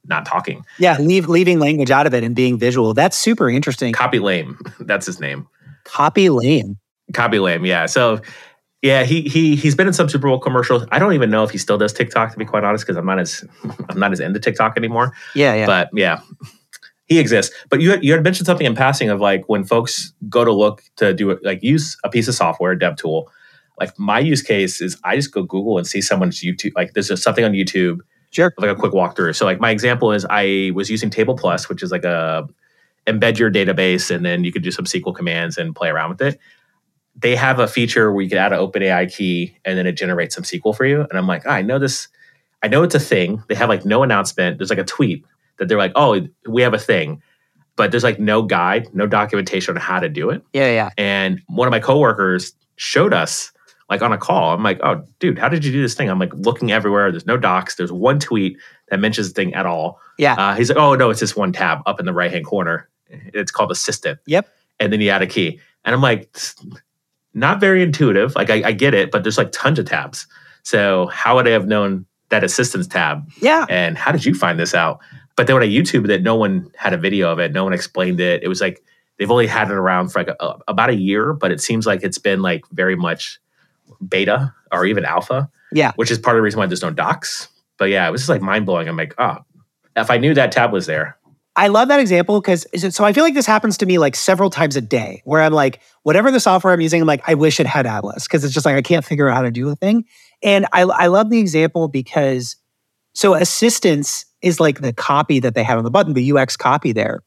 not 0.05 0.25
talking. 0.25 0.65
Yeah, 0.77 0.97
leave 0.99 1.29
leaving 1.29 1.57
language 1.57 1.89
out 1.89 2.05
of 2.05 2.13
it 2.13 2.21
and 2.21 2.35
being 2.35 2.57
visual. 2.59 2.93
That's 2.93 3.15
super 3.15 3.49
interesting. 3.49 3.93
Khaby 3.93 4.19
Lame, 4.21 4.59
that's 4.81 5.05
his 5.05 5.21
name. 5.21 5.47
Khaby 5.85 6.29
Lame. 6.37 6.77
Khaby 7.13 7.41
Lame, 7.41 7.65
yeah. 7.65 7.85
So. 7.85 8.19
Yeah, 8.81 9.05
he 9.05 9.21
he 9.21 9.55
he's 9.55 9.75
been 9.75 9.87
in 9.87 9.93
some 9.93 10.09
Super 10.09 10.27
Bowl 10.27 10.39
commercials. 10.39 10.85
I 10.91 10.99
don't 10.99 11.13
even 11.13 11.29
know 11.29 11.45
if 11.45 11.51
he 11.51 11.57
still 11.57 11.77
does 11.77 11.93
TikTok, 11.93 12.33
to 12.33 12.37
be 12.37 12.43
quite 12.43 12.65
honest, 12.65 12.85
because 12.85 12.97
I'm 12.97 13.05
not 13.05 13.17
as 13.17 13.45
I'm 13.89 13.97
not 13.97 14.11
as 14.11 14.19
into 14.19 14.41
TikTok 14.41 14.75
anymore. 14.75 15.13
Yeah, 15.35 15.53
yeah. 15.55 15.65
But 15.65 15.89
yeah, 15.93 16.19
he 17.05 17.17
exists. 17.17 17.55
But 17.69 17.79
you 17.79 17.91
had, 17.91 18.03
you 18.03 18.11
had 18.11 18.25
mentioned 18.25 18.45
something 18.45 18.67
in 18.67 18.75
passing 18.75 19.09
of 19.09 19.21
like 19.21 19.47
when 19.47 19.63
folks 19.63 20.11
go 20.27 20.43
to 20.43 20.51
look 20.51 20.83
to 20.97 21.13
do 21.13 21.29
it, 21.29 21.39
like 21.45 21.63
use 21.63 21.95
a 22.03 22.09
piece 22.09 22.27
of 22.27 22.35
software, 22.35 22.73
a 22.73 22.77
dev 22.77 22.97
tool. 22.97 23.31
Like 23.79 23.97
my 23.97 24.19
use 24.19 24.41
case 24.41 24.81
is 24.81 24.97
I 25.03 25.15
just 25.15 25.31
go 25.33 25.43
Google 25.43 25.77
and 25.77 25.87
see 25.87 26.01
someone's 26.01 26.41
YouTube. 26.41 26.71
Like 26.75 26.93
there's 26.93 27.07
just 27.07 27.23
something 27.23 27.43
on 27.43 27.53
YouTube, 27.53 27.99
sure. 28.31 28.53
like 28.57 28.69
a 28.69 28.75
quick 28.75 28.93
walkthrough. 28.93 29.35
So 29.35 29.45
like 29.45 29.59
my 29.59 29.71
example 29.71 30.11
is 30.11 30.25
I 30.29 30.71
was 30.75 30.89
using 30.89 31.09
Table 31.09 31.35
Plus, 31.35 31.69
which 31.69 31.81
is 31.83 31.91
like 31.91 32.03
a 32.03 32.47
embed 33.07 33.37
your 33.37 33.51
database 33.51 34.13
and 34.13 34.25
then 34.25 34.43
you 34.43 34.51
could 34.51 34.63
do 34.63 34.71
some 34.71 34.85
SQL 34.85 35.13
commands 35.13 35.57
and 35.57 35.75
play 35.75 35.89
around 35.89 36.09
with 36.09 36.21
it. 36.21 36.39
They 37.15 37.35
have 37.35 37.59
a 37.59 37.67
feature 37.67 38.11
where 38.11 38.23
you 38.23 38.29
can 38.29 38.37
add 38.37 38.53
an 38.53 38.59
OpenAI 38.59 39.13
key 39.13 39.57
and 39.65 39.77
then 39.77 39.85
it 39.85 39.93
generates 39.93 40.35
some 40.35 40.43
SQL 40.43 40.75
for 40.75 40.85
you. 40.85 41.01
And 41.01 41.13
I'm 41.13 41.27
like, 41.27 41.43
"Ah, 41.45 41.51
I 41.51 41.61
know 41.61 41.79
this. 41.79 42.07
I 42.63 42.67
know 42.67 42.83
it's 42.83 42.95
a 42.95 42.99
thing. 42.99 43.43
They 43.49 43.55
have 43.55 43.69
like 43.69 43.85
no 43.85 44.03
announcement. 44.03 44.57
There's 44.57 44.69
like 44.69 44.79
a 44.79 44.83
tweet 44.85 45.25
that 45.57 45.67
they're 45.67 45.77
like, 45.77 45.91
oh, 45.95 46.27
we 46.47 46.61
have 46.61 46.73
a 46.73 46.79
thing, 46.79 47.21
but 47.75 47.91
there's 47.91 48.03
like 48.03 48.19
no 48.19 48.41
guide, 48.41 48.87
no 48.93 49.07
documentation 49.07 49.75
on 49.75 49.81
how 49.81 49.99
to 49.99 50.09
do 50.09 50.29
it. 50.29 50.43
Yeah, 50.53 50.71
yeah. 50.71 50.89
And 50.97 51.41
one 51.47 51.67
of 51.67 51.71
my 51.71 51.79
coworkers 51.79 52.53
showed 52.75 53.13
us 53.13 53.51
like 53.93 54.01
on 54.01 54.11
a 54.11 54.17
call. 54.17 54.53
I'm 54.53 54.63
like, 54.63 54.79
oh, 54.83 55.05
dude, 55.19 55.37
how 55.37 55.49
did 55.49 55.63
you 55.63 55.71
do 55.71 55.81
this 55.81 55.93
thing? 55.93 56.09
I'm 56.09 56.19
like 56.19 56.33
looking 56.33 56.71
everywhere. 56.71 57.11
There's 57.11 57.25
no 57.25 57.37
docs. 57.37 57.75
There's 57.75 57.91
one 57.91 58.19
tweet 58.19 58.57
that 58.89 58.99
mentions 58.99 59.29
the 59.29 59.33
thing 59.33 59.53
at 59.53 59.65
all. 59.65 59.99
Yeah. 60.17 60.33
Uh, 60.33 60.55
he's 60.55 60.69
like, 60.69 60.77
oh 60.77 60.95
no, 60.95 61.09
it's 61.09 61.19
this 61.19 61.35
one 61.35 61.53
tab 61.53 61.79
up 61.85 61.99
in 61.99 62.05
the 62.05 62.13
right 62.13 62.31
hand 62.31 62.45
corner. 62.45 62.89
It's 63.09 63.51
called 63.51 63.71
Assistant. 63.71 64.19
Yep. 64.25 64.47
And 64.79 64.91
then 64.91 65.01
you 65.01 65.09
add 65.09 65.21
a 65.21 65.27
key. 65.27 65.59
And 65.85 65.93
I'm 65.93 66.01
like, 66.01 66.35
not 67.33 67.59
very 67.59 67.83
intuitive. 67.83 68.35
Like 68.35 68.49
I, 68.49 68.69
I 68.69 68.71
get 68.71 68.93
it, 68.93 69.11
but 69.11 69.23
there's 69.23 69.37
like 69.37 69.51
tons 69.51 69.79
of 69.79 69.85
tabs. 69.85 70.27
So 70.63 71.07
how 71.07 71.35
would 71.35 71.47
I 71.47 71.51
have 71.51 71.67
known 71.67 72.05
that 72.29 72.43
assistance 72.43 72.87
tab? 72.87 73.29
Yeah. 73.41 73.65
And 73.69 73.97
how 73.97 74.11
did 74.11 74.25
you 74.25 74.33
find 74.33 74.59
this 74.59 74.73
out? 74.73 74.99
But 75.35 75.47
then 75.47 75.55
when 75.55 75.63
I 75.63 75.67
YouTubed 75.67 76.09
it, 76.09 76.21
no 76.21 76.35
one 76.35 76.71
had 76.75 76.93
a 76.93 76.97
video 76.97 77.31
of 77.31 77.39
it. 77.39 77.51
No 77.51 77.63
one 77.63 77.73
explained 77.73 78.19
it. 78.19 78.43
It 78.43 78.47
was 78.47 78.61
like 78.61 78.83
they've 79.17 79.31
only 79.31 79.47
had 79.47 79.69
it 79.69 79.73
around 79.73 80.09
for 80.09 80.19
like 80.19 80.35
a, 80.39 80.59
about 80.67 80.89
a 80.89 80.95
year, 80.95 81.33
but 81.33 81.51
it 81.51 81.61
seems 81.61 81.85
like 81.85 82.03
it's 82.03 82.17
been 82.17 82.41
like 82.41 82.65
very 82.71 82.95
much 82.95 83.39
beta 84.07 84.53
or 84.71 84.85
even 84.85 85.05
alpha. 85.05 85.49
Yeah. 85.71 85.93
Which 85.95 86.11
is 86.11 86.19
part 86.19 86.35
of 86.35 86.39
the 86.39 86.43
reason 86.43 86.59
why 86.59 86.67
there's 86.67 86.81
no 86.81 86.91
docs. 86.91 87.49
But 87.77 87.85
yeah, 87.85 88.07
it 88.07 88.11
was 88.11 88.21
just 88.21 88.29
like 88.29 88.41
mind 88.41 88.65
blowing. 88.65 88.87
I'm 88.87 88.97
like, 88.97 89.15
oh, 89.17 89.37
if 89.95 90.11
I 90.11 90.17
knew 90.17 90.33
that 90.33 90.51
tab 90.51 90.71
was 90.71 90.85
there. 90.85 91.17
I 91.55 91.67
love 91.67 91.87
that 91.89 91.99
example 91.99 92.41
because 92.41 92.65
so 92.95 93.05
I 93.05 93.13
feel 93.13 93.23
like 93.23 93.35
this 93.35 93.45
happens 93.45 93.77
to 93.77 93.85
me 93.85 93.99
like 93.99 94.15
several 94.15 94.49
times 94.49 94.75
a 94.75 94.81
day 94.81 95.21
where 95.23 95.41
I'm 95.41 95.53
like, 95.53 95.81
whatever 96.01 96.31
the 96.31 96.39
software 96.39 96.73
I'm 96.73 96.81
using, 96.81 97.01
I'm 97.01 97.07
like, 97.07 97.21
I 97.27 97.35
wish 97.35 97.59
it 97.59 97.67
had 97.67 97.85
Atlas 97.85 98.27
because 98.27 98.43
it's 98.43 98.53
just 98.53 98.65
like 98.65 98.75
I 98.75 98.81
can't 98.81 99.05
figure 99.05 99.29
out 99.29 99.35
how 99.35 99.43
to 99.43 99.51
do 99.51 99.69
a 99.69 99.75
thing. 99.75 100.05
And 100.41 100.65
I, 100.73 100.81
I 100.81 101.07
love 101.07 101.29
the 101.29 101.39
example 101.39 101.87
because 101.87 102.55
so 103.13 103.35
assistance 103.35 104.25
is 104.41 104.59
like 104.59 104.81
the 104.81 104.93
copy 104.93 105.39
that 105.39 105.53
they 105.53 105.63
have 105.63 105.77
on 105.77 105.83
the 105.83 105.91
button, 105.91 106.13
the 106.13 106.31
UX 106.31 106.57
copy 106.57 106.91
there. 106.91 107.21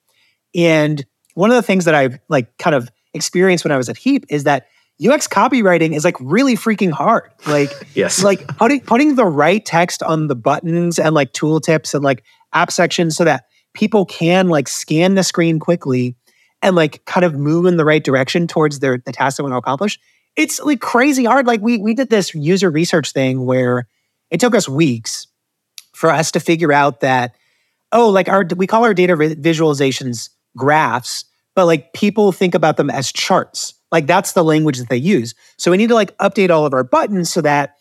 And 0.55 1.07
one 1.35 1.51
of 1.51 1.57
the 1.57 1.63
things 1.63 1.85
that 1.85 1.95
I've 1.95 2.19
like 2.29 2.57
kind 2.59 2.75
of 2.75 2.91
experienced 3.15 3.65
when 3.65 3.73
I 3.73 3.77
was 3.77 3.89
at 3.89 3.97
Heap 3.97 4.25
is 4.29 4.45
that 4.45 4.67
UX 5.05 5.29
copywriting 5.29 5.95
is 5.95 6.05
like 6.05 6.17
really 6.21 6.55
freaking 6.57 6.91
hard. 6.91 7.31
Like 7.47 7.71
Yes. 7.95 8.23
like 8.23 8.47
putting 8.57 8.81
putting 8.81 9.15
the 9.17 9.27
right 9.27 9.65
text 9.65 10.03
on 10.03 10.29
the 10.29 10.35
buttons 10.37 10.99
and 10.99 11.15
like 11.15 11.33
tooltips 11.33 11.95
and 11.95 12.03
like 12.03 12.25
app 12.53 12.71
sections 12.73 13.17
so 13.17 13.25
that 13.25 13.45
people 13.75 14.07
can 14.07 14.49
like 14.49 14.69
scan 14.69 15.15
the 15.15 15.23
screen 15.23 15.59
quickly 15.59 16.17
and 16.63 16.75
like 16.75 17.05
kind 17.05 17.25
of 17.25 17.35
move 17.35 17.67
in 17.67 17.77
the 17.77 17.85
right 17.85 18.03
direction 18.03 18.47
towards 18.47 18.79
their 18.81 18.97
the 19.05 19.13
task 19.13 19.37
they 19.37 19.43
want 19.43 19.53
to 19.53 19.59
accomplish. 19.59 19.99
It's 20.35 20.61
like 20.61 20.81
crazy 20.81 21.25
hard. 21.25 21.47
Like 21.47 21.61
we 21.61 21.77
we 21.79 21.93
did 21.95 22.09
this 22.09 22.35
user 22.35 22.71
research 22.71 23.13
thing 23.13 23.45
where 23.45 23.87
it 24.31 24.41
took 24.41 24.55
us 24.55 24.67
weeks 24.69 25.27
for 25.93 26.11
us 26.11 26.31
to 26.33 26.41
figure 26.41 26.73
out 26.73 27.01
that 27.01 27.35
oh 27.93 28.09
like 28.09 28.29
our 28.31 28.45
we 28.57 28.67
call 28.67 28.85
our 28.85 28.95
data 28.95 29.15
visualizations 29.15 30.31
graphs, 30.57 31.27
but 31.55 31.67
like 31.67 31.93
people 31.93 32.33
think 32.33 32.55
about 32.55 32.79
them 32.79 32.89
as 32.89 33.13
charts. 33.13 33.75
Like 33.93 34.07
that's 34.07 34.33
the 34.33 34.45
language 34.45 34.79
that 34.79 34.89
they 34.89 34.97
use. 34.97 35.35
So 35.59 35.71
we 35.71 35.77
need 35.77 35.89
to 35.89 35.95
like 35.95 36.17
update 36.19 36.51
all 36.51 36.67
of 36.67 36.75
our 36.75 36.85
buttons 36.85 37.31
so 37.33 37.41
that 37.43 37.75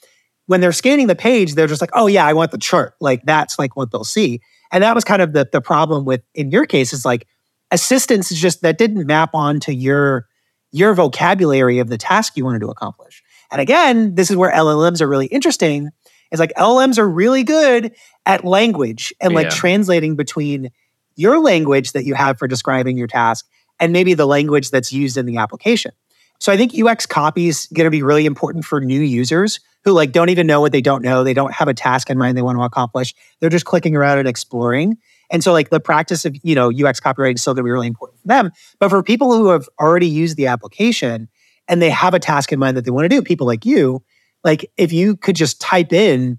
when 0.47 0.61
they're 0.61 0.71
scanning 0.71 1.07
the 1.07 1.15
page, 1.15 1.55
they're 1.55 1.67
just 1.67 1.81
like, 1.81 1.89
oh 1.93 2.07
yeah, 2.07 2.25
I 2.25 2.33
want 2.33 2.51
the 2.51 2.57
chart. 2.57 2.93
Like 3.01 3.23
that's 3.23 3.57
like 3.57 3.75
what 3.75 3.91
they'll 3.91 4.03
see. 4.03 4.39
And 4.71 4.83
that 4.83 4.93
was 4.95 5.03
kind 5.03 5.21
of 5.21 5.33
the 5.33 5.47
the 5.51 5.61
problem 5.61 6.05
with 6.05 6.21
in 6.33 6.51
your 6.51 6.65
case 6.65 6.93
is 6.93 7.05
like 7.05 7.27
assistance 7.71 8.31
is 8.31 8.39
just 8.39 8.61
that 8.61 8.77
didn't 8.77 9.07
map 9.07 9.31
onto 9.33 9.71
your 9.71 10.27
your 10.71 10.93
vocabulary 10.93 11.79
of 11.79 11.87
the 11.89 11.97
task 11.97 12.35
you 12.37 12.45
wanted 12.45 12.59
to 12.59 12.67
accomplish. 12.69 13.23
And 13.51 13.61
again, 13.61 14.15
this 14.15 14.29
is 14.29 14.37
where 14.37 14.51
LLMs 14.51 15.01
are 15.01 15.07
really 15.07 15.27
interesting. 15.27 15.89
Is 16.31 16.39
like 16.39 16.53
LLMs 16.57 16.97
are 16.97 17.09
really 17.09 17.43
good 17.43 17.93
at 18.25 18.43
language 18.43 19.13
and 19.21 19.33
like 19.33 19.45
Yeah. 19.45 19.51
translating 19.51 20.15
between 20.15 20.69
your 21.15 21.39
language 21.39 21.93
that 21.93 22.03
you 22.03 22.13
have 22.13 22.37
for 22.37 22.47
describing 22.47 22.97
your 22.97 23.07
task 23.07 23.45
and 23.79 23.91
maybe 23.93 24.13
the 24.13 24.25
language 24.25 24.71
that's 24.71 24.91
used 24.91 25.17
in 25.17 25.25
the 25.25 25.37
application. 25.37 25.91
So 26.39 26.51
I 26.51 26.57
think 26.57 26.73
UX 26.77 27.05
copy 27.05 27.47
is 27.47 27.67
going 27.73 27.85
to 27.85 27.91
be 27.91 28.03
really 28.03 28.25
important 28.25 28.65
for 28.65 28.81
new 28.81 28.99
users 29.01 29.59
who 29.85 29.91
like 29.93 30.11
don't 30.11 30.29
even 30.29 30.47
know 30.47 30.59
what 30.61 30.71
they 30.71 30.81
don't 30.81 31.01
know. 31.03 31.23
They 31.23 31.33
don't 31.33 31.53
have 31.53 31.67
a 31.67 31.73
task 31.73 32.09
in 32.09 32.17
mind 32.17 32.37
they 32.37 32.41
want 32.41 32.57
to 32.57 32.63
accomplish. 32.63 33.13
They're 33.39 33.49
just 33.49 33.65
clicking 33.65 33.95
around 33.95 34.17
and 34.19 34.27
exploring. 34.27 34.97
And 35.31 35.43
so 35.43 35.53
like 35.53 35.69
the 35.69 35.79
practice 35.79 36.25
of, 36.25 36.35
you 36.43 36.53
know, 36.55 36.69
UX 36.71 36.99
copywriting 36.99 37.35
is 37.35 37.41
still 37.41 37.53
going 37.53 37.63
to 37.63 37.67
be 37.67 37.71
really 37.71 37.87
important 37.87 38.19
for 38.21 38.27
them. 38.27 38.51
But 38.79 38.89
for 38.89 39.01
people 39.01 39.33
who 39.35 39.49
have 39.49 39.67
already 39.79 40.07
used 40.07 40.37
the 40.37 40.47
application 40.47 41.29
and 41.67 41.81
they 41.81 41.89
have 41.89 42.13
a 42.13 42.19
task 42.19 42.51
in 42.51 42.59
mind 42.59 42.77
that 42.77 42.85
they 42.85 42.91
want 42.91 43.05
to 43.05 43.09
do, 43.09 43.21
people 43.21 43.47
like 43.47 43.65
you, 43.65 44.03
like 44.43 44.69
if 44.77 44.91
you 44.91 45.15
could 45.15 45.35
just 45.35 45.61
type 45.61 45.93
in, 45.93 46.37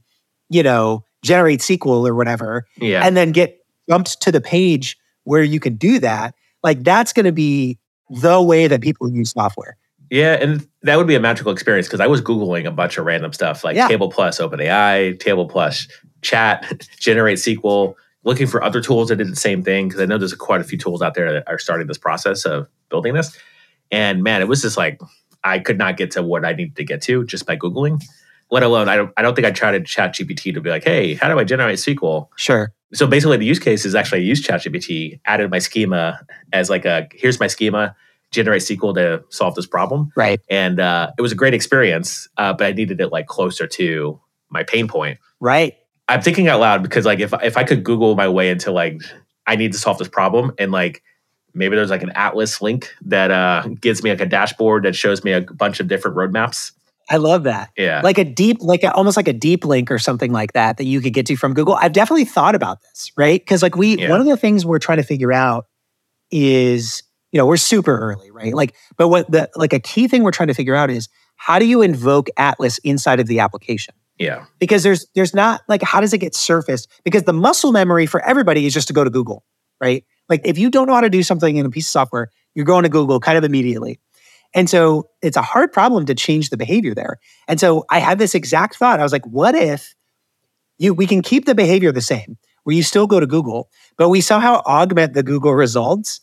you 0.51 0.63
know, 0.63 1.05
generate 1.23 1.61
SQL 1.61 2.07
or 2.09 2.15
whatever, 2.15 2.67
Yeah. 2.77 3.05
and 3.05 3.17
then 3.17 3.33
get 3.33 3.59
jumped 3.89 4.21
to 4.23 4.31
the 4.31 4.41
page 4.41 4.97
where 5.25 5.43
you 5.43 5.59
can 5.59 5.75
do 5.77 5.99
that, 6.01 6.35
like 6.63 6.83
that's 6.83 7.13
going 7.13 7.27
to 7.27 7.33
be 7.33 7.79
the 8.11 8.41
way 8.41 8.67
that 8.69 8.81
people 8.81 9.11
use 9.11 9.31
software. 9.31 9.77
Yeah, 10.11 10.35
and 10.35 10.67
that 10.83 10.97
would 10.97 11.09
be 11.09 11.17
a 11.17 11.21
magical 11.21 11.51
experience 11.51 11.89
because 11.89 12.01
I 12.01 12.07
was 12.07 12.21
Googling 12.21 12.67
a 12.67 12.71
bunch 12.71 12.97
of 12.97 13.07
random 13.07 13.33
stuff 13.33 13.65
like 13.65 13.77
Yeah. 13.77 13.89
Table 13.89 14.09
Plus, 14.11 14.39
OpenAI, 14.39 15.19
Table 15.19 15.47
Plus, 15.47 15.89
Chat, 16.23 16.87
Generate 17.01 17.39
SQL, 17.39 17.95
looking 18.23 18.47
for 18.47 18.63
other 18.63 18.81
tools 18.81 19.09
that 19.09 19.17
did 19.17 19.31
the 19.31 19.37
same 19.37 19.63
thing 19.63 19.89
because 19.89 20.01
I 20.01 20.07
know 20.07 20.19
there's 20.19 20.35
quite 20.35 20.61
a 20.61 20.65
few 20.65 20.79
tools 20.79 21.03
out 21.03 21.15
there 21.15 21.33
that 21.33 21.49
are 21.49 21.59
starting 21.59 21.87
this 21.87 21.99
process 21.99 22.45
of 22.45 22.69
building 22.89 23.15
this. 23.15 23.37
And 23.91 24.23
man, 24.23 24.43
it 24.43 24.49
was 24.49 24.63
just 24.63 24.77
like 24.77 25.01
I 25.43 25.59
could 25.59 25.79
not 25.79 25.97
get 25.97 26.13
to 26.13 26.23
what 26.23 26.45
I 26.45 26.53
needed 26.53 26.77
to 26.77 26.85
get 26.85 27.03
to 27.03 27.25
just 27.25 27.47
by 27.47 27.57
Googling. 27.57 28.01
Let 28.51 28.63
alone, 28.63 28.89
I 28.89 28.97
don't, 28.97 29.13
I 29.17 29.23
don't 29.23 29.35
think 29.35 29.47
I 29.47 29.51
tried 29.51 29.73
to 29.73 29.81
chat 29.81 30.15
GPT 30.15 30.55
to 30.55 30.61
be 30.61 30.71
like, 30.71 30.85
hey, 30.85 31.15
how 31.15 31.29
do 31.29 31.39
I 31.39 31.45
generate 31.45 31.79
SQL? 31.79 32.29
Sure. 32.37 32.73
So 32.95 33.07
basically, 33.07 33.37
the 33.39 33.45
use 33.47 33.59
case 33.59 33.85
is 33.85 33.95
actually 33.97 34.19
I 34.21 34.23
used 34.23 34.47
ChatGPT, 34.47 35.19
added 35.25 35.51
my 35.51 35.59
schema 35.59 36.21
as 36.53 36.71
like 36.71 36.85
a 36.85 37.09
here's 37.13 37.41
my 37.41 37.49
schema, 37.49 37.97
generate 38.31 38.63
SQL 38.63 38.95
to 38.95 39.25
solve 39.31 39.55
this 39.57 39.67
problem 39.67 40.13
Right. 40.17 40.41
and 40.49 40.79
uh, 40.81 41.11
it 41.19 41.23
was 41.23 41.33
a 41.33 41.35
great 41.35 41.55
experience 41.55 42.29
uh, 42.37 42.53
but 42.53 42.67
i 42.67 42.73
needed 42.73 43.01
it 43.01 43.13
like 43.13 43.27
closer 43.29 43.67
to 43.69 44.21
my 44.51 44.63
pain 44.65 44.89
point 44.89 45.19
Right. 45.41 45.75
i'm 46.09 46.21
thinking 46.21 46.49
out 46.49 46.59
loud 46.61 46.83
because 46.83 47.07
like 47.07 47.21
if, 47.21 47.33
if 47.43 47.57
i 47.57 47.63
could 47.63 47.85
google 47.85 48.17
my 48.17 48.29
way 48.29 48.51
into 48.51 48.73
like 48.73 49.01
i 49.47 49.55
need 49.55 49.73
to 49.73 49.79
solve 49.79 49.99
this 49.99 50.09
problem 50.09 50.53
and 50.59 50.73
like 50.73 51.03
maybe 51.55 51.77
there's 51.77 51.89
like 51.91 52.03
an 52.03 52.11
atlas 52.17 52.61
link 52.61 52.93
that 53.03 53.31
uh, 53.31 53.67
gives 53.81 54.03
me 54.03 54.11
like 54.11 54.21
a 54.21 54.27
dashboard 54.27 54.85
that 54.85 54.97
shows 54.97 55.23
me 55.23 55.31
a 55.33 55.41
bunch 55.41 55.79
of 55.79 55.87
different 55.87 56.17
roadmaps 56.17 56.73
I 57.09 57.17
love 57.19 57.45
that. 57.45 57.71
yeah 57.77 58.01
Like 58.03 58.19
a 58.19 58.25
deep, 58.25 58.59
like 58.61 58.83
a, 58.83 58.93
almost 58.93 59.17
like 59.17 59.29
a 59.29 59.33
deep 59.33 59.65
link 59.65 59.91
or 59.91 59.99
something 59.99 60.33
like 60.33 60.53
that 60.55 60.77
that 60.79 60.85
you 60.85 61.01
could 61.01 61.13
get 61.13 61.27
to 61.27 61.37
from 61.37 61.55
Google. 61.55 61.75
I've 61.75 61.93
definitely 61.93 62.25
thought 62.25 62.55
about 62.55 62.81
this, 62.83 63.13
right? 63.17 63.41
Because 63.41 63.63
like 63.63 63.77
we, 63.77 63.97
Yeah. 63.99 64.11
one 64.11 64.21
of 64.21 64.27
the 64.27 64.37
things 64.37 64.67
we're 64.67 64.79
trying 64.81 64.99
to 64.99 65.05
figure 65.05 65.33
out 65.33 65.67
is, 66.31 67.03
you 67.33 67.37
you 67.37 67.39
know, 67.43 67.47
we're 67.47 67.57
super 67.59 67.97
early, 67.99 68.31
right? 68.31 68.55
Like, 68.55 68.75
but 68.97 69.09
what 69.09 69.31
the 69.31 69.51
like 69.57 69.73
a 69.73 69.79
key 69.81 70.09
thing 70.09 70.23
we're 70.23 70.31
trying 70.31 70.47
to 70.49 70.55
figure 70.55 70.75
out 70.75 70.91
is 70.91 71.09
how 71.37 71.59
do 71.59 71.67
you 71.67 71.83
invoke 71.83 72.29
Atlas 72.39 72.79
inside 72.79 73.21
of 73.21 73.27
the 73.27 73.41
application? 73.41 73.95
Yeah. 74.19 74.47
Because 74.59 74.83
there's 74.83 75.07
there's 75.15 75.35
not 75.35 75.61
like 75.69 75.83
how 75.83 76.01
does 76.01 76.15
it 76.15 76.19
get 76.19 76.35
surfaced? 76.35 76.89
Because 77.05 77.25
the 77.25 77.35
muscle 77.35 77.73
memory 77.73 78.07
for 78.07 78.25
everybody 78.25 78.65
is 78.65 78.73
just 78.73 78.89
to 78.89 78.95
go 78.95 79.05
to 79.05 79.11
Google, 79.11 79.45
right? 79.83 80.05
Like 80.31 80.41
if 80.45 80.57
you 80.57 80.71
don't 80.71 80.87
know 80.87 80.95
how 80.95 81.03
to 81.03 81.11
do 81.11 81.23
something 81.23 81.57
in 81.57 81.67
a 81.67 81.71
piece 81.71 81.87
of 81.89 81.91
software, 81.91 82.31
you're 82.55 82.65
going 82.65 82.85
to 82.85 82.89
Google 82.89 83.21
kind 83.21 83.37
of 83.37 83.45
immediately. 83.45 84.01
And 84.57 84.71
so 84.71 85.11
it's 85.23 85.37
a 85.37 85.43
hard 85.43 85.71
problem 85.71 86.07
to 86.07 86.15
change 86.15 86.49
the 86.49 86.57
behavior 86.57 86.95
there. 86.95 87.19
And 87.47 87.61
so 87.61 87.85
I 87.91 87.99
had 87.99 88.19
this 88.19 88.35
exact 88.35 88.77
thought. 88.77 88.99
I 88.99 89.03
was 89.03 89.13
like, 89.13 89.27
what 89.27 89.55
if 89.55 89.95
you 90.79 90.95
we 90.95 91.07
can 91.07 91.23
keep 91.23 91.45
the 91.45 91.55
behavior 91.55 91.93
the 91.93 92.01
same, 92.01 92.39
where 92.65 92.75
you 92.75 92.83
still 92.83 93.07
go 93.07 93.21
to 93.21 93.27
Google, 93.27 93.69
but 93.99 94.09
we 94.09 94.23
somehow 94.23 94.63
augment 94.67 95.13
the 95.13 95.23
Google 95.23 95.55
results 95.55 96.23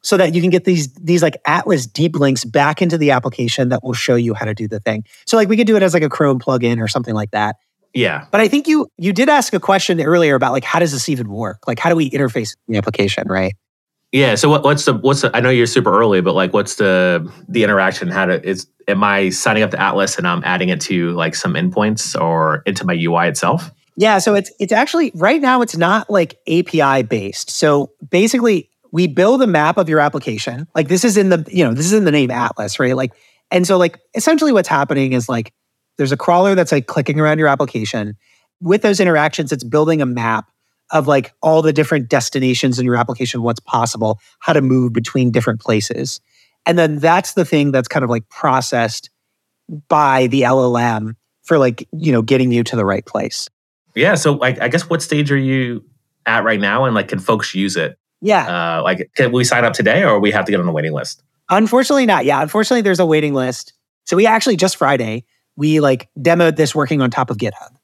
so 0.00 0.16
that 0.16 0.34
you 0.34 0.40
can 0.40 0.50
get 0.50 0.64
these 0.64 0.92
these 0.94 1.22
like 1.22 1.36
Atlas 1.46 1.86
deep 1.86 2.16
links 2.16 2.44
back 2.44 2.80
into 2.80 2.96
the 2.96 3.10
application 3.10 3.68
that 3.68 3.84
will 3.84 3.92
show 3.92 4.16
you 4.16 4.32
how 4.32 4.46
to 4.46 4.54
do 4.54 4.66
the 4.66 4.80
thing. 4.80 5.04
So 5.26 5.36
like 5.36 5.48
we 5.48 5.56
could 5.56 5.66
do 5.66 5.76
it 5.76 5.82
as 5.82 5.92
like 5.92 6.02
a 6.02 6.08
Chrome 6.08 6.38
plugin 6.40 6.82
or 6.82 6.88
something 6.88 7.14
like 7.14 7.32
that. 7.32 7.56
Yeah. 7.92 8.26
But 8.30 8.40
I 8.40 8.48
think 8.48 8.66
you 8.66 8.88
you 8.96 9.12
did 9.12 9.28
ask 9.28 9.52
a 9.52 9.60
question 9.60 10.00
earlier 10.00 10.34
about 10.34 10.52
like 10.52 10.64
how 10.64 10.78
does 10.78 10.92
this 10.92 11.10
even 11.10 11.28
work? 11.28 11.66
Like 11.66 11.78
how 11.78 11.90
do 11.90 11.96
we 11.96 12.10
interface 12.10 12.56
the 12.66 12.78
application, 12.78 13.28
right? 13.28 13.54
Yeah. 14.14 14.36
So 14.36 14.48
what, 14.48 14.62
what's 14.62 14.84
the 14.84 14.94
what's 14.94 15.22
the, 15.22 15.36
I 15.36 15.40
know 15.40 15.50
you're 15.50 15.66
super 15.66 15.92
early, 15.92 16.20
but 16.20 16.36
like 16.36 16.52
what's 16.52 16.76
the 16.76 17.28
the 17.48 17.64
interaction? 17.64 18.06
How 18.06 18.26
to 18.26 18.48
is 18.48 18.68
am 18.86 19.02
I 19.02 19.30
signing 19.30 19.64
up 19.64 19.72
to 19.72 19.80
Atlas 19.80 20.16
and 20.18 20.28
I'm 20.28 20.40
adding 20.44 20.68
it 20.68 20.80
to 20.82 21.10
like 21.14 21.34
some 21.34 21.54
endpoints 21.54 22.18
or 22.18 22.62
into 22.64 22.86
my 22.86 22.94
UI 22.94 23.26
itself? 23.26 23.72
Yeah, 23.96 24.18
so 24.18 24.36
it's 24.36 24.52
it's 24.60 24.72
actually 24.72 25.10
right 25.16 25.40
now 25.40 25.62
it's 25.62 25.76
not 25.76 26.08
like 26.10 26.38
API 26.46 27.02
based. 27.02 27.50
So 27.50 27.90
basically 28.08 28.70
we 28.92 29.08
build 29.08 29.42
a 29.42 29.48
map 29.48 29.78
of 29.78 29.88
your 29.88 29.98
application. 29.98 30.68
Like 30.76 30.86
this 30.86 31.02
is 31.02 31.16
in 31.16 31.30
the, 31.30 31.44
you 31.50 31.64
know, 31.64 31.74
this 31.74 31.86
is 31.86 31.92
in 31.92 32.04
the 32.04 32.12
name 32.12 32.30
Atlas, 32.30 32.78
right? 32.78 32.94
Like, 32.94 33.12
and 33.50 33.66
so 33.66 33.76
like 33.78 33.98
essentially 34.14 34.52
what's 34.52 34.68
happening 34.68 35.12
is 35.12 35.28
like 35.28 35.52
there's 35.98 36.12
a 36.12 36.16
crawler 36.16 36.54
that's 36.54 36.70
like 36.70 36.86
clicking 36.86 37.18
around 37.18 37.40
your 37.40 37.48
application. 37.48 38.16
With 38.60 38.82
those 38.82 39.00
interactions, 39.00 39.50
it's 39.50 39.64
building 39.64 40.00
a 40.00 40.06
map 40.06 40.48
of 40.94 41.08
like 41.08 41.34
all 41.42 41.60
the 41.60 41.72
different 41.72 42.08
destinations 42.08 42.78
in 42.78 42.86
your 42.86 42.96
application, 42.96 43.42
what's 43.42 43.60
possible, 43.60 44.18
how 44.38 44.52
to 44.54 44.62
move 44.62 44.92
between 44.92 45.30
different 45.30 45.60
places. 45.60 46.20
And 46.64 46.78
then 46.78 47.00
that's 47.00 47.34
the 47.34 47.44
thing 47.44 47.72
that's 47.72 47.88
kind 47.88 48.04
of 48.04 48.08
like 48.08 48.26
processed 48.30 49.10
by 49.88 50.28
the 50.28 50.42
LLM 50.42 51.16
for 51.42 51.58
like, 51.58 51.86
you 51.92 52.12
know, 52.12 52.22
getting 52.22 52.52
you 52.52 52.62
to 52.64 52.76
the 52.76 52.86
right 52.86 53.04
place. 53.04 53.48
Yeah. 53.94 54.14
So 54.14 54.32
like 54.32 54.60
I 54.62 54.68
guess 54.68 54.88
what 54.88 55.02
stage 55.02 55.30
are 55.30 55.36
you 55.36 55.84
at 56.26 56.44
right 56.44 56.60
now 56.60 56.84
and 56.84 56.94
like 56.94 57.08
can 57.08 57.18
folks 57.18 57.54
use 57.54 57.76
it? 57.76 57.98
Yeah. 58.20 58.78
Uh, 58.78 58.82
like, 58.82 59.10
can 59.16 59.32
we 59.32 59.44
sign 59.44 59.64
up 59.64 59.74
today 59.74 60.02
or 60.02 60.18
we 60.18 60.30
have 60.30 60.46
to 60.46 60.50
get 60.50 60.58
on 60.58 60.64
the 60.64 60.72
waiting 60.72 60.92
list? 60.92 61.22
Unfortunately, 61.50 62.06
not. 62.06 62.24
Yeah. 62.24 62.40
Unfortunately, 62.40 62.80
there's 62.80 63.00
a 63.00 63.04
waiting 63.04 63.34
list. 63.34 63.74
So 64.06 64.16
we 64.16 64.26
actually 64.26 64.56
just 64.56 64.76
Friday, 64.76 65.24
we 65.56 65.80
like 65.80 66.08
demoed 66.18 66.56
this 66.56 66.74
working 66.74 67.02
on 67.02 67.10
top 67.10 67.30
of 67.30 67.36
GitHub. 67.36 67.76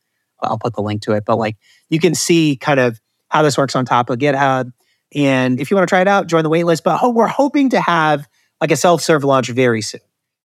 I'll 0.42 0.58
put 0.58 0.74
the 0.74 0.82
link 0.82 1.02
to 1.02 1.12
it, 1.12 1.24
but 1.24 1.36
like 1.36 1.56
you 1.88 1.98
can 1.98 2.14
see 2.14 2.56
kind 2.56 2.80
of 2.80 3.00
how 3.28 3.42
this 3.42 3.56
works 3.56 3.76
on 3.76 3.84
top 3.84 4.10
of 4.10 4.18
GitHub. 4.18 4.72
And 5.14 5.60
if 5.60 5.70
you 5.70 5.76
want 5.76 5.88
to 5.88 5.90
try 5.90 6.00
it 6.00 6.08
out, 6.08 6.26
join 6.26 6.42
the 6.42 6.50
wait 6.50 6.64
list. 6.64 6.84
But 6.84 7.14
we're 7.14 7.26
hoping 7.26 7.70
to 7.70 7.80
have 7.80 8.28
like 8.60 8.70
a 8.70 8.76
self 8.76 9.02
serve 9.02 9.24
launch 9.24 9.48
very 9.48 9.82
soon. 9.82 10.00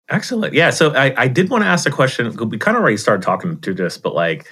Excellent. 0.09 0.53
Yeah. 0.53 0.71
So 0.71 0.93
I, 0.93 1.13
I 1.15 1.27
did 1.27 1.49
want 1.49 1.63
to 1.63 1.67
ask 1.67 1.87
a 1.87 1.91
question. 1.91 2.35
We 2.49 2.57
kind 2.57 2.75
of 2.75 2.81
already 2.81 2.97
started 2.97 3.23
talking 3.23 3.59
to 3.61 3.73
this, 3.73 3.97
but 3.97 4.13
like 4.13 4.47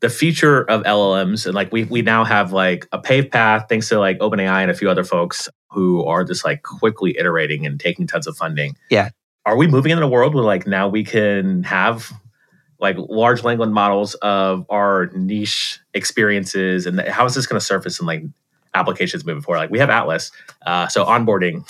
the 0.00 0.08
future 0.08 0.62
of 0.62 0.82
LLMs 0.84 1.46
and 1.46 1.54
like 1.54 1.72
we 1.72 1.84
we 1.84 2.02
now 2.02 2.24
have 2.24 2.52
like 2.52 2.86
a 2.92 2.98
paved 2.98 3.32
path 3.32 3.66
thanks 3.68 3.88
to 3.88 3.98
like 3.98 4.18
OpenAI 4.18 4.62
and 4.62 4.70
a 4.70 4.74
few 4.74 4.90
other 4.90 5.04
folks 5.04 5.48
who 5.70 6.04
are 6.04 6.22
just 6.24 6.44
like 6.44 6.62
quickly 6.62 7.16
iterating 7.18 7.66
and 7.66 7.80
taking 7.80 8.06
tons 8.06 8.26
of 8.26 8.36
funding. 8.36 8.76
Yeah. 8.90 9.10
Are 9.44 9.56
we 9.56 9.66
moving 9.66 9.92
into 9.92 10.04
a 10.04 10.08
world 10.08 10.34
where 10.34 10.44
like 10.44 10.66
now 10.66 10.88
we 10.88 11.02
can 11.02 11.62
have 11.64 12.12
like 12.78 12.96
large 12.98 13.42
language 13.42 13.70
models 13.70 14.14
of 14.16 14.66
our 14.68 15.06
niche 15.14 15.80
experiences 15.94 16.86
and 16.86 17.00
how 17.00 17.24
is 17.24 17.34
this 17.34 17.46
going 17.46 17.58
to 17.58 17.64
surface 17.64 18.00
in 18.00 18.06
like 18.06 18.22
applications 18.74 19.24
moving 19.24 19.42
forward? 19.42 19.58
Like 19.58 19.70
we 19.70 19.78
have 19.78 19.90
Atlas, 19.90 20.30
uh, 20.66 20.88
so 20.88 21.04
onboarding 21.04 21.64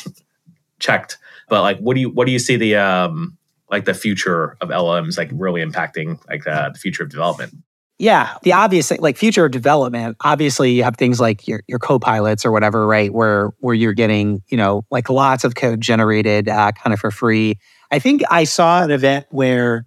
checked, 0.78 1.18
but 1.48 1.62
like 1.62 1.78
what 1.78 1.94
do 1.94 2.00
you 2.00 2.10
what 2.10 2.26
do 2.26 2.32
you 2.32 2.38
see 2.38 2.56
the 2.56 2.76
um 2.76 3.36
like 3.70 3.84
the 3.84 3.94
future 3.94 4.56
of 4.60 4.68
lms 4.68 5.18
like 5.18 5.30
really 5.32 5.60
impacting 5.64 6.24
like 6.28 6.46
uh, 6.46 6.70
the 6.70 6.78
future 6.78 7.02
of 7.02 7.08
development? 7.08 7.54
Yeah, 7.98 8.36
the 8.42 8.52
obvious 8.52 8.88
thing, 8.88 9.00
like 9.00 9.16
future 9.16 9.46
of 9.46 9.52
development. 9.52 10.18
Obviously, 10.22 10.72
you 10.72 10.82
have 10.82 10.96
things 10.96 11.18
like 11.18 11.48
your 11.48 11.62
your 11.66 11.78
co-pilots 11.78 12.44
or 12.44 12.52
whatever, 12.52 12.86
right? 12.86 13.12
Where 13.12 13.52
where 13.60 13.74
you're 13.74 13.94
getting 13.94 14.42
you 14.48 14.56
know 14.58 14.84
like 14.90 15.08
lots 15.08 15.44
of 15.44 15.54
code 15.54 15.80
generated 15.80 16.48
uh, 16.48 16.72
kind 16.72 16.92
of 16.92 17.00
for 17.00 17.10
free. 17.10 17.58
I 17.90 17.98
think 17.98 18.22
I 18.30 18.44
saw 18.44 18.82
an 18.82 18.90
event 18.90 19.26
where 19.30 19.86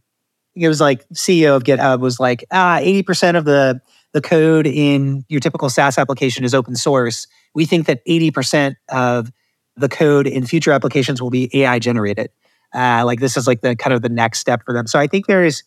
it 0.60 0.68
was 0.68 0.82
like 0.82 1.08
CEO 1.10 1.56
of 1.56 1.64
GitHub 1.64 2.00
was 2.00 2.20
like 2.20 2.46
ah 2.52 2.80
eighty 2.80 3.04
percent 3.04 3.38
of 3.38 3.46
the 3.46 3.82
the 4.14 4.22
code 4.22 4.68
in 4.68 5.24
your 5.30 5.40
typical 5.40 5.70
SaaS 5.70 5.98
application 5.98 6.44
is 6.44 6.54
open 6.54 6.76
source. 6.76 7.28
We 7.56 7.66
think 7.66 7.88
that 7.88 8.02
eighty 8.06 8.32
percent 8.32 8.78
of 8.90 9.32
the 9.76 9.90
code 9.90 10.28
in 10.28 10.46
future 10.46 10.72
applications 10.72 11.22
will 11.22 11.30
be 11.30 11.50
AI 11.54 11.80
generated. 11.80 12.30
Uh, 12.74 13.04
like 13.06 13.20
this 13.20 13.38
is 13.38 13.48
like 13.48 13.62
the 13.62 13.76
kind 13.76 13.94
of 13.94 14.02
the 14.02 14.10
next 14.10 14.40
step 14.40 14.62
for 14.66 14.74
them. 14.74 14.86
So 14.86 15.00
I 15.00 15.08
think 15.08 15.28
there 15.28 15.44
is 15.44 15.64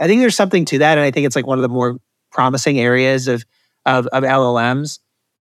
I 0.00 0.06
think 0.06 0.20
there's 0.20 0.36
something 0.36 0.64
to 0.66 0.78
that, 0.78 0.98
and 0.98 1.04
I 1.04 1.10
think 1.10 1.26
it's 1.26 1.36
like 1.36 1.46
one 1.46 1.58
of 1.58 1.62
the 1.62 1.68
more 1.68 1.98
promising 2.30 2.78
areas 2.78 3.28
of 3.28 3.44
of, 3.86 4.06
of 4.08 4.24
LLMs. 4.24 4.98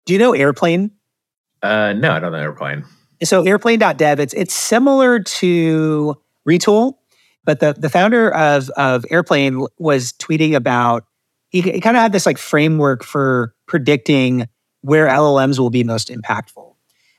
Do 0.07 0.13
you 0.13 0.19
know 0.19 0.35
Airplane? 0.35 0.91
Uh, 1.63 1.93
no, 1.93 2.13
I 2.13 2.21
don't 2.21 2.33
know 2.33 2.39
Airplane. 2.39 2.85
So 3.25 3.45
Airplane.dev, 3.45 4.21
it's 4.21 4.35
it's 4.35 4.55
similar 4.55 5.21
to 5.21 6.17
Retool, 6.49 6.95
but 7.45 7.61
the 7.61 7.75
the 7.75 7.89
founder 7.89 8.33
of 8.33 8.71
of 8.71 9.05
Airplane 9.11 9.67
was 9.79 10.13
tweeting 10.13 10.55
about 10.55 11.05
he, 11.51 11.61
he 11.61 11.81
kind 11.81 11.97
of 11.97 12.03
had 12.03 12.13
this 12.13 12.27
like 12.27 12.39
framework 12.39 13.05
for 13.05 13.55
predicting 13.67 14.49
where 14.81 15.07
LLMs 15.07 15.59
will 15.59 15.71
be 15.71 15.85
most 15.85 16.09
impactful. 16.09 16.75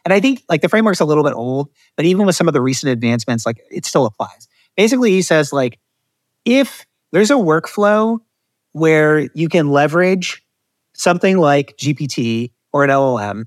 And 0.06 0.14
I 0.14 0.20
think 0.20 0.44
like 0.50 0.62
the 0.62 0.70
framework's 0.70 1.00
a 1.00 1.06
little 1.06 1.24
bit 1.24 1.34
old, 1.34 1.70
but 1.96 2.06
even 2.06 2.26
with 2.26 2.36
some 2.36 2.48
of 2.48 2.54
the 2.54 2.62
recent 2.62 2.92
advancements, 2.92 3.46
like 3.46 3.62
it 3.72 3.86
still 3.86 4.06
applies. 4.06 4.48
Basically, 4.76 5.12
he 5.12 5.22
says 5.22 5.54
like 5.54 5.80
if 6.46 6.86
there's 7.12 7.32
a 7.32 7.36
workflow 7.36 8.20
where 8.74 9.30
you 9.34 9.48
can 9.48 9.70
leverage 9.70 10.44
something 10.94 11.38
like 11.38 11.78
GPT 11.78 12.52
or 12.72 12.84
an 12.84 12.90
LLM 12.90 13.46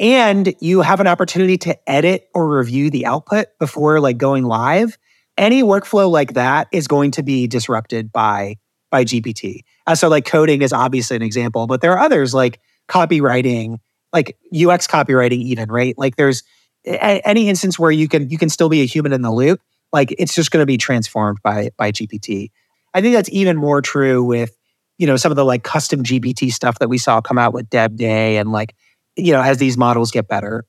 and 0.00 0.54
you 0.60 0.80
have 0.80 1.00
an 1.00 1.06
opportunity 1.06 1.56
to 1.58 1.90
edit 1.90 2.28
or 2.34 2.48
review 2.48 2.90
the 2.90 3.06
output 3.06 3.46
before 3.60 4.00
like 4.00 4.18
going 4.18 4.44
live 4.44 4.98
any 5.36 5.62
workflow 5.62 6.10
like 6.10 6.34
that 6.34 6.68
is 6.72 6.86
going 6.86 7.10
to 7.12 7.22
be 7.22 7.46
disrupted 7.46 8.12
by 8.12 8.56
by 8.90 9.04
gpt 9.04 9.60
uh, 9.86 9.94
so 9.94 10.08
like 10.08 10.24
coding 10.24 10.62
is 10.62 10.72
obviously 10.72 11.16
an 11.16 11.22
example 11.22 11.66
but 11.66 11.80
there 11.80 11.92
are 11.92 11.98
others 11.98 12.32
like 12.34 12.60
copywriting 12.88 13.78
like 14.12 14.36
ux 14.54 14.86
copywriting 14.86 15.42
even 15.42 15.70
right? 15.70 15.94
Like 15.98 16.16
there's 16.16 16.42
a- 16.86 17.26
any 17.26 17.48
instance 17.48 17.78
where 17.78 17.90
you 17.90 18.08
can 18.08 18.30
you 18.30 18.38
can 18.38 18.48
still 18.48 18.68
be 18.68 18.82
a 18.82 18.86
human 18.86 19.12
in 19.12 19.22
the 19.22 19.32
loop 19.32 19.60
like 19.92 20.14
it's 20.18 20.34
just 20.34 20.50
going 20.50 20.62
to 20.62 20.66
be 20.66 20.76
transformed 20.76 21.38
by 21.42 21.70
by 21.76 21.90
gpt 21.90 22.50
I 22.94 23.00
think 23.00 23.14
that's 23.14 23.28
even 23.30 23.56
more 23.56 23.82
true 23.82 24.22
with, 24.22 24.56
you 24.98 25.06
know, 25.06 25.16
some 25.16 25.32
of 25.32 25.36
the 25.36 25.44
like 25.44 25.64
custom 25.64 26.04
GPT 26.04 26.52
stuff 26.52 26.78
that 26.78 26.88
we 26.88 26.96
saw 26.96 27.20
come 27.20 27.38
out 27.38 27.52
with 27.52 27.68
Dev 27.68 27.96
Day 27.96 28.36
and 28.36 28.52
like, 28.52 28.74
you 29.16 29.32
know, 29.32 29.42
as 29.42 29.58
these 29.58 29.76
models 29.76 30.12
get 30.12 30.28
better. 30.28 30.64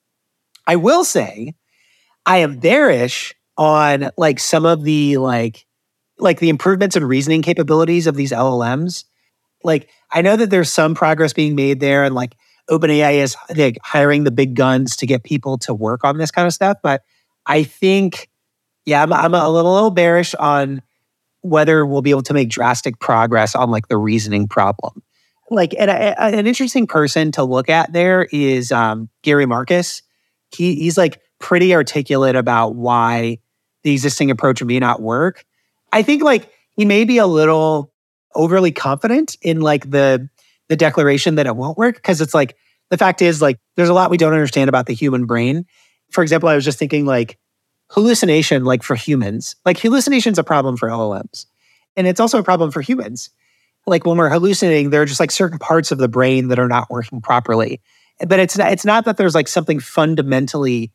I 0.66 0.76
will 0.76 1.04
say 1.04 1.54
I 2.26 2.38
am 2.38 2.58
bearish 2.58 3.36
on 3.58 4.10
like 4.18 4.40
some 4.40 4.66
of 4.66 4.84
the 4.84 5.18
like 5.18 5.66
like 6.18 6.40
the 6.40 6.50
improvements 6.50 6.96
in 6.96 7.04
reasoning 7.04 7.42
capabilities 7.42 8.08
of 8.08 8.16
these 8.16 8.32
LLMs. 8.32 9.04
Like 9.64 9.90
I 10.12 10.22
know 10.22 10.36
that 10.36 10.50
there's 10.50 10.72
some 10.72 10.96
progress 10.96 11.34
being 11.34 11.56
made 11.56 11.80
there 11.80 12.04
and 12.04 12.16
like 12.16 12.36
OpenAI 12.70 13.16
is 13.16 13.36
like 13.56 13.78
hiring 13.84 14.24
the 14.24 14.32
big 14.32 14.56
guns 14.56 14.96
to 14.98 15.06
get 15.06 15.24
people 15.24 15.58
to 15.60 15.74
work 15.74 16.04
on 16.04 16.18
this 16.18 16.32
kind 16.32 16.48
of 16.48 16.54
stuff, 16.54 16.78
but 16.82 17.04
I 17.46 17.64
think 17.64 18.30
yeah, 18.86 19.02
I'm, 19.02 19.12
I'm 19.12 19.34
a 19.34 19.50
little, 19.50 19.72
a 19.72 19.76
little 19.76 19.92
bearish 19.92 20.36
on 20.36 20.82
whether 21.42 21.86
we'll 21.86 22.02
be 22.02 22.12
able 22.12 22.24
to 22.24 22.34
make 22.34 22.50
drastic 22.50 23.00
progress 23.00 23.56
on 23.56 23.70
like 23.70 23.88
the 23.88 23.98
reasoning 23.98 24.48
problem. 24.48 25.04
Like 25.52 25.76
and 25.78 25.92
a, 25.92 26.20
an 26.20 26.48
interesting 26.48 26.88
person 26.88 27.32
to 27.34 27.44
look 27.44 27.70
at 27.70 27.94
there 27.94 28.28
is 28.32 28.72
um, 28.72 29.10
Gary 29.22 29.46
Marcus. 29.46 30.02
He, 30.56 30.76
he's 30.76 30.98
like 30.98 31.22
pretty 31.40 31.74
articulate 31.76 32.36
about 32.36 32.76
why 32.76 33.40
the 33.86 33.94
existing 33.94 34.32
approach 34.32 34.64
may 34.64 34.80
not 34.80 35.00
work. 35.00 35.46
I 35.94 36.02
think 36.02 36.24
like 36.24 36.52
he 36.76 36.86
may 36.86 37.06
be 37.06 37.20
a 37.20 37.28
little 37.28 37.94
overly 38.34 38.72
confident 38.72 39.38
in 39.44 39.62
like 39.62 39.90
the 39.90 40.28
the 40.70 40.76
declaration 40.76 41.36
that 41.36 41.46
it 41.46 41.56
won't 41.56 41.78
work 41.78 41.96
because 41.96 42.20
it's 42.20 42.34
like 42.34 42.58
the 42.90 42.98
fact 42.98 43.22
is 43.22 43.44
like 43.44 43.60
there's 43.76 43.88
a 43.88 43.94
lot 43.94 44.10
we 44.10 44.18
don't 44.18 44.34
understand 44.34 44.70
about 44.70 44.88
the 44.88 44.96
human 44.96 45.28
brain. 45.28 45.68
For 46.10 46.24
example, 46.24 46.50
I 46.50 46.56
was 46.56 46.66
just 46.66 46.80
thinking 46.80 47.06
like 47.06 47.38
hallucination 47.92 48.66
like 48.66 48.82
for 48.82 48.96
humans 48.96 49.56
like 49.64 49.78
hallucination 49.78 50.32
is 50.32 50.40
a 50.40 50.44
problem 50.44 50.76
for 50.76 50.90
llms 50.90 51.46
and 51.96 52.08
it's 52.08 52.20
also 52.20 52.40
a 52.40 52.44
problem 52.44 52.72
for 52.72 52.82
humans 52.82 53.30
like 53.86 54.08
when 54.08 54.18
we're 54.18 54.28
hallucinating 54.28 54.90
there 54.90 55.04
are 55.04 55.06
just 55.06 55.20
like 55.20 55.30
certain 55.30 55.60
parts 55.60 55.92
of 55.92 56.00
the 56.00 56.08
brain 56.08 56.48
that 56.48 56.58
are 56.58 56.68
not 56.68 56.90
working 56.90 57.22
properly 57.22 57.80
but 58.28 58.40
it's 58.40 58.58
not, 58.58 58.72
it's 58.72 58.86
not 58.86 59.06
that 59.06 59.18
there's 59.18 59.36
like 59.36 59.48
something 59.48 59.80
fundamentally 59.80 60.92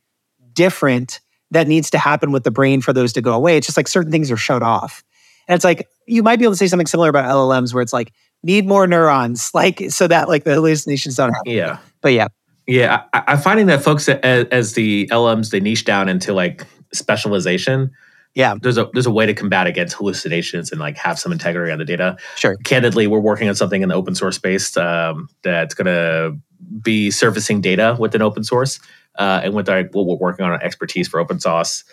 different 0.53 1.21
that 1.51 1.67
needs 1.67 1.91
to 1.91 1.99
happen 1.99 2.33
with 2.33 2.45
the 2.45 2.51
brain 2.51 2.81
for 2.81 2.93
those 2.93 3.13
to 3.15 3.23
go 3.23 3.33
away. 3.33 3.57
It's 3.57 3.67
just 3.67 3.77
like 3.77 3.89
certain 3.89 4.13
things 4.13 4.31
are 4.31 4.37
shut 4.37 4.63
off. 4.63 5.03
And 5.49 5.57
it's 5.57 5.65
like 5.65 5.89
you 6.07 6.23
might 6.23 6.39
be 6.39 6.45
able 6.45 6.53
to 6.53 6.59
say 6.59 6.69
something 6.69 6.87
similar 6.87 7.09
about 7.09 7.25
LLMs 7.25 7.75
where 7.75 7.83
it's 7.83 7.93
like 7.93 8.13
need 8.43 8.67
more 8.67 8.87
neurons, 8.87 9.51
like 9.55 9.91
so 9.91 10.07
that 10.07 10.29
like 10.29 10.45
the 10.45 10.55
hallucinations 10.55 11.17
don't 11.17 11.33
happen. 11.33 11.53
Yeah. 11.53 11.79
But 12.01 12.13
yeah. 12.13 12.29
Yeah. 12.67 13.03
I, 13.13 13.25
I'm 13.29 13.39
finding 13.39 13.67
that 13.67 13.83
folks 13.83 14.09
as, 14.09 14.47
as 14.47 14.75
the 14.75 15.09
LMs, 15.09 15.51
they 15.51 15.61
niche 15.61 15.85
down 15.85 16.09
into 16.09 16.33
like 16.33 16.65
specialization. 16.93 17.91
Yeah. 18.35 18.55
There's 18.63 18.79
a 18.79 18.89
there's 18.93 19.07
a 19.07 19.11
way 19.11 19.27
to 19.27 19.35
combat 19.35 19.67
against 19.67 19.97
hallucinations 19.97 20.71
and 20.71 20.81
like 20.81 20.97
have 20.99 21.19
some 21.19 21.33
integrity 21.33 21.73
on 21.73 21.79
the 21.79 21.85
data. 21.85 22.17
Sure. 22.37 22.57
Candidly, 22.59 23.09
we're 23.09 23.19
working 23.19 23.49
on 23.49 23.57
something 23.57 23.83
in 23.83 23.89
the 23.89 23.95
open 23.97 24.15
source 24.15 24.37
space 24.37 24.77
um, 24.77 25.29
that's 25.43 25.75
going 25.75 25.87
to 25.87 26.39
be 26.81 27.11
surfacing 27.11 27.61
data 27.61 27.97
within 27.99 28.23
open 28.23 28.45
source 28.45 28.79
uh, 29.19 29.41
and 29.45 29.55
with 29.55 29.69
our, 29.69 29.83
what 29.93 30.07
we're 30.07 30.17
working 30.17 30.45
on 30.45 30.53
our 30.53 30.63
expertise 30.63 31.09
for 31.09 31.21
open 31.21 31.41
source. 31.41 31.85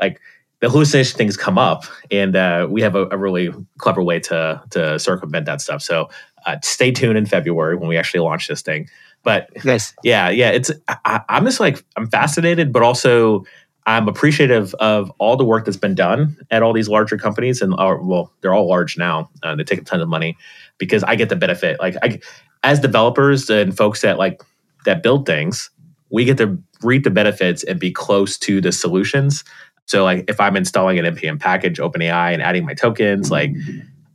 Like 0.00 0.20
the 0.60 0.70
hallucination 0.70 1.18
things 1.18 1.36
come 1.36 1.58
up, 1.58 1.84
and 2.10 2.36
uh, 2.36 2.66
we 2.70 2.82
have 2.82 2.94
a, 2.94 3.06
a, 3.10 3.18
really 3.18 3.52
clever 3.78 4.02
way 4.02 4.20
to 4.20 4.62
to 4.70 4.98
circumvent 4.98 5.46
that 5.46 5.60
stuff. 5.60 5.82
So 5.82 6.08
uh, 6.46 6.56
stay 6.62 6.92
tuned 6.92 7.18
in 7.18 7.26
February 7.26 7.76
when 7.76 7.88
we 7.88 7.96
actually 7.96 8.20
launch 8.20 8.48
this 8.48 8.62
thing. 8.62 8.88
But 9.24 9.50
yes. 9.64 9.94
yeah, 10.02 10.30
yeah, 10.30 10.50
it's 10.50 10.70
I, 10.88 11.20
I'm 11.28 11.44
just 11.44 11.60
like 11.60 11.84
I'm 11.96 12.08
fascinated, 12.08 12.72
but 12.72 12.82
also 12.82 13.44
I'm 13.86 14.08
appreciative 14.08 14.74
of 14.74 15.10
all 15.18 15.36
the 15.36 15.44
work 15.44 15.64
that's 15.64 15.76
been 15.76 15.94
done 15.94 16.36
at 16.50 16.62
all 16.62 16.72
these 16.72 16.88
larger 16.88 17.18
companies, 17.18 17.60
and 17.60 17.74
uh, 17.74 17.96
well, 18.00 18.32
they're 18.40 18.54
all 18.54 18.68
large 18.68 18.96
now. 18.96 19.30
Uh, 19.42 19.56
they 19.56 19.64
take 19.64 19.80
a 19.80 19.84
ton 19.84 20.00
of 20.00 20.08
money 20.08 20.36
because 20.78 21.02
I 21.02 21.16
get 21.16 21.28
the 21.28 21.36
benefit. 21.36 21.80
Like, 21.80 21.96
I, 22.02 22.20
as 22.62 22.78
developers 22.78 23.50
and 23.50 23.76
folks 23.76 24.02
that 24.02 24.18
like 24.18 24.42
that 24.84 25.02
build 25.02 25.26
things, 25.26 25.70
we 26.12 26.24
get 26.24 26.36
to 26.38 26.56
reap 26.82 27.04
the 27.04 27.10
benefits 27.10 27.64
and 27.64 27.80
be 27.80 27.90
close 27.90 28.38
to 28.38 28.60
the 28.60 28.70
solutions. 28.70 29.42
So, 29.86 30.04
like, 30.04 30.26
if 30.28 30.38
I'm 30.38 30.56
installing 30.56 30.98
an 30.98 31.16
npm 31.16 31.40
package, 31.40 31.78
OpenAI, 31.78 32.32
and 32.32 32.40
adding 32.40 32.64
my 32.64 32.74
tokens, 32.74 33.30
like, 33.30 33.50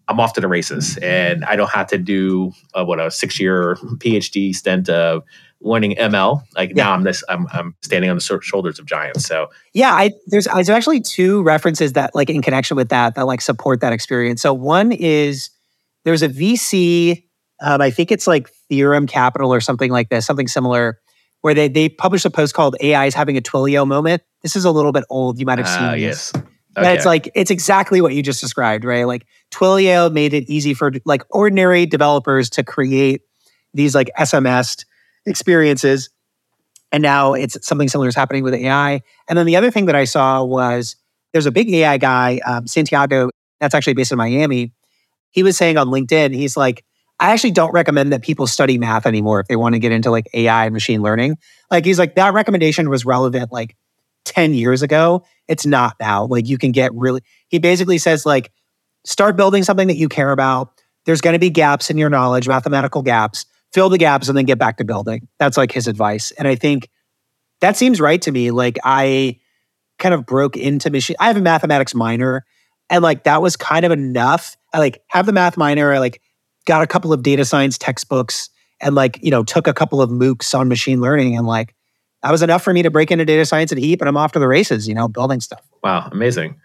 I'm 0.07 0.19
off 0.19 0.33
to 0.33 0.41
the 0.41 0.47
races, 0.47 0.97
and 1.01 1.43
I 1.43 1.57
don't 1.57 1.69
have 1.69 1.87
to 1.87 1.97
do 1.97 2.53
uh, 2.73 2.85
what 2.85 2.99
a 2.99 3.11
six 3.11 3.39
year 3.39 3.75
PhD 3.75 4.55
stint 4.55 4.87
of 4.87 5.23
learning 5.59 5.95
ML. 5.95 6.43
Like 6.55 6.69
yeah. 6.69 6.83
now 6.83 6.93
I'm 6.93 7.03
this, 7.03 7.23
I'm, 7.27 7.47
I'm 7.51 7.75
standing 7.81 8.09
on 8.09 8.17
the 8.17 8.39
shoulders 8.41 8.79
of 8.79 8.85
giants. 8.85 9.25
So 9.25 9.47
yeah, 9.73 9.91
I, 9.91 10.11
there's, 10.27 10.45
there's 10.45 10.69
actually 10.69 11.01
two 11.01 11.41
references 11.41 11.93
that 11.93 12.13
like 12.13 12.29
in 12.29 12.41
connection 12.41 12.77
with 12.77 12.89
that, 12.89 13.15
that 13.15 13.25
like 13.25 13.41
support 13.41 13.81
that 13.81 13.91
experience. 13.91 14.41
So 14.41 14.53
one 14.53 14.91
is 14.91 15.49
there's 16.05 16.21
a 16.21 16.29
VC, 16.29 17.23
um, 17.59 17.81
I 17.81 17.89
think 17.89 18.11
it's 18.11 18.27
like 18.27 18.49
Theorem 18.69 19.07
Capital 19.07 19.51
or 19.51 19.59
something 19.59 19.91
like 19.91 20.09
this, 20.09 20.25
something 20.25 20.47
similar, 20.47 20.99
where 21.47 21.53
they, 21.53 21.69
they 21.69 21.87
published 21.87 22.25
a 22.25 22.29
post 22.29 22.53
called 22.53 22.75
AI 22.81 23.05
is 23.05 23.13
having 23.13 23.37
a 23.37 23.41
Twilio 23.41 23.87
moment. 23.87 24.21
This 24.41 24.57
is 24.57 24.65
a 24.65 24.71
little 24.71 24.91
bit 24.91 25.05
old. 25.09 25.39
You 25.39 25.45
might 25.45 25.59
have 25.59 25.69
seen 25.69 25.81
uh, 25.81 25.93
yes. 25.93 26.33
Okay. 26.35 26.45
But 26.75 26.95
it's 26.97 27.05
like 27.05 27.31
it's 27.35 27.49
exactly 27.49 28.01
what 28.01 28.13
you 28.13 28.21
just 28.21 28.41
described, 28.41 28.83
right? 28.83 29.05
Like 29.07 29.25
Twilio 29.49 30.11
made 30.11 30.33
it 30.33 30.43
easy 30.49 30.73
for 30.73 30.91
like 31.05 31.23
ordinary 31.29 31.85
developers 31.85 32.49
to 32.49 32.65
create 32.65 33.21
these 33.73 33.95
like 33.95 34.11
SMS 34.19 34.83
experiences. 35.25 36.09
And 36.91 37.01
now 37.01 37.33
it's 37.33 37.65
something 37.65 37.87
similar 37.87 38.09
is 38.09 38.15
happening 38.15 38.43
with 38.43 38.53
AI. 38.53 39.01
And 39.29 39.39
then 39.39 39.45
the 39.45 39.55
other 39.55 39.71
thing 39.71 39.85
that 39.85 39.95
I 39.95 40.03
saw 40.03 40.43
was 40.43 40.97
there's 41.31 41.45
a 41.45 41.51
big 41.51 41.69
AI 41.69 41.97
guy, 41.97 42.41
um, 42.45 42.67
Santiago, 42.67 43.29
that's 43.61 43.73
actually 43.73 43.93
based 43.93 44.11
in 44.11 44.17
Miami. 44.17 44.73
He 45.31 45.43
was 45.43 45.55
saying 45.55 45.77
on 45.77 45.87
LinkedIn, 45.87 46.35
he's 46.35 46.57
like, 46.57 46.83
I 47.19 47.31
actually 47.31 47.51
don't 47.51 47.71
recommend 47.71 48.13
that 48.13 48.21
people 48.21 48.47
study 48.47 48.77
math 48.77 49.05
anymore 49.05 49.39
if 49.39 49.47
they 49.47 49.55
want 49.55 49.73
to 49.73 49.79
get 49.79 49.91
into 49.91 50.11
like 50.11 50.27
AI 50.33 50.65
and 50.65 50.73
machine 50.73 51.01
learning. 51.01 51.37
Like 51.71 51.83
he's 51.85 51.97
like, 51.97 52.15
that 52.15 52.33
recommendation 52.33 52.89
was 52.89 53.05
relevant 53.05 53.51
like 53.51 53.75
10 54.25 54.53
years 54.53 54.83
ago. 54.83 55.23
It's 55.47 55.65
not 55.65 55.95
now. 55.99 56.25
Like 56.25 56.47
you 56.47 56.57
can 56.57 56.71
get 56.71 56.93
really, 56.93 57.21
he 57.47 57.59
basically 57.59 57.97
says, 57.97 58.25
like, 58.25 58.51
start 59.05 59.35
building 59.35 59.63
something 59.63 59.87
that 59.87 59.97
you 59.97 60.09
care 60.09 60.31
about. 60.31 60.79
There's 61.05 61.21
going 61.21 61.33
to 61.33 61.39
be 61.39 61.49
gaps 61.49 61.89
in 61.89 61.97
your 61.97 62.09
knowledge, 62.09 62.47
mathematical 62.47 63.01
gaps 63.01 63.45
fill 63.73 63.89
the 63.89 63.97
gaps 63.97 64.27
and 64.27 64.37
then 64.37 64.45
get 64.45 64.57
back 64.57 64.77
to 64.77 64.85
building. 64.85 65.27
That's 65.39 65.57
like 65.57 65.71
his 65.71 65.87
advice. 65.87 66.31
And 66.31 66.47
I 66.47 66.55
think 66.55 66.89
that 67.61 67.77
seems 67.77 67.99
right 67.99 68.21
to 68.21 68.31
me. 68.31 68.51
Like 68.51 68.77
I 68.83 69.39
kind 69.99 70.13
of 70.13 70.25
broke 70.25 70.57
into 70.57 70.89
machine. 70.89 71.15
I 71.19 71.27
have 71.27 71.37
a 71.37 71.41
mathematics 71.41 71.95
minor 71.95 72.45
and 72.89 73.03
like 73.03 73.23
that 73.23 73.41
was 73.41 73.55
kind 73.55 73.85
of 73.85 73.91
enough. 73.91 74.55
I 74.73 74.79
like 74.79 75.01
have 75.09 75.25
the 75.25 75.33
math 75.33 75.57
minor. 75.57 75.93
I 75.93 75.99
like 75.99 76.21
got 76.67 76.83
a 76.83 76.87
couple 76.87 77.11
of 77.11 77.23
data 77.23 77.43
science 77.43 77.77
textbooks 77.77 78.49
and 78.79 78.93
like, 78.93 79.17
you 79.23 79.31
know, 79.31 79.43
took 79.43 79.65
a 79.65 79.73
couple 79.73 80.01
of 80.01 80.11
MOOCs 80.11 80.53
on 80.57 80.67
machine 80.67 81.01
learning 81.01 81.35
and 81.35 81.47
like 81.47 81.73
that 82.21 82.31
was 82.31 82.43
enough 82.43 82.61
for 82.61 82.73
me 82.73 82.83
to 82.83 82.91
break 82.91 83.09
into 83.09 83.25
data 83.25 83.45
science 83.45 83.71
at 83.71 83.77
Heap 83.79 84.01
and 84.01 84.09
I'm 84.09 84.17
off 84.17 84.33
to 84.33 84.39
the 84.39 84.47
races, 84.47 84.87
you 84.87 84.93
know, 84.93 85.07
building 85.07 85.39
stuff. 85.39 85.65
Wow, 85.83 86.09
amazing. 86.11 86.59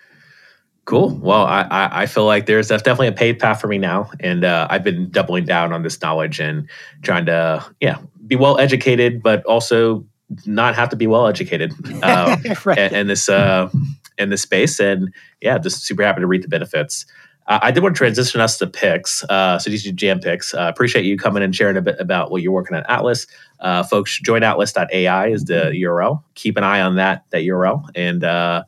Cool. 0.85 1.11
Well, 1.11 1.45
I, 1.45 1.67
I 1.71 2.07
feel 2.07 2.25
like 2.25 2.47
there's 2.47 2.67
that's 2.67 2.83
definitely 2.83 3.07
a 3.07 3.12
paid 3.12 3.38
path 3.38 3.61
for 3.61 3.69
me 3.69 3.79
now, 3.79 4.11
and 4.19 4.45
uh, 4.45 4.67
I've 4.69 4.83
been 4.83 5.11
doubling 5.11 5.45
down 5.45 5.73
on 5.73 5.85
this 5.85 6.03
knowledge 6.03 6.41
and 6.41 6.69
trying 7.03 7.25
to, 7.27 7.65
yeah, 7.79 7.99
be 8.27 8.35
well 8.35 8.59
educated, 8.59 9.23
but 9.23 9.45
also 9.45 10.05
not 10.45 10.75
have 10.75 10.88
to 10.88 10.97
be 10.97 11.07
well 11.07 11.29
educated 11.29 11.73
um, 12.03 12.43
right. 12.65 12.79
in, 12.79 12.95
in, 12.95 13.07
this 13.07 13.29
uh, 13.29 13.71
in 14.19 14.31
this 14.31 14.43
space. 14.43 14.81
And 14.81 15.15
yeah, 15.41 15.57
just 15.59 15.85
super 15.85 16.03
happy 16.03 16.21
to 16.21 16.27
read 16.27 16.43
the 16.43 16.49
benefits. 16.49 17.07
Uh, 17.46 17.59
I 17.62 17.70
did 17.70 17.83
want 17.83 17.94
to 17.94 17.98
transition 17.98 18.40
us 18.40 18.59
to 18.59 18.66
picks. 18.66 19.24
Uh, 19.24 19.59
so 19.59 19.70
these 19.70 19.87
are 19.87 19.92
jam 19.92 20.20
picks. 20.20 20.55
Uh, 20.55 20.62
appreciate 20.62 21.05
you 21.05 21.16
coming 21.16 21.42
and 21.42 21.55
sharing 21.55 21.76
a 21.76 21.83
bit 21.83 21.96
about 21.98 22.31
what 22.31 22.42
you're 22.42 22.52
working 22.52 22.76
on 22.76 22.85
Atlas. 22.88 23.26
Uh, 23.61 23.83
folks, 23.83 24.18
join 24.20 24.42
atlas.ai 24.42 25.28
is 25.28 25.44
the 25.44 25.72
URL. 25.74 26.22
Keep 26.35 26.57
an 26.57 26.64
eye 26.64 26.81
on 26.81 26.96
that 26.96 27.24
that 27.31 27.42
URL 27.42 27.88
and 27.94 28.24
uh, 28.24 28.64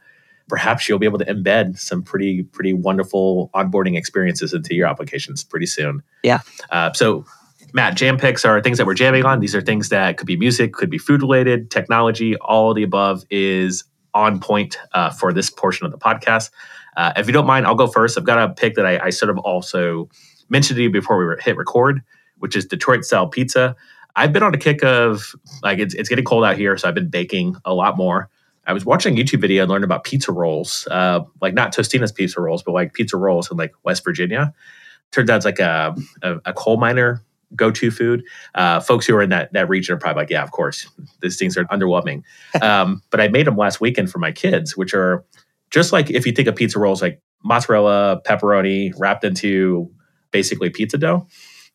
perhaps 0.49 0.89
you'll 0.89 0.99
be 0.99 1.07
able 1.07 1.19
to 1.19 1.25
embed 1.25 1.79
some 1.79 2.03
pretty 2.03 2.43
pretty 2.43 2.73
wonderful 2.73 3.51
onboarding 3.55 3.97
experiences 3.97 4.53
into 4.53 4.75
your 4.75 4.87
applications 4.87 5.45
pretty 5.45 5.67
soon. 5.67 6.03
Yeah. 6.23 6.41
Uh, 6.71 6.93
so 6.93 7.25
Matt, 7.73 7.97
jam 7.97 8.19
picks 8.19 8.45
are 8.45 8.61
things 8.61 8.79
that 8.79 8.87
we're 8.87 8.95
jamming 8.95 9.25
on. 9.25 9.41
These 9.41 9.55
are 9.55 9.61
things 9.61 9.89
that 9.89 10.17
could 10.17 10.29
be 10.29 10.37
music, 10.37 10.73
could 10.73 10.91
be 10.91 10.99
food 10.99 11.23
related, 11.23 11.73
technology, 11.73 12.37
all 12.37 12.71
of 12.71 12.77
the 12.77 12.85
above 12.85 13.25
is 13.31 13.83
on 14.15 14.39
point 14.39 14.79
uh, 14.93 15.11
for 15.11 15.33
this 15.33 15.51
portion 15.51 15.85
of 15.85 15.91
the 15.91 15.99
podcast. 15.99 16.51
Uh, 16.97 17.13
if 17.17 17.27
you 17.27 17.33
don't 17.33 17.47
mind, 17.47 17.67
I'll 17.67 17.75
go 17.75 17.87
first. 17.87 18.19
I've 18.19 18.25
got 18.25 18.39
a 18.39 18.53
pick 18.53 18.75
that 18.75 18.87
I, 18.87 19.07
I 19.07 19.11
sort 19.11 19.31
of 19.31 19.39
also 19.39 20.09
mentioned 20.49 20.77
to 20.77 20.83
you 20.83 20.91
before 20.91 21.17
we 21.19 21.43
hit 21.43 21.57
record, 21.57 22.03
which 22.39 22.57
is 22.57 22.67
Detroit 22.67 23.05
style 23.05 23.29
pizza. 23.29 23.77
I've 24.17 24.33
been 24.33 24.43
on 24.43 24.55
a 24.55 24.59
kick 24.59 24.85
of 24.85 25.35
like 25.63 25.79
it's, 25.79 25.95
it's 25.95 26.09
getting 26.09 26.25
cold 26.25 26.45
out 26.45 26.57
here, 26.57 26.77
so 26.77 26.89
I've 26.89 26.95
been 26.95 27.11
baking 27.11 27.57
a 27.65 27.75
lot 27.75 27.97
more. 27.97 28.29
I 28.67 28.73
was 28.73 28.85
watching 28.85 29.19
a 29.19 29.23
YouTube 29.23 29.41
video 29.41 29.63
and 29.63 29.71
learned 29.71 29.85
about 29.85 30.05
pizza 30.05 30.33
rolls, 30.33 30.89
uh, 30.91 31.21
like 31.41 31.53
not 31.53 31.75
Totino's 31.75 32.13
pizza 32.13 32.41
rolls, 32.41 32.63
but 32.63 32.73
like 32.73 32.95
pizza 32.95 33.17
rolls 33.17 33.51
in 33.51 33.57
like 33.57 33.75
West 33.83 34.05
Virginia. 34.05 34.55
Turns 35.11 35.29
out 35.29 35.37
it's 35.37 35.45
like 35.45 35.59
a, 35.59 35.95
a, 36.23 36.37
a 36.47 36.53
coal 36.53 36.77
miner 36.77 37.23
go-to 37.55 37.91
food. 37.91 38.25
Uh, 38.55 38.81
folks 38.81 39.07
who 39.07 39.15
are 39.15 39.23
in 39.23 39.31
that 39.31 39.53
that 39.53 39.69
region 39.69 39.95
are 39.95 39.99
probably 39.99 40.23
like, 40.23 40.31
yeah, 40.31 40.43
of 40.43 40.51
course, 40.51 40.89
these 41.21 41.39
things 41.39 41.57
are 41.57 41.65
underwhelming. 41.67 42.23
um, 42.63 43.03
but 43.11 43.21
I 43.21 43.29
made 43.29 43.47
them 43.47 43.57
last 43.57 43.81
weekend 43.81 44.11
for 44.11 44.19
my 44.19 44.33
kids, 44.33 44.77
which 44.77 44.95
are 44.95 45.25
just 45.75 45.93
like 45.93 46.09
if 46.09 46.25
you 46.25 46.31
think 46.31 46.47
of 46.47 46.55
pizza 46.55 46.79
rolls, 46.79 47.03
like 47.03 47.21
mozzarella, 47.43 48.23
pepperoni 48.25 48.93
wrapped 48.97 49.25
into 49.25 49.91
basically 50.31 50.71
pizza 50.71 50.97
dough. 50.97 51.27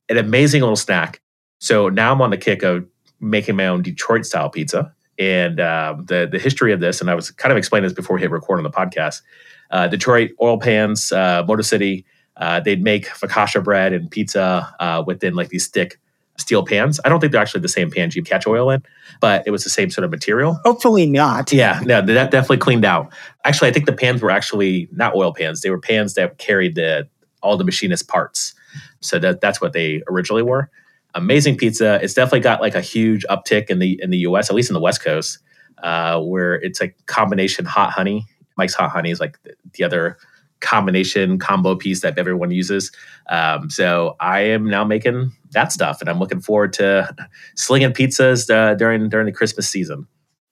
An 0.07 0.17
amazing 0.17 0.62
little 0.62 0.77
snack. 0.77 1.21
So 1.59 1.89
now 1.89 2.13
I'm 2.13 2.21
on 2.21 2.29
the 2.29 2.38
kick 2.38 2.63
of 2.63 2.88
making 3.19 3.57
my 3.57 3.67
own 3.67 3.81
Detroit 3.81 4.25
style 4.25 4.49
pizza 4.49 4.93
and 5.19 5.59
um, 5.59 6.05
the 6.05 6.29
the 6.31 6.39
history 6.39 6.71
of 6.71 6.79
this. 6.79 7.01
And 7.01 7.12
I 7.12 7.13
was 7.13 7.29
kind 7.29 7.51
of 7.51 7.57
explaining 7.57 7.89
this 7.89 7.93
before 7.93 8.15
we 8.15 8.21
hit 8.21 8.31
record 8.31 8.57
on 8.57 8.63
the 8.63 8.69
podcast. 8.69 9.21
Uh, 9.69 9.88
Detroit 9.88 10.31
oil 10.41 10.57
pans, 10.57 11.12
uh, 11.12 11.43
Motor 11.45 11.63
City, 11.63 12.05
uh, 12.38 12.62
they'd 12.62 12.81
make 12.81 13.05
focaccia 13.05 13.62
bread 13.62 13.91
and 13.91 14.09
pizza 14.09 14.73
uh, 14.79 15.03
within 15.05 15.33
like 15.33 15.49
these 15.49 15.67
thick 15.67 15.99
steel 16.39 16.65
pans. 16.65 16.99
I 17.04 17.10
don't 17.10 17.19
think 17.19 17.32
they're 17.32 17.41
actually 17.41 17.62
the 17.62 17.69
same 17.69 17.91
pans 17.91 18.15
you 18.15 18.23
catch 18.23 18.47
oil 18.47 18.69
in, 18.69 18.84
but 19.19 19.43
it 19.45 19.52
was 19.52 19.63
the 19.63 19.69
same 19.69 19.89
sort 19.89 20.06
of 20.06 20.12
material. 20.12 20.60
Hopefully 20.63 21.06
not. 21.06 21.52
Yeah, 21.52 21.80
no, 21.86 22.02
that 22.02 22.32
definitely 22.32 22.58
cleaned 22.58 22.86
out. 22.86 23.13
Actually, 23.43 23.69
I 23.69 23.73
think 23.73 23.86
the 23.86 23.93
pans 23.93 24.21
were 24.21 24.32
actually 24.32 24.88
not 24.91 25.15
oil 25.15 25.34
pans. 25.34 25.62
They 25.62 25.69
were 25.69 25.80
pans 25.80 26.15
that 26.15 26.38
carried 26.38 26.75
the 26.75 27.08
all 27.41 27.58
the 27.58 27.63
machinist 27.63 28.08
parts. 28.08 28.54
So 29.02 29.19
that 29.19 29.41
that's 29.41 29.62
what 29.62 29.73
they 29.73 30.02
originally 30.10 30.43
were 30.43 30.69
amazing 31.15 31.58
pizza. 31.58 31.99
It's 32.02 32.13
definitely 32.13 32.41
got 32.41 32.62
like 32.62 32.75
a 32.75 32.82
huge 32.82 33.25
uptick 33.30 33.69
in 33.69 33.80
the 33.80 33.99
in 34.02 34.10
the 34.10 34.19
U.S. 34.19 34.49
at 34.49 34.56
least 34.56 34.69
in 34.69 34.73
the 34.73 34.80
West 34.80 35.04
Coast, 35.04 35.39
uh, 35.84 36.19
where 36.19 36.56
it's 36.56 36.82
a 36.82 36.89
combination 37.06 37.65
hot 37.65 37.91
honey. 37.91 38.25
Mike's 38.58 38.73
hot 38.73 38.91
honey 38.91 39.12
is 39.12 39.19
like 39.19 39.41
the, 39.43 39.54
the 39.73 39.84
other 39.84 40.17
combination 40.60 41.39
combo 41.39 41.75
piece 41.75 42.02
that 42.02 42.17
everyone 42.17 42.52
uses. 42.52 42.91
Um, 43.30 43.69
so 43.69 44.15
I 44.19 44.41
am 44.41 44.69
now 44.69 44.84
making 44.84 45.32
that 45.51 45.71
stuff, 45.71 46.01
and 46.01 46.09
I'm 46.09 46.19
looking 46.19 46.41
forward 46.41 46.73
to 46.73 47.13
slinging 47.55 47.91
pizzas 47.91 48.49
uh, 48.49 48.75
during 48.75 49.09
during 49.09 49.25
the 49.25 49.31
Christmas 49.31 49.69
season. 49.69 50.07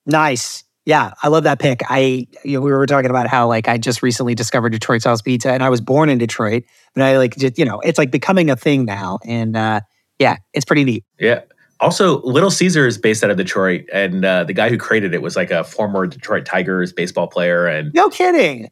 Nice. 0.06 0.64
Yeah, 0.86 1.12
I 1.22 1.28
love 1.28 1.44
that 1.44 1.58
pick. 1.58 1.82
I 1.90 2.26
you 2.44 2.54
know, 2.54 2.60
we 2.62 2.72
were 2.72 2.86
talking 2.86 3.10
about 3.10 3.26
how 3.26 3.46
like 3.46 3.68
I 3.68 3.76
just 3.76 4.02
recently 4.02 4.34
discovered 4.34 4.70
Detroit 4.70 5.02
Style 5.02 5.18
Pizza, 5.22 5.52
and 5.52 5.62
I 5.62 5.68
was 5.68 5.80
born 5.80 6.08
in 6.08 6.18
Detroit, 6.18 6.64
but 6.94 7.04
I 7.04 7.18
like 7.18 7.36
just 7.36 7.58
you 7.58 7.64
know 7.64 7.80
it's 7.80 7.98
like 7.98 8.10
becoming 8.10 8.48
a 8.50 8.56
thing 8.56 8.84
now, 8.84 9.18
and 9.26 9.56
uh, 9.56 9.80
yeah, 10.18 10.36
it's 10.54 10.64
pretty 10.64 10.84
neat. 10.84 11.04
Yeah. 11.18 11.42
Also, 11.80 12.20
Little 12.22 12.50
Caesar 12.50 12.88
is 12.88 12.98
based 12.98 13.22
out 13.22 13.30
of 13.30 13.36
Detroit, 13.36 13.84
and 13.92 14.24
uh, 14.24 14.44
the 14.44 14.52
guy 14.52 14.68
who 14.68 14.76
created 14.78 15.14
it 15.14 15.22
was 15.22 15.36
like 15.36 15.50
a 15.50 15.62
former 15.62 16.06
Detroit 16.06 16.44
Tigers 16.44 16.92
baseball 16.92 17.28
player. 17.28 17.66
And 17.66 17.92
No 17.94 18.08
kidding. 18.08 18.68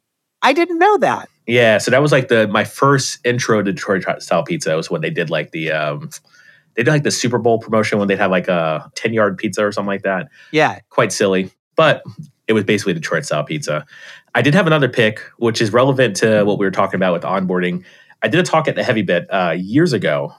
I 0.46 0.52
didn't 0.52 0.78
know 0.78 0.96
that. 0.98 1.28
yeah, 1.48 1.78
so 1.78 1.90
that 1.90 2.00
was 2.00 2.12
like 2.12 2.28
the 2.28 2.46
my 2.46 2.62
first 2.62 3.18
intro 3.24 3.62
to 3.62 3.72
Detroit 3.72 4.04
style 4.22 4.44
pizza 4.44 4.76
was 4.76 4.88
when 4.88 5.00
they 5.00 5.10
did 5.10 5.28
like 5.28 5.50
the 5.50 5.72
um, 5.72 6.08
they 6.74 6.84
did 6.84 6.90
like 6.92 7.02
the 7.02 7.10
Super 7.10 7.38
Bowl 7.38 7.58
promotion 7.58 7.98
when 7.98 8.06
they'd 8.06 8.18
have 8.18 8.30
like 8.30 8.46
a 8.46 8.88
ten 8.94 9.12
yard 9.12 9.38
pizza 9.38 9.66
or 9.66 9.72
something 9.72 9.88
like 9.88 10.02
that. 10.02 10.28
Yeah. 10.52 10.78
Quite 10.90 11.10
silly, 11.12 11.50
but 11.74 12.04
it 12.46 12.52
was 12.52 12.62
basically 12.62 12.94
Detroit 12.94 13.24
style 13.24 13.42
pizza. 13.42 13.84
I 14.36 14.42
did 14.42 14.54
have 14.54 14.68
another 14.68 14.88
pick, 14.88 15.18
which 15.38 15.60
is 15.60 15.72
relevant 15.72 16.14
to 16.18 16.44
what 16.44 16.60
we 16.60 16.66
were 16.66 16.70
talking 16.70 16.96
about 16.96 17.12
with 17.12 17.22
onboarding. 17.22 17.84
I 18.22 18.28
did 18.28 18.38
a 18.38 18.44
talk 18.44 18.68
at 18.68 18.76
the 18.76 18.84
Heavy 18.84 19.02
Bit 19.02 19.26
uh, 19.30 19.56
years 19.58 19.92
ago, 19.92 20.32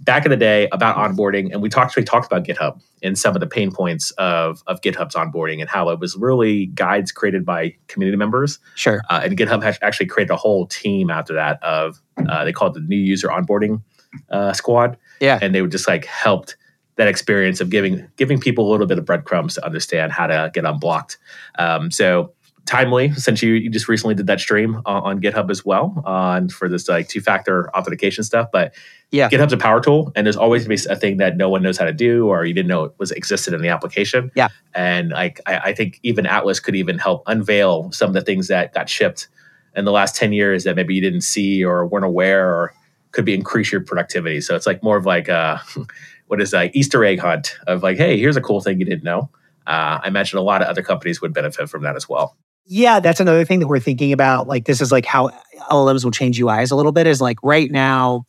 back 0.00 0.24
in 0.24 0.30
the 0.30 0.36
day, 0.36 0.68
about 0.72 0.96
onboarding, 0.96 1.52
and 1.52 1.62
we 1.62 1.68
talked 1.68 1.96
we 1.96 2.02
talked 2.02 2.26
about 2.26 2.44
GitHub 2.44 2.80
and 3.02 3.18
some 3.18 3.34
of 3.34 3.40
the 3.40 3.46
pain 3.46 3.70
points 3.72 4.10
of 4.12 4.62
of 4.66 4.80
GitHub's 4.80 5.14
onboarding 5.14 5.60
and 5.60 5.68
how 5.68 5.88
it 5.90 6.00
was 6.00 6.16
really 6.16 6.66
guides 6.66 7.12
created 7.12 7.44
by 7.44 7.74
community 7.88 8.16
members, 8.16 8.58
Sure. 8.74 9.00
uh, 9.10 9.20
and 9.24 9.36
GitHub 9.36 9.62
has 9.62 9.78
actually 9.82 10.06
created 10.06 10.32
a 10.32 10.36
whole 10.36 10.66
team 10.66 11.10
after 11.10 11.34
that 11.34 11.62
of 11.62 12.00
uh, 12.28 12.44
they 12.44 12.52
called 12.52 12.76
it 12.76 12.80
the 12.80 12.86
new 12.88 12.96
user 12.96 13.28
onboarding 13.28 13.82
uh, 14.30 14.52
squad, 14.52 14.96
Yeah. 15.20 15.38
and 15.40 15.54
they 15.54 15.62
would 15.62 15.72
just 15.72 15.88
like 15.88 16.04
helped 16.04 16.56
that 16.96 17.08
experience 17.08 17.60
of 17.60 17.70
giving 17.70 18.06
giving 18.16 18.38
people 18.38 18.68
a 18.68 18.70
little 18.70 18.86
bit 18.86 18.98
of 18.98 19.04
breadcrumbs 19.04 19.54
to 19.54 19.64
understand 19.64 20.12
how 20.12 20.26
to 20.28 20.50
get 20.54 20.64
unblocked. 20.64 21.18
Um, 21.58 21.90
so 21.90 22.32
timely 22.66 23.12
since 23.12 23.42
you, 23.42 23.52
you 23.54 23.68
just 23.68 23.88
recently 23.88 24.14
did 24.14 24.26
that 24.26 24.40
stream 24.40 24.76
on, 24.86 25.02
on 25.02 25.20
GitHub 25.20 25.50
as 25.50 25.66
well 25.66 26.00
on 26.06 26.48
for 26.48 26.66
this 26.68 26.88
like 26.88 27.08
two 27.08 27.20
factor 27.20 27.68
authentication 27.76 28.24
stuff. 28.24 28.48
But 28.52 28.72
Yeah. 29.14 29.30
GitHub's 29.30 29.52
a 29.52 29.56
power 29.56 29.80
tool, 29.80 30.12
and 30.16 30.26
there's 30.26 30.36
always 30.36 30.64
gonna 30.64 30.76
be 30.76 30.82
a 30.90 30.96
thing 30.96 31.18
that 31.18 31.36
no 31.36 31.48
one 31.48 31.62
knows 31.62 31.78
how 31.78 31.84
to 31.84 31.92
do 31.92 32.26
or 32.28 32.44
you 32.44 32.52
didn't 32.52 32.68
know 32.68 32.84
it 32.84 32.92
was 32.98 33.12
existed 33.12 33.54
in 33.54 33.62
the 33.62 33.68
application. 33.68 34.30
Yeah. 34.34 34.48
and 34.74 35.10
like 35.10 35.40
I, 35.46 35.58
I 35.58 35.74
think 35.74 36.00
even 36.02 36.26
Atlas 36.26 36.60
could 36.60 36.74
even 36.74 36.98
help 36.98 37.22
unveil 37.26 37.92
some 37.92 38.08
of 38.08 38.14
the 38.14 38.22
things 38.22 38.48
that 38.48 38.74
got 38.74 38.88
shipped 38.88 39.28
in 39.76 39.84
the 39.84 39.92
last 39.92 40.16
ten 40.16 40.32
years 40.32 40.64
that 40.64 40.76
maybe 40.76 40.94
you 40.94 41.00
didn't 41.00 41.22
see 41.22 41.64
or 41.64 41.86
weren't 41.86 42.04
aware 42.04 42.48
or 42.48 42.74
could 43.12 43.24
be 43.24 43.34
increase 43.34 43.70
your 43.70 43.80
productivity. 43.80 44.40
So 44.40 44.56
it's 44.56 44.66
like 44.66 44.82
more 44.82 44.96
of 44.96 45.06
like 45.06 45.28
a 45.28 45.62
what 46.26 46.40
is 46.40 46.52
like 46.52 46.74
Easter 46.74 47.04
egg 47.04 47.20
hunt 47.20 47.56
of 47.66 47.82
like, 47.82 47.96
hey, 47.96 48.18
here's 48.18 48.36
a 48.36 48.40
cool 48.40 48.60
thing 48.60 48.78
you 48.80 48.84
didn't 48.84 49.04
know. 49.04 49.30
Uh, 49.66 50.00
I 50.02 50.08
imagine 50.08 50.38
a 50.38 50.42
lot 50.42 50.60
of 50.60 50.68
other 50.68 50.82
companies 50.82 51.22
would 51.22 51.32
benefit 51.32 51.70
from 51.70 51.82
that 51.84 51.96
as 51.96 52.08
well. 52.08 52.36
Yeah, 52.66 53.00
that's 53.00 53.20
another 53.20 53.44
thing 53.44 53.60
that 53.60 53.66
we're 53.66 53.80
thinking 53.80 54.12
about. 54.12 54.46
Like, 54.48 54.64
this 54.64 54.80
is 54.80 54.90
like 54.90 55.04
how 55.04 55.30
LLMs 55.70 56.02
will 56.04 56.10
change 56.10 56.38
UIs 56.38 56.72
a 56.72 56.74
little 56.74 56.92
bit. 56.92 57.06
Is 57.06 57.20
like 57.20 57.38
right 57.42 57.70
now, 57.70 58.24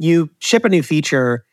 you 0.00 0.30
ship 0.38 0.64
a 0.64 0.68
new 0.68 0.82
feature, 0.82 1.44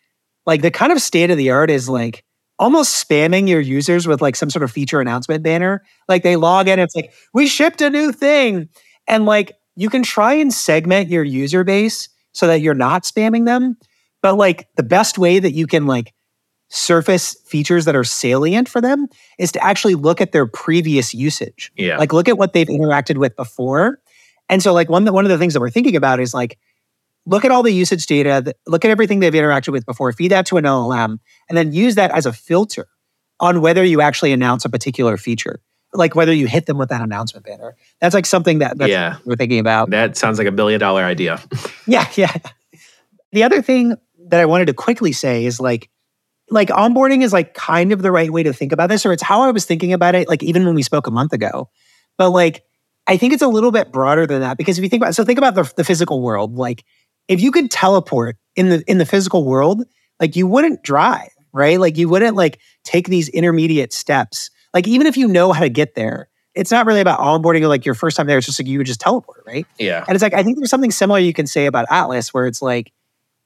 like 0.46 0.62
the 0.62 0.72
kind 0.72 0.92
of 0.92 1.02
state 1.02 1.30
of 1.30 1.38
the 1.38 1.52
art 1.52 1.70
is 1.70 1.90
like 1.90 2.24
almost 2.58 3.08
spamming 3.08 3.48
your 3.48 3.60
users 3.60 4.08
with 4.08 4.22
like 4.22 4.36
some 4.36 4.50
sort 4.50 4.64
of 4.64 4.72
feature 4.72 5.02
announcement 5.02 5.44
banner. 5.44 5.84
Like 6.08 6.24
they 6.24 6.38
log 6.38 6.68
in, 6.68 6.80
it's 6.80 6.96
like, 6.96 7.14
we 7.34 7.46
shipped 7.46 7.82
a 7.82 7.90
new 7.90 8.12
thing. 8.12 8.70
And 9.08 9.26
like 9.26 9.54
you 9.76 9.90
can 9.90 10.02
try 10.02 10.34
and 10.34 10.52
segment 10.52 11.10
your 11.10 11.24
user 11.24 11.64
base 11.64 12.10
so 12.32 12.48
that 12.48 12.62
you're 12.62 12.74
not 12.74 13.04
spamming 13.04 13.46
them. 13.46 13.78
But 14.22 14.38
like 14.38 14.68
the 14.76 14.84
best 14.84 15.18
way 15.18 15.40
that 15.40 15.52
you 15.52 15.68
can 15.68 15.86
like 15.86 16.14
surface 16.70 17.36
features 17.46 17.86
that 17.86 17.96
are 17.96 18.04
salient 18.04 18.68
for 18.70 18.82
them 18.82 19.08
is 19.38 19.52
to 19.52 19.64
actually 19.64 19.96
look 19.96 20.22
at 20.22 20.32
their 20.32 20.48
previous 20.48 21.14
usage. 21.14 21.72
Yeah. 21.76 21.98
Like 21.98 22.14
look 22.14 22.28
at 22.28 22.38
what 22.38 22.54
they've 22.54 22.68
interacted 22.68 23.18
with 23.18 23.36
before. 23.36 24.00
And 24.50 24.64
so 24.64 24.74
like 24.74 24.90
one 24.90 25.06
one 25.14 25.26
of 25.26 25.30
the 25.30 25.38
things 25.38 25.54
that 25.54 25.60
we're 25.60 25.70
thinking 25.70 25.96
about 25.98 26.20
is 26.20 26.34
like 26.34 26.58
look 27.28 27.46
at 27.46 27.52
all 27.52 27.62
the 27.62 27.72
usage 27.74 28.06
data, 28.08 28.56
look 28.66 28.86
at 28.86 28.90
everything 28.92 29.20
they've 29.20 29.34
interacted 29.34 29.74
with 29.74 29.86
before, 29.86 30.12
feed 30.14 30.30
that 30.30 30.46
to 30.48 30.58
an 30.58 30.64
LLM, 30.64 31.20
and 31.50 31.58
then 31.58 31.74
use 31.74 31.96
that 31.96 32.10
as 32.12 32.26
a 32.26 32.34
filter 32.34 32.88
on 33.40 33.62
whether 33.62 33.84
you 33.84 34.02
actually 34.02 34.32
announce 34.32 34.66
a 34.66 34.70
particular 34.70 35.18
feature. 35.18 35.60
Like 35.94 36.16
whether 36.16 36.34
you 36.34 36.48
hit 36.48 36.66
them 36.66 36.78
with 36.78 36.90
that 36.90 37.02
announcement 37.02 37.46
banner. 37.46 37.76
That's 38.02 38.14
like 38.16 38.26
something 38.26 38.60
that 38.60 38.78
that's 38.78 38.90
Yeah. 38.90 39.18
we're 39.26 39.36
thinking 39.36 39.60
about. 39.60 39.90
that 39.92 40.18
sounds 40.18 40.38
like 40.38 40.48
a 40.48 40.52
billion 40.52 40.80
dollar 40.80 41.04
idea. 41.04 41.42
Yeah, 41.88 42.08
yeah. 42.16 42.34
The 43.32 43.44
other 43.44 43.62
thing 43.62 43.96
that 44.30 44.40
I 44.40 44.46
wanted 44.46 44.66
to 44.68 44.74
quickly 44.74 45.12
say 45.14 45.46
is 45.46 45.60
like, 45.60 45.90
like 46.50 46.70
onboarding 46.70 47.24
is 47.24 47.32
like 47.34 47.54
kind 47.54 47.92
of 47.94 48.02
the 48.02 48.12
right 48.12 48.32
way 48.32 48.44
to 48.44 48.54
think 48.54 48.72
about 48.72 48.88
this, 48.90 49.06
or 49.06 49.12
it's 49.14 49.24
how 49.24 49.42
I 49.42 49.52
was 49.52 49.66
thinking 49.66 49.94
about 49.94 50.16
it, 50.16 50.28
like 50.28 50.44
even 50.44 50.66
when 50.66 50.76
we 50.76 50.84
spoke 50.84 51.08
a 51.08 51.12
month 51.12 51.34
ago. 51.34 51.70
But 52.18 52.30
like, 52.32 52.64
I 53.08 53.16
think 53.18 53.32
it's 53.34 53.42
a 53.42 53.48
little 53.48 53.72
bit 53.72 53.92
broader 53.92 54.26
than 54.28 54.42
that 54.42 54.58
because 54.58 54.78
if 54.78 54.84
you 54.84 54.90
think 54.90 55.02
about, 55.04 55.16
so 55.16 55.24
think 55.24 55.38
about 55.38 55.56
the, 55.56 55.72
the 55.78 55.84
physical 55.86 56.22
world. 56.22 56.56
Like, 56.56 56.84
if 57.28 57.42
you 57.42 57.52
could 57.52 57.72
teleport 57.72 58.38
in 58.56 58.70
the 58.70 58.84
in 58.88 58.98
the 58.98 59.06
physical 59.06 59.46
world, 59.46 59.84
like 60.20 60.36
you 60.36 60.48
wouldn't 60.48 60.84
drive, 60.84 61.30
right? 61.54 61.80
Like 61.80 61.98
you 61.98 62.10
wouldn't 62.10 62.36
like 62.36 62.60
take 62.84 63.08
these 63.08 63.30
intermediate 63.30 63.94
steps. 63.94 64.50
Like 64.74 64.88
even 64.88 65.08
if 65.08 65.18
you 65.18 65.28
know 65.28 65.52
how 65.52 65.62
to 65.62 65.70
get 65.70 65.96
there, 65.96 66.30
it's 66.58 66.72
not 66.72 66.86
really 66.86 67.02
about 67.02 67.20
onboarding 67.20 67.62
or 67.62 67.68
like 67.68 67.86
your 67.86 67.96
first 67.96 68.18
time 68.18 68.28
there. 68.28 68.38
It's 68.38 68.48
just 68.48 68.60
like 68.60 68.68
you 68.68 68.80
would 68.80 68.88
just 68.88 69.00
teleport, 69.00 69.44
right? 69.46 69.66
Yeah. 69.78 70.04
And 70.08 70.16
it's 70.16 70.24
like, 70.24 70.34
I 70.34 70.44
think 70.44 70.58
there's 70.58 70.70
something 70.70 70.92
similar 70.92 71.20
you 71.20 71.34
can 71.34 71.48
say 71.48 71.68
about 71.68 71.86
Atlas 71.90 72.34
where 72.34 72.48
it's 72.48 72.62
like, 72.62 72.92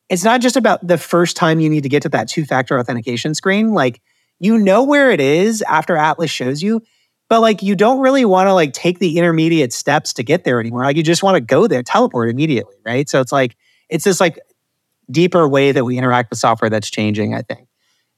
it's 0.10 0.24
not 0.24 0.42
just 0.42 0.56
about 0.56 0.86
the 0.86 0.98
first 0.98 1.36
time 1.36 1.60
you 1.60 1.70
need 1.70 1.84
to 1.84 1.90
get 1.90 2.04
to 2.04 2.10
that 2.10 2.30
two 2.30 2.46
factor 2.46 2.80
authentication 2.80 3.36
screen. 3.36 3.74
Like, 3.74 4.02
you 4.40 4.58
know 4.58 4.84
where 4.84 5.12
it 5.12 5.20
is 5.20 5.62
after 5.64 5.96
Atlas 5.96 6.32
shows 6.32 6.64
you, 6.64 6.82
but 7.30 7.42
like, 7.42 7.62
you 7.62 7.76
don't 7.76 8.00
really 8.00 8.26
want 8.26 8.48
to 8.48 8.54
like 8.54 8.74
take 8.74 9.00
the 9.00 9.18
intermediate 9.18 9.74
steps 9.74 10.14
to 10.14 10.24
get 10.24 10.44
there 10.44 10.60
anymore. 10.60 10.84
Like, 10.84 10.98
you 10.98 11.04
just 11.04 11.24
want 11.24 11.36
to 11.36 11.42
go 11.42 11.68
there, 11.68 11.84
teleport 11.84 12.30
immediately, 12.30 12.76
right? 12.86 13.08
So 13.08 13.22
it's 13.22 13.32
like, 13.32 13.56
it's 13.92 14.04
this 14.06 14.20
like 14.20 14.40
deeper 15.12 15.48
way 15.48 15.72
that 15.72 15.84
we 15.86 15.98
interact 15.98 16.30
with 16.32 16.40
software 16.40 16.70
that's 16.70 16.90
changing, 16.90 17.36
I 17.36 17.42
think. 17.44 17.68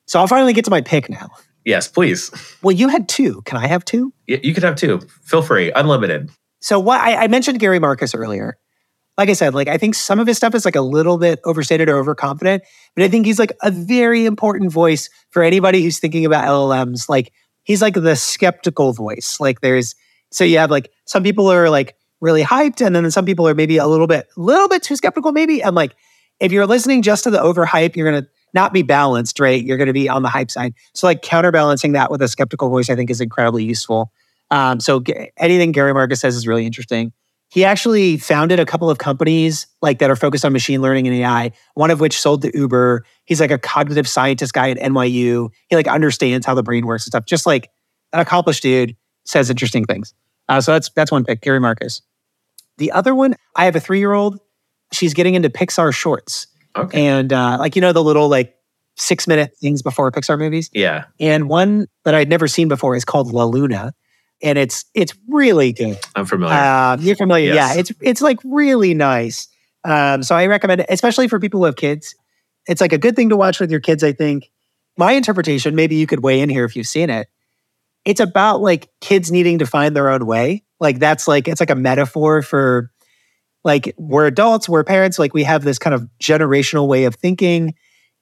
So 0.06 0.20
I'll 0.20 0.28
finally 0.28 0.54
get 0.54 0.64
to 0.66 0.72
my 0.72 0.82
pick 0.82 1.10
now. 1.10 1.30
Yes, 1.66 1.88
please. 1.88 2.30
Well, 2.62 2.74
you 2.74 2.88
had 2.90 3.08
two. 3.10 3.42
Can 3.44 3.58
I 3.58 3.68
have 3.68 3.84
two? 3.86 4.14
Y- 4.28 4.40
You 4.44 4.54
could 4.54 4.64
have 4.64 4.76
two. 4.76 5.00
Feel 5.24 5.42
free. 5.42 5.72
Unlimited. 5.72 6.30
So 6.60 6.80
what 6.80 7.02
I, 7.02 7.24
I 7.24 7.28
mentioned 7.28 7.60
Gary 7.60 7.80
Marcus 7.80 8.14
earlier. 8.14 8.58
Like 9.18 9.30
I 9.30 9.34
said, 9.34 9.54
like 9.54 9.68
I 9.68 9.78
think 9.78 9.94
some 9.96 10.20
of 10.20 10.26
his 10.28 10.38
stuff 10.38 10.56
is 10.56 10.66
like 10.66 10.76
a 10.76 10.82
little 10.82 11.18
bit 11.20 11.40
overstated 11.46 11.88
or 11.88 11.98
overconfident, 11.98 12.64
but 12.96 13.04
I 13.04 13.08
think 13.08 13.26
he's 13.28 13.38
like 13.38 13.52
a 13.62 13.70
very 13.70 14.26
important 14.26 14.72
voice 14.72 15.08
for 15.30 15.44
anybody 15.44 15.84
who's 15.84 16.00
thinking 16.00 16.26
about 16.26 16.46
LLMs. 16.46 17.08
Like 17.08 17.32
he's 17.64 17.80
like 17.82 17.94
the 17.94 18.16
skeptical 18.16 18.92
voice. 18.92 19.38
Like 19.40 19.62
there's 19.62 19.94
so 20.32 20.44
you 20.44 20.58
have 20.58 20.72
like 20.72 20.90
some 21.06 21.22
people 21.22 21.52
are 21.52 21.70
like 21.70 21.96
really 22.24 22.42
hyped, 22.42 22.84
and 22.84 22.96
then 22.96 23.12
some 23.12 23.26
people 23.26 23.48
are 23.48 23.54
maybe 23.54 23.78
a 23.78 23.86
little 23.86 24.08
bit, 24.08 24.28
little 24.38 24.70
bit 24.70 24.82
too 24.82 24.96
skeptical, 24.96 25.34
maybe. 25.34 25.62
And 25.62 25.76
like 25.76 25.94
if 26.40 26.52
you're 26.52 26.66
listening 26.66 27.02
just 27.02 27.26
to 27.26 27.30
the 27.30 27.38
overhype, 27.38 27.96
you're 27.96 28.10
gonna 28.10 28.26
not 28.54 28.72
be 28.72 28.82
balanced, 28.82 29.40
right? 29.40 29.62
You're 29.62 29.78
gonna 29.78 29.94
be 29.94 30.08
on 30.08 30.24
the 30.24 30.30
hype 30.30 30.50
side. 30.50 30.74
So 30.94 31.06
like 31.06 31.22
counterbalancing 31.22 31.92
that 31.92 32.10
with 32.10 32.22
a 32.22 32.28
skeptical 32.30 32.70
voice, 32.70 32.90
I 32.90 32.96
think 32.96 33.10
is 33.10 33.20
incredibly 33.20 33.66
useful. 33.66 34.12
Um, 34.50 34.80
so 34.80 35.02
Ga- 35.02 35.32
anything 35.38 35.74
Gary 35.74 35.94
Marcus 35.94 36.22
says 36.22 36.36
is 36.36 36.48
really 36.48 36.66
interesting. 36.66 37.12
He 37.50 37.66
actually 37.66 38.18
founded 38.18 38.60
a 38.60 38.66
couple 38.66 38.90
of 38.90 38.98
companies 38.98 39.68
like 39.82 40.00
that 40.00 40.10
are 40.10 40.16
focused 40.16 40.44
on 40.44 40.54
machine 40.54 40.82
learning 40.82 41.08
and 41.08 41.16
AI. 41.18 41.52
One 41.76 41.92
of 41.92 42.00
which 42.00 42.18
sold 42.18 42.42
to 42.44 42.58
Uber. 42.58 43.06
He's 43.26 43.40
like 43.40 43.52
a 43.52 43.60
cognitive 43.60 44.08
scientist 44.08 44.54
guy 44.54 44.72
at 44.72 44.78
NYU. 44.78 45.50
He 45.68 45.76
like 45.76 45.88
understands 45.88 46.46
how 46.48 46.56
the 46.56 46.64
brain 46.64 46.88
works 46.88 47.06
and 47.06 47.12
stuff. 47.12 47.26
Just 47.26 47.46
like 47.46 47.70
an 48.12 48.22
accomplished 48.22 48.64
dude 48.64 48.96
says 49.26 49.50
interesting 49.50 49.86
things. 49.86 50.14
Uh, 50.50 50.62
so 50.62 50.74
that's 50.74 50.90
that's 50.96 51.12
one 51.12 51.24
pick, 51.24 51.42
Gary 51.42 51.60
Marcus. 51.60 52.02
The 52.78 52.92
other 52.92 53.14
one, 53.16 53.36
I 53.56 53.66
have 53.66 53.76
a 53.76 53.80
three 53.80 54.00
year 54.00 54.14
old. 54.14 54.40
She's 54.92 55.14
getting 55.14 55.36
into 55.36 55.50
Pixar 55.50 55.94
shorts 55.94 56.48
Okay. 56.76 57.06
and 57.08 57.32
uh, 57.32 57.58
like 57.60 57.76
you 57.76 57.82
know 57.82 57.94
the 57.94 58.04
little 58.04 58.30
like 58.30 58.56
six 58.96 59.28
minute 59.28 59.54
things 59.60 59.82
before 59.82 60.12
Pixar 60.12 60.38
movies. 60.38 60.70
yeah. 60.74 61.06
And 61.20 61.50
one 61.50 61.88
that 62.06 62.14
I'd 62.16 62.30
never 62.30 62.48
seen 62.48 62.68
before 62.68 62.96
is 62.96 63.06
called 63.06 63.32
La 63.32 63.44
Luna, 63.46 63.94
and 64.42 64.58
it's 64.58 64.86
it's 64.94 65.14
really 65.28 65.74
good. 65.74 65.98
I'm 66.16 66.26
familiar. 66.26 66.56
Um, 66.56 67.02
you're 67.02 67.16
familiar, 67.16 67.54
Yes. 67.54 67.74
yeah? 67.76 67.80
It's 67.80 67.92
it's 68.02 68.22
like 68.22 68.40
really 68.44 68.94
nice. 68.94 69.48
Um, 69.84 70.24
so 70.24 70.36
I 70.36 70.46
recommend 70.48 70.82
it, 70.82 70.88
especially 70.90 71.28
for 71.28 71.40
people 71.40 71.60
who 71.60 71.66
have 71.66 71.76
kids. 71.76 72.16
It's 72.68 72.80
like 72.82 72.94
a 72.94 72.98
good 72.98 73.16
thing 73.16 73.30
to 73.30 73.36
watch 73.38 73.60
with 73.60 73.70
your 73.72 73.80
kids. 73.82 74.04
I 74.04 74.12
think. 74.14 74.50
My 74.96 75.14
interpretation, 75.14 75.74
maybe 75.76 75.96
you 75.96 76.06
could 76.06 76.22
weigh 76.24 76.40
in 76.40 76.50
here 76.50 76.66
if 76.66 76.76
you've 76.76 76.88
seen 76.88 77.10
it. 77.10 77.28
It's 78.06 78.20
about 78.20 78.62
like 78.62 78.90
kids 79.02 79.32
needing 79.32 79.58
to 79.60 79.66
find 79.66 79.96
their 79.96 80.10
own 80.12 80.26
way. 80.28 80.64
Like 80.84 81.00
that's 81.00 81.28
like 81.28 81.48
it's 81.48 81.60
like 81.60 81.72
a 81.72 81.76
metaphor 81.76 82.44
for 82.44 82.92
like 83.64 83.96
we're 83.98 84.28
adults, 84.28 84.68
we're 84.68 84.84
parents, 84.84 85.18
like 85.18 85.34
we 85.34 85.44
have 85.44 85.64
this 85.64 85.80
kind 85.80 85.94
of 85.94 86.08
generational 86.22 86.88
way 86.88 87.06
of 87.06 87.16
thinking. 87.16 87.74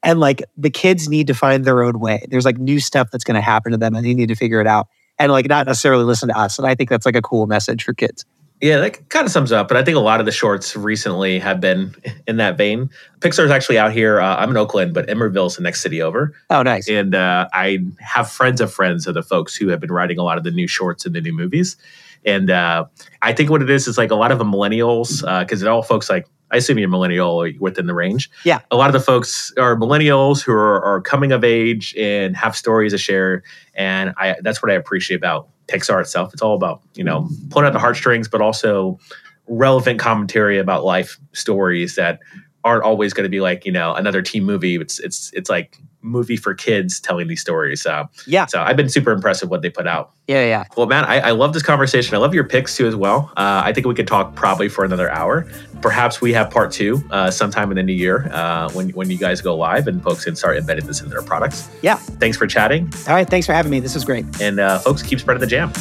And 0.04 0.20
like 0.20 0.44
the 0.58 0.70
kids 0.70 1.10
need 1.10 1.28
to 1.28 1.34
find 1.34 1.66
their 1.66 1.84
own 1.84 2.00
way. 2.00 2.26
There's 2.30 2.46
like 2.46 2.58
new 2.58 2.80
stuff 2.80 3.10
that's 3.12 3.24
going 3.24 3.36
to 3.36 3.42
happen 3.42 3.72
to 3.72 3.78
them 3.78 3.96
and 3.96 4.06
they 4.06 4.14
need 4.14 4.30
to 4.30 4.36
figure 4.36 4.62
it 4.62 4.68
out 4.68 4.88
and 5.20 5.32
like 5.32 5.48
not 5.48 5.68
necessarily 5.68 6.04
listen 6.04 6.30
to 6.30 6.38
us. 6.38 6.58
And 6.58 6.68
I 6.68 6.76
think 6.76 6.90
that's 6.90 7.06
like 7.06 7.16
a 7.16 7.22
cool 7.22 7.48
message 7.48 7.84
for 7.84 7.94
kids. 7.94 8.26
Yeah, 8.62 8.78
that 8.78 9.10
kind 9.10 9.26
of 9.26 9.32
sums 9.32 9.52
up. 9.52 9.68
But 9.68 9.78
I 9.78 9.84
think 9.84 9.98
a 9.98 10.02
lot 10.02 10.20
of 10.20 10.28
the 10.28 10.32
shorts 10.32 10.76
recently 10.76 11.40
have 11.40 11.60
been 11.60 11.96
in 12.28 12.38
that 12.38 12.58
vein. 12.58 12.92
Pixar's 13.20 13.50
actually 13.50 13.80
out 13.80 13.92
here. 13.92 14.22
Uh, 14.22 14.36
I'm 14.36 14.52
in 14.52 14.58
Oakland, 14.58 14.94
but 14.94 15.08
Emeryville's 15.08 15.56
the 15.56 15.64
next 15.64 15.82
city 15.82 16.02
over. 16.02 16.34
Oh, 16.52 16.62
nice. 16.62 16.88
And 16.88 17.16
uh, 17.16 17.48
I 17.54 17.80
have 18.00 18.30
friends 18.30 18.62
of 18.62 18.72
friends 18.72 19.08
of 19.08 19.16
the 19.16 19.24
folks 19.24 19.56
who 19.56 19.70
have 19.70 19.80
been 19.80 19.92
writing 19.92 20.20
a 20.20 20.24
lot 20.24 20.38
of 20.38 20.44
the 20.44 20.52
new 20.52 20.68
shorts 20.68 21.08
and 21.08 21.16
the 21.16 21.22
new 21.22 21.34
movies. 21.34 21.76
And 22.24 22.52
uh, 22.52 22.86
I 23.24 23.34
think 23.34 23.50
what 23.50 23.64
it 23.64 23.70
is 23.72 23.88
is 23.88 23.98
like 23.98 24.12
a 24.12 24.16
lot 24.16 24.32
of 24.32 24.38
the 24.38 24.46
millennials, 24.46 25.22
because 25.40 25.64
it 25.64 25.68
all 25.68 25.82
folks 25.82 26.08
like 26.08 26.28
I 26.52 26.58
assume 26.58 26.78
you're 26.78 26.90
millennial 26.90 27.48
within 27.60 27.88
the 27.88 27.94
range. 27.94 28.30
Yeah. 28.44 28.60
A 28.70 28.76
lot 28.76 28.88
of 28.88 28.94
the 28.94 29.00
folks 29.00 29.54
are 29.58 29.76
millennials 29.76 30.44
who 30.44 30.52
are, 30.52 30.84
are 30.84 31.02
coming 31.02 31.32
of 31.32 31.44
age 31.44 31.96
and 31.98 32.36
have 32.36 32.56
stories 32.56 32.92
to 32.92 32.98
share. 32.98 33.42
And 33.74 34.14
I 34.18 34.36
that's 34.42 34.62
what 34.62 34.72
I 34.72 34.76
appreciate 34.76 35.18
about 35.18 35.48
Pixar 35.72 36.02
itself. 36.02 36.34
It's 36.34 36.42
all 36.42 36.56
about, 36.56 36.82
you 36.96 37.04
know, 37.04 37.30
pulling 37.50 37.68
out 37.68 37.74
the 37.74 37.80
heartstrings, 37.80 38.28
but 38.28 38.42
also 38.42 39.00
relevant 39.48 40.00
commentary 40.00 40.58
about 40.58 40.84
life 40.84 41.18
stories 41.34 41.96
that 41.96 42.20
aren't 42.64 42.84
always 42.84 43.14
going 43.14 43.24
to 43.24 43.30
be 43.30 43.42
like 43.42 43.66
you 43.66 43.72
know 43.72 43.94
another 43.94 44.22
team 44.22 44.44
movie. 44.44 44.76
It's 44.76 45.00
it's 45.00 45.32
it's 45.34 45.50
like 45.50 45.78
movie 46.02 46.38
for 46.38 46.54
kids 46.54 47.00
telling 47.00 47.28
these 47.28 47.42
stories. 47.42 47.82
So 47.82 48.10
yeah, 48.28 48.46
so 48.46 48.62
I've 48.62 48.78
been 48.78 48.90
super 48.90 49.12
impressed 49.12 49.42
with 49.42 49.52
what 49.52 49.62
they 49.62 49.70
put 49.70 49.88
out. 49.88 50.12
Yeah, 50.28 50.46
yeah. 50.46 50.64
Well, 50.78 50.88
Matt, 50.88 51.10
I, 51.10 51.20
I 51.20 51.32
love 51.32 51.54
this 51.54 51.64
conversation. 51.64 52.16
I 52.16 52.20
love 52.20 52.34
your 52.34 52.44
picks 52.44 52.78
too 52.78 52.88
as 52.88 52.96
well. 52.96 53.32
Uh, 53.36 53.62
I 53.66 53.74
think 53.74 53.86
we 53.88 53.94
could 53.94 54.08
talk 54.08 54.36
probably 54.36 54.70
for 54.70 54.86
another 54.86 55.12
hour. 55.12 55.46
Perhaps 55.82 56.22
we 56.22 56.32
have 56.34 56.50
part 56.50 56.72
two 56.72 57.04
uh, 57.12 57.32
sometime 57.32 57.72
in 57.72 57.76
the 57.76 57.84
new 57.84 57.94
year 57.94 58.30
uh, 58.32 58.72
when 58.72 58.90
when 58.92 59.10
you 59.10 59.18
guys 59.18 59.42
go 59.42 59.56
live 59.56 59.88
and 59.88 60.02
folks 60.04 60.24
can 60.24 60.36
start 60.36 60.58
embedding 60.58 60.86
this 60.86 61.02
into 61.02 61.12
their 61.12 61.24
products. 61.24 61.70
Yeah. 61.82 61.96
Thanks 61.96 62.38
for 62.38 62.48
chatting. 62.48 62.92
All 63.08 63.14
right. 63.14 63.30
Thanks 63.30 63.46
for 63.46 63.54
having 63.54 63.72
me. 63.72 63.80
This 63.80 63.94
was 63.94 64.06
great. 64.06 64.26
And 64.42 64.60
uh, 64.60 64.80
folks, 64.80 65.02
keep 65.02 65.20
spreading 65.20 65.42
the 65.42 65.48
jam. 65.48 65.72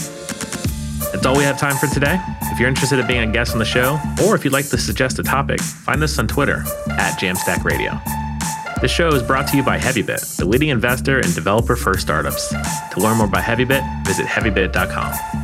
That's 1.13 1.27
all 1.27 1.37
we 1.37 1.43
have 1.43 1.59
time 1.59 1.77
for 1.77 1.89
today. 1.89 2.21
If 2.43 2.59
you're 2.59 2.69
interested 2.69 2.99
in 2.99 3.07
being 3.07 3.29
a 3.29 3.33
guest 3.33 3.53
on 3.53 3.59
the 3.59 3.65
show, 3.65 3.99
or 4.25 4.37
if 4.37 4.45
you'd 4.45 4.53
like 4.53 4.69
to 4.69 4.79
suggest 4.79 5.19
a 5.19 5.23
topic, 5.23 5.61
find 5.61 6.03
us 6.03 6.19
on 6.19 6.29
Twitter 6.29 6.63
at 6.89 7.19
Jamstack 7.19 7.65
Radio. 7.65 7.99
This 8.81 8.91
show 8.91 9.09
is 9.09 9.23
brought 9.23 9.47
to 9.49 9.59
you 9.59 9.63
by 9.63 9.77
HeavyBit, 9.79 10.37
the 10.37 10.47
leading 10.47 10.71
investor 10.71 11.19
in 11.21 11.31
developer 11.35 11.77
first 11.77 12.01
startups. 12.01 12.49
To 12.49 12.95
learn 12.97 13.19
more 13.19 13.27
about 13.27 13.45
HeavyBit, 13.45 14.07
visit 14.07 14.25
heavybit.com. 14.25 15.40